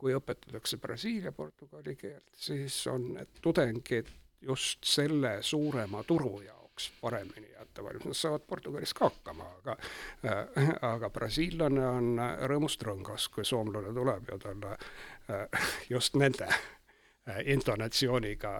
kui 0.00 0.14
õpetatakse 0.16 0.76
Brasiilia 0.80 1.32
portugali 1.32 1.94
keelt, 1.96 2.32
siis 2.36 2.86
on 2.88 3.14
need 3.14 3.40
tudengid 3.42 4.08
just 4.40 4.84
selle 4.88 5.38
suurema 5.44 6.02
turu 6.08 6.40
jaoks 6.40 6.90
paremini 7.00 7.50
ette 7.70 7.84
valmis, 7.84 8.04
nad 8.06 8.16
saavad 8.16 8.40
Portugalis 8.46 8.94
ka 8.94 9.08
hakkama, 9.08 9.44
aga 9.58 9.76
äh, 10.24 10.70
aga 10.82 11.10
brasiillane 11.10 11.86
on 11.86 12.20
rõõmust 12.50 12.82
rõngas, 12.82 13.28
kui 13.30 13.44
soomlane 13.44 13.92
tuleb 13.94 14.28
ja 14.32 14.38
talle 14.42 14.72
äh, 14.74 15.70
just 15.90 16.16
nende 16.16 16.48
äh, 16.48 17.40
intonatsiooniga 17.46 18.54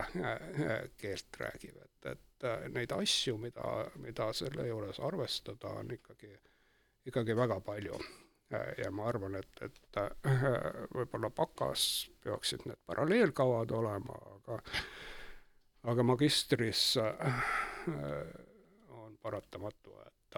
keelt 0.96 1.40
räägib, 1.40 1.76
et, 1.84 2.12
et 2.14 2.48
neid 2.72 2.92
asju, 2.92 3.36
mida, 3.38 3.84
mida 3.96 4.32
selle 4.32 4.68
juures 4.68 5.00
arvestada, 5.00 5.74
on 5.82 5.90
ikkagi, 5.96 6.32
ikkagi 7.10 7.36
väga 7.36 7.60
palju 7.64 7.98
ja 8.50 8.90
ma 8.90 9.06
arvan, 9.08 9.36
et, 9.38 9.62
et 9.62 10.00
võib-olla 10.94 11.30
bakas 11.30 11.84
peaksid 12.24 12.66
need 12.66 12.80
paralleelkavad 12.86 13.70
olema, 13.78 14.16
aga 14.34 14.58
aga 15.82 16.02
magistris 16.02 16.96
äh, 16.96 17.44
on 18.88 19.16
paratamatu, 19.22 19.94
et 20.06 20.36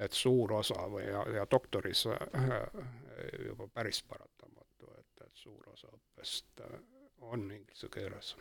et 0.00 0.12
suur 0.16 0.52
osa 0.56 0.86
või 0.88 1.04
ja, 1.04 1.24
ja 1.34 1.46
doktoris 1.50 2.06
äh, 2.06 2.54
juba 3.46 3.66
päris 3.68 4.02
paratamatu, 4.02 4.92
et, 4.98 5.26
et 5.26 5.34
suur 5.34 5.68
osa 5.72 5.90
õppest 5.92 6.62
äh, 6.64 6.78
on 7.20 7.50
inglise 7.52 7.88
keeles. 7.92 8.36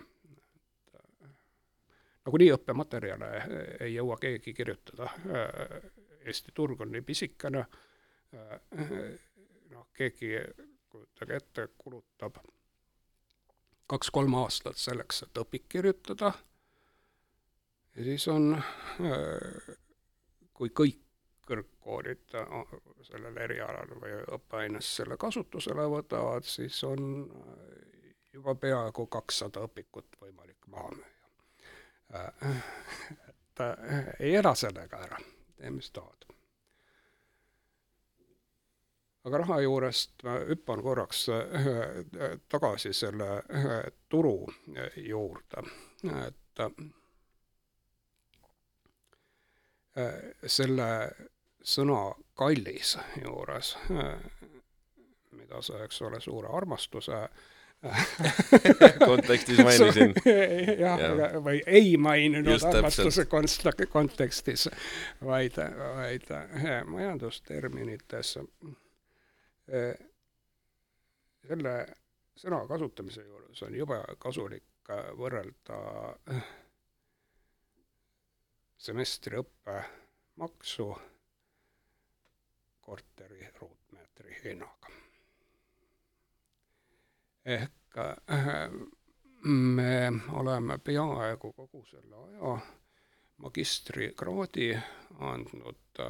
nagunii 2.25 2.51
õppematerjale 2.53 3.29
ei 3.79 3.93
jõua 3.93 4.17
keegi 4.21 4.53
kirjutada, 4.53 5.09
Eesti 6.19 6.51
turg 6.53 6.81
on 6.81 6.91
nii 6.91 7.01
pisikene, 7.01 7.65
noh, 8.31 9.87
keegi, 9.93 10.33
kujutage 10.89 11.35
ette, 11.35 11.67
kulutab 11.77 12.37
kaks-kolm 13.89 14.35
aastat 14.37 14.77
selleks, 14.77 15.23
et 15.25 15.41
õpik 15.41 15.65
kirjutada, 15.69 16.31
ja 17.95 18.03
siis 18.03 18.27
on, 18.27 18.53
äh, 18.53 19.75
kui 20.53 20.69
kõik 20.81 21.01
kõrgkoolid 21.49 22.35
äh, 22.37 22.73
sellel 23.09 23.37
erialal 23.41 23.95
või 24.01 24.13
õppeaines 24.37 24.91
selle 24.99 25.17
kasutusele 25.17 25.87
võtavad, 25.89 26.45
siis 26.45 26.83
on 26.85 27.23
äh, 27.25 28.13
juba 28.33 28.55
peaaegu 28.55 29.07
kakssada 29.09 29.65
õpikut 29.65 30.19
võimalik 30.21 30.69
maha 30.69 30.93
müüa. 30.99 31.15
et 33.29 33.61
ei 34.19 34.35
ela 34.35 34.55
sellega 34.57 35.01
ära, 35.05 35.17
tee 35.57 35.69
mis 35.73 35.91
tahad 35.93 36.29
aga 39.27 39.41
raha 39.43 39.59
juurest 39.63 40.23
ma 40.23 40.37
hüppan 40.47 40.81
korraks 40.83 41.25
äh, 41.33 42.37
tagasi 42.49 42.93
selle 42.93 43.29
äh, 43.37 43.91
turu 44.09 44.47
äh, 44.77 44.95
juurde, 45.09 45.63
et 46.27 46.63
selle 50.47 50.87
sõna 51.65 52.01
kallis 52.39 52.93
juures, 53.19 53.73
mida 55.35 55.61
sa, 55.65 55.81
eks 55.83 56.01
ole, 56.07 56.21
suure 56.23 56.51
armastuse 56.55 57.17
kontekstis 59.09 59.59
mainisin. 59.63 60.13
jah 60.85 61.03
ja., 61.03 61.31
või 61.43 61.59
ei 61.67 61.97
maininud 61.99 62.63
armastuse 62.71 63.25
kontekstis, 63.91 64.69
vaid, 65.25 65.59
vaid 65.59 66.31
majandusterminites 66.87 68.37
Äh, 68.39 68.88
selle 71.47 71.73
sõna 72.39 72.63
kasutamise 72.67 73.23
juures 73.25 73.63
on 73.67 73.75
jube 73.75 73.99
kasulik 74.21 74.91
äh, 74.93 75.11
võrrelda 75.19 75.79
äh, 76.31 76.51
semestriõppe 78.79 79.75
maksu 80.39 80.87
korteri 82.81 83.49
ruutmeetri 83.59 84.37
hinnaga. 84.43 84.95
ehk 87.45 87.97
me 89.43 89.93
oleme 90.41 90.77
peaaegu 90.77 91.53
kogu 91.53 91.85
selle 91.89 92.15
aja 92.15 92.57
magistrikraadi 93.43 94.73
andnud 95.19 96.01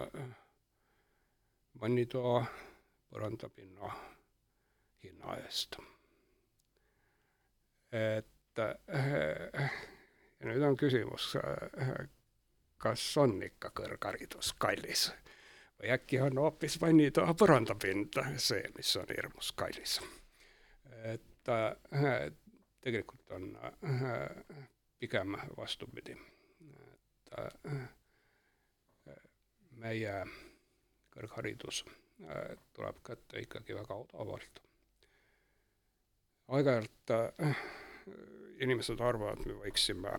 vannitoa 1.82 2.44
põrandapinna 3.10 3.92
hinna 5.04 5.36
eest. 5.44 5.78
et 7.92 8.62
ja 10.40 10.46
nüüd 10.46 10.64
on 10.68 10.78
küsimus, 10.78 11.32
kas 12.78 13.06
on 13.18 13.38
ikka 13.44 13.72
kõrgharidus 13.76 14.54
kallis 14.62 15.10
või 15.80 15.94
äkki 15.96 16.20
on 16.22 16.38
hoopis 16.38 16.78
vannitoa 16.82 17.34
põrandapind 17.34 18.20
see, 18.38 18.62
mis 18.76 18.96
on 19.00 19.10
hirmus 19.10 19.52
kallis. 19.58 20.00
et 21.14 21.54
tegelikult 22.82 23.32
on 23.32 23.50
pigem 25.00 25.38
vastupidi, 25.58 26.18
et 27.40 27.66
meie 29.80 30.14
kõrgharidus 31.16 31.84
Äh, 31.86 32.09
tuleb 32.74 32.98
kätte 33.06 33.40
ikkagi 33.40 33.76
väga 33.76 33.96
odavalt. 33.96 34.60
aeg-ajalt 36.48 37.12
äh, 37.16 37.58
inimesed 38.60 39.00
arvavad, 39.00 39.46
me 39.46 39.54
võiksime, 39.62 40.16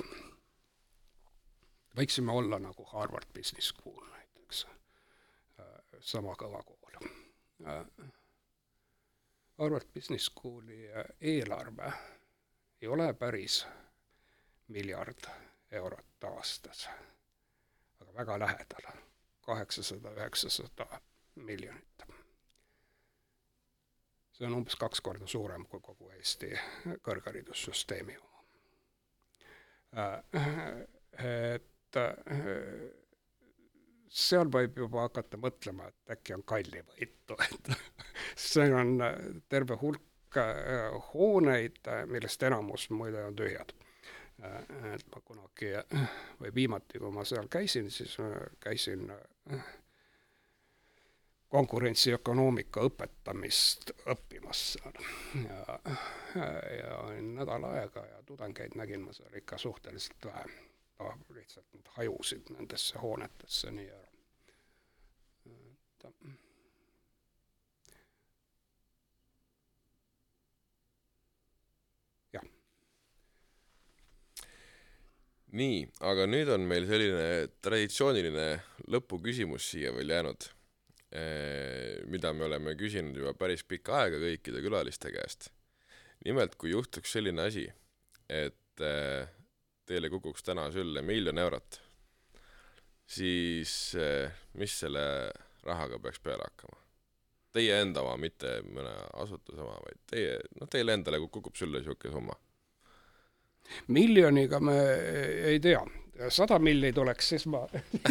võiksime 1.97 2.33
olla 2.33 2.59
nagu 2.59 2.85
Harvard 2.93 3.29
Business 3.35 3.73
School 3.75 4.07
näiteks 4.13 4.65
äh,, 4.65 5.75
sama 6.01 6.37
kõva 6.39 6.63
kool 6.65 6.97
äh,. 7.03 7.85
Harvard 9.59 9.93
Business 9.95 10.31
Schooli 10.31 10.87
eelarve 11.21 11.93
ei 12.81 12.89
ole 12.89 13.13
päris 13.15 13.67
miljard 14.69 15.29
eurot 15.71 16.25
aastas, 16.25 16.89
aga 18.01 18.15
väga 18.15 18.39
lähedal, 18.39 18.89
kaheksasada, 19.45 20.15
üheksasada 20.17 20.87
miljonit 21.37 21.91
see 24.41 24.49
on 24.49 24.57
umbes 24.57 24.77
kaks 24.81 25.03
korda 25.05 25.27
suurem 25.29 25.67
kui 25.69 25.83
kogu 25.85 26.09
Eesti 26.17 26.49
kõrgharidussüsteemi 27.05 28.17
oma. 28.17 28.45
Äh, 30.01 30.79
et 31.29 31.99
äh, 32.01 32.15
seal 34.09 34.49
võib 34.53 34.81
juba 34.81 35.05
hakata 35.05 35.37
mõtlema, 35.41 35.91
et 35.91 36.15
äkki 36.17 36.39
on 36.39 36.45
kallivõitu, 36.49 37.37
et 37.51 37.73
see 38.49 38.73
on 38.73 38.97
terve 39.53 39.77
hulk 39.83 40.41
äh, 40.41 40.89
hooneid, 41.13 41.85
millest 42.09 42.49
enamus 42.49 42.89
muide 42.97 43.27
on 43.29 43.37
tühjad. 43.37 43.77
et 44.95 45.03
ma 45.13 45.21
kunagi 45.21 45.75
või 46.41 46.55
viimati, 46.55 46.97
kui 46.99 47.11
ma 47.13 47.27
seal 47.29 47.45
käisin, 47.53 47.91
siis 47.93 48.15
käisin 48.65 49.11
konkurentsiökonoomika 51.51 52.85
õpetamist 52.87 53.91
õppimas 54.07 54.61
seal. 54.73 54.99
ja, 55.43 55.79
ja 56.77 56.99
olin 57.03 57.33
nädal 57.35 57.65
aega 57.73 58.05
ja 58.07 58.21
tudengeid 58.27 58.77
nägin 58.79 59.03
ma 59.03 59.15
seal 59.17 59.35
ikka 59.41 59.59
suhteliselt 59.59 60.31
vähe. 60.31 60.45
lihtsalt 61.35 61.67
nad 61.75 61.91
hajusid 61.97 62.53
nendesse 62.55 62.99
hoonetesse 62.99 63.71
nii 63.71 63.89
ära. 63.91 64.07
jah. 72.33 72.47
nii, 75.51 75.83
aga 76.01 76.31
nüüd 76.31 76.55
on 76.55 76.71
meil 76.71 76.87
selline 76.87 77.51
traditsiooniline 77.59 78.49
lõpuküsimus 78.87 79.71
siia 79.75 79.91
veel 79.99 80.15
jäänud 80.15 80.51
mida 81.11 82.31
me 82.33 82.45
oleme 82.47 82.77
küsinud 82.79 83.17
juba 83.19 83.33
päris 83.35 83.65
pikka 83.67 83.97
aega 84.05 84.21
kõikide 84.23 84.61
külaliste 84.63 85.11
käest. 85.11 85.49
nimelt, 86.25 86.55
kui 86.55 86.71
juhtuks 86.71 87.13
selline 87.17 87.43
asi, 87.49 87.65
et 88.29 88.85
eh, 88.85 89.29
teile 89.89 90.11
kukuks 90.13 90.45
täna 90.47 90.69
sülle 90.71 91.03
miljon 91.03 91.39
eurot, 91.39 91.81
siis 93.11 93.95
eh, 93.99 94.31
mis 94.55 94.77
selle 94.85 95.03
rahaga 95.67 95.99
peaks 95.99 96.23
peale 96.23 96.47
hakkama? 96.47 96.79
teie 97.51 97.81
enda 97.83 98.05
oma, 98.05 98.15
mitte 98.21 98.61
mõne 98.71 98.93
asutuse 99.19 99.59
oma, 99.65 99.75
vaid 99.83 99.99
teie, 100.13 100.37
noh, 100.61 100.69
teile 100.71 100.95
endale 100.95 101.19
kukub 101.25 101.57
sülle 101.59 101.81
niisugune 101.81 102.15
summa? 102.15 102.37
miljoniga 103.91 104.61
me 104.63 104.77
ei 105.51 105.59
tea, 105.63 105.81
sada 106.29 106.59
milli 106.59 106.93
tuleks, 106.93 107.29
siis 107.29 107.47
ma, 107.47 107.65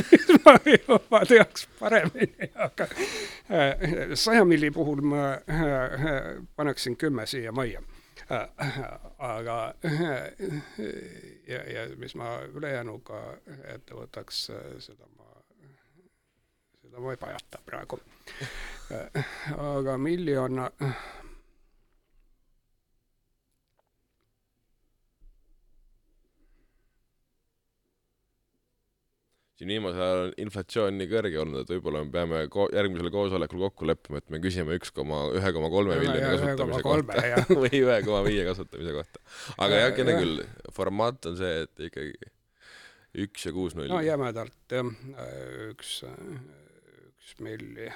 siis 0.09 0.27
ma 0.45 0.55
juba 0.65 1.21
teaks 1.27 1.67
paremini, 1.79 2.51
aga 2.55 2.89
äh, 3.51 4.13
saja 4.13 4.45
milli 4.45 4.71
puhul 4.71 5.01
ma 5.01 5.31
äh, 5.33 6.43
paneksin 6.55 6.97
kümme 6.97 7.25
siia 7.29 7.51
majja 7.51 7.81
aga 9.17 9.73
ja, 11.47 11.61
ja 11.73 11.87
mis 11.97 12.15
ma 12.15 12.35
ülejäänuga 12.53 13.21
ette 13.73 13.97
võtaks, 13.97 14.43
seda 14.85 15.07
ma, 15.17 15.29
seda 16.81 17.01
ma 17.01 17.15
ei 17.15 17.21
pajata 17.21 17.61
praegu. 17.65 17.99
aga 19.57 19.97
miljon 19.97 20.61
siin 29.59 29.73
viimasel 29.73 29.99
ajal 29.99 30.21
on 30.23 30.33
inflatsioon 30.39 30.95
nii 30.95 31.07
kõrge 31.11 31.39
olnud, 31.41 31.65
et 31.65 31.71
võib-olla 31.73 32.01
me 32.05 32.13
peame 32.13 32.41
ko-, 32.51 32.69
järgmisel 32.71 33.11
koosolekul 33.11 33.65
kokku 33.65 33.89
leppima, 33.89 34.21
et 34.21 34.31
me 34.31 34.39
küsime 34.39 34.77
üks 34.79 34.93
koma, 34.95 35.25
ühe 35.35 35.51
koma 35.55 35.67
kolme 35.73 35.97
miljoni 35.99 36.21
kasutamise 36.23 36.83
kohta 36.85 37.25
või 37.65 37.81
ühe 37.81 37.97
koma 38.07 38.21
viie 38.23 38.45
kasutamise 38.47 38.95
kohta. 38.95 39.23
aga 39.59 39.81
jah, 39.83 39.95
kene 39.97 40.15
küll, 40.21 40.45
formaat 40.75 41.27
on 41.27 41.35
see, 41.41 41.65
et 41.65 41.87
ikkagi 41.89 42.15
üks 43.25 43.49
ja 43.49 43.55
kuus 43.55 43.75
nulli. 43.75 43.91
no 43.91 43.99
jämedalt 44.05 44.77
jah, 44.77 44.93
üks, 45.73 45.97
üks 47.19 47.35
milli. 47.43 47.91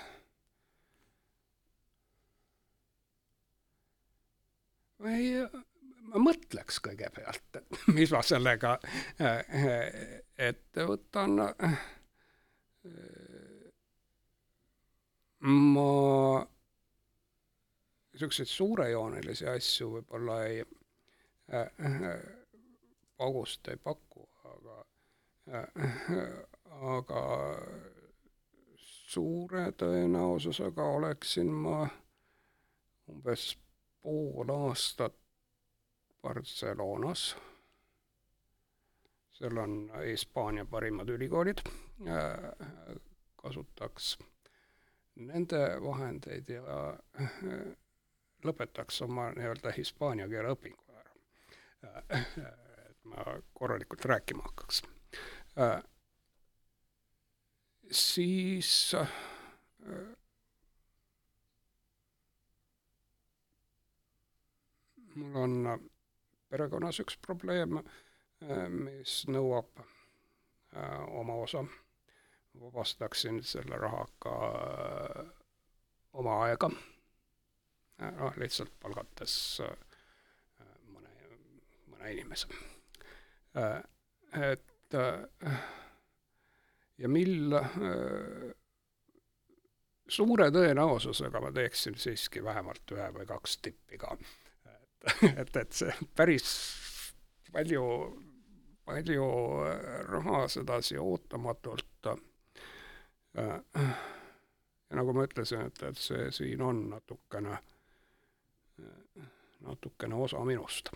või 5.04 5.32
ma 6.14 6.22
mõtleks 6.22 6.80
kõigepealt, 6.86 7.60
et 7.60 7.78
mis 7.98 8.12
ma 8.14 8.22
sellega 8.26 8.78
ette 10.38 10.88
võtan. 10.90 11.40
ma 15.44 15.90
niisuguseid 18.14 18.52
suurejoonelisi 18.52 19.48
asju 19.50 19.90
võib-olla 19.96 20.38
ei 20.46 20.64
paugust 23.18 23.68
ei 23.72 23.78
paku, 23.78 24.28
aga 24.52 24.78
aga 26.94 27.24
suure 29.14 29.66
tõenäosusega 29.78 30.86
oleksin 30.98 31.52
ma 31.66 31.84
umbes 33.12 33.54
pool 34.04 34.54
aastat 34.56 35.23
Barcelonas. 36.24 37.36
seal 39.34 39.58
on 39.58 39.92
Hispaania 40.08 40.66
parimad 40.66 41.10
ülikoolid, 41.10 41.60
kasutaks 43.36 44.18
nende 45.16 45.60
vahendeid 45.84 46.50
ja 46.50 46.78
lõpetaks 48.48 49.02
oma 49.06 49.30
nii-öelda 49.36 49.74
hispaania 49.78 50.28
keele 50.32 50.54
õpingu 50.56 50.96
ära. 51.00 51.14
et 52.90 52.98
ma 53.04 53.26
korralikult 53.54 54.06
rääkima 54.06 54.44
hakkaks. 54.48 54.82
siis 57.92 58.96
mul 65.16 65.36
on 65.36 65.90
perekonnas 66.54 67.02
üks 67.02 67.18
probleem, 67.26 67.80
äh, 68.46 68.68
mis 68.70 69.24
nõuab 69.32 69.82
äh, 69.82 71.00
oma 71.20 71.40
osa. 71.48 71.66
vabastaksin 72.62 73.40
selle 73.44 73.78
rahaga 73.82 74.34
äh, 74.62 75.30
oma 76.14 76.36
aega, 76.46 76.70
noh, 78.20 78.36
lihtsalt 78.38 78.76
palgates 78.84 79.34
mõne, 80.94 81.10
mõne 81.90 82.12
inimese. 82.14 82.48
et 84.52 84.98
ja 87.02 87.10
mil 87.10 87.58
suure 90.06 90.52
tõenäosusega 90.54 91.42
ma 91.42 91.52
teeksin 91.58 91.98
siiski 91.98 92.44
vähemalt 92.46 92.94
ühe 92.94 93.10
või 93.18 93.26
kaks 93.34 93.58
tippi 93.66 93.98
ka 93.98 94.14
et, 95.42 95.56
et 95.56 95.72
see 95.76 95.94
päris 96.16 96.48
palju, 97.52 97.84
palju 98.86 99.28
raha 100.10 100.48
sedasi 100.48 100.98
ootamatult 100.98 102.12
äh, 102.14 103.96
ja 104.94 105.00
nagu 105.00 105.14
ma 105.14 105.26
ütlesin, 105.26 105.66
et, 105.68 105.84
et 105.90 105.98
see 105.98 106.30
siin 106.32 106.62
on 106.62 106.84
natukene, 106.92 107.58
natukene 109.66 110.16
osa 110.16 110.44
minust. 110.46 110.92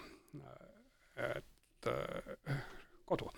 et 1.17 1.87
kodu 3.05 3.31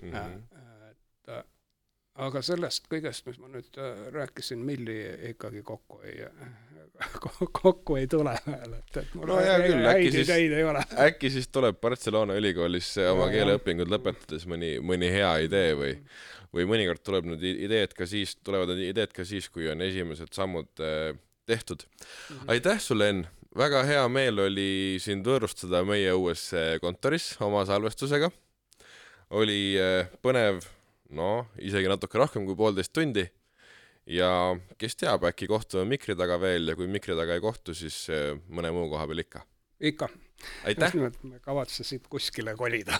mm. 0.00 0.12
-hmm. 0.12 0.42
et 0.90 1.46
aga 2.14 2.42
sellest 2.42 2.86
kõigest, 2.92 3.26
mis 3.26 3.38
ma 3.38 3.48
nüüd 3.48 3.78
rääkisin, 4.12 4.58
milli 4.58 4.96
ikkagi 5.30 5.62
kokku 5.62 6.00
ei 6.02 6.22
kokku 7.62 7.96
ei 8.00 8.06
tule 8.10 8.32
veel, 8.46 8.76
et, 8.78 8.96
et 9.02 9.14
mul 9.16 9.28
no 9.30 9.36
hea 9.40 9.56
küll, 9.62 9.84
häid 9.84 10.18
ideid 10.22 10.54
ei 10.56 10.64
ole. 10.64 10.82
äkki 11.06 11.30
siis 11.32 11.48
tuleb 11.52 11.78
Barcelona 11.82 12.36
ülikoolis 12.38 12.94
oma 13.10 13.28
keeleõpingud 13.32 13.90
lõpetades 13.92 14.46
mõni, 14.50 14.76
mõni 14.84 15.10
hea 15.12 15.32
idee 15.44 15.74
või, 15.78 15.92
või 16.54 16.68
mõnikord 16.72 17.04
tuleb 17.04 17.28
need 17.32 17.44
ideed 17.68 17.94
ka 17.96 18.08
siis, 18.08 18.36
tulevad 18.46 18.72
need 18.72 18.94
ideed 18.94 19.12
ka 19.16 19.26
siis, 19.28 19.50
kui 19.52 19.68
on 19.72 19.84
esimesed 19.84 20.32
sammud 20.36 20.70
äh, 20.80 21.12
tehtud 21.46 21.84
mm. 21.86 22.36
-hmm. 22.36 22.50
aitäh 22.56 22.80
sulle, 22.80 23.10
Enn, 23.12 23.26
väga 23.56 23.84
hea 23.88 24.08
meel 24.08 24.40
oli 24.48 24.96
sind 25.02 25.26
võõrustada 25.26 25.84
meie 25.84 26.12
uues 26.12 26.48
äh, 26.54 26.76
kontoris 26.80 27.34
oma 27.40 27.64
salvestusega. 27.68 28.30
oli 29.30 29.76
äh, 29.80 30.08
põnev, 30.22 30.64
noh, 31.10 31.46
isegi 31.58 31.88
natuke 31.88 32.18
rohkem 32.18 32.46
kui 32.46 32.56
poolteist 32.56 32.92
tundi 32.92 33.28
ja 34.06 34.30
kes 34.78 34.96
teab, 35.00 35.26
äkki 35.28 35.48
kohtume 35.50 35.84
mikri 35.96 36.16
taga 36.18 36.38
veel 36.40 36.72
ja 36.72 36.76
kui 36.78 36.88
mikri 36.90 37.16
taga 37.18 37.36
ei 37.36 37.42
kohtu, 37.42 37.74
siis 37.74 38.06
eh, 38.12 38.32
mõne 38.48 38.72
muu 38.74 38.88
koha 38.92 39.06
peal 39.10 39.24
ikka. 39.24 39.42
ikka. 39.80 40.08
just 40.66 40.94
nimelt, 40.94 41.22
me 41.24 41.40
kavatsesid 41.40 42.08
kuskile 42.12 42.54
kolida 42.56 42.98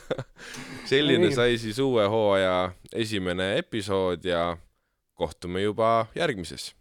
selline 0.90 1.30
sai 1.34 1.58
siis 1.58 1.78
uue 1.80 2.04
hooaja 2.08 2.72
esimene 2.92 3.56
episood 3.58 4.24
ja 4.24 4.56
kohtume 5.14 5.62
juba 5.62 6.06
järgmises 6.14 6.74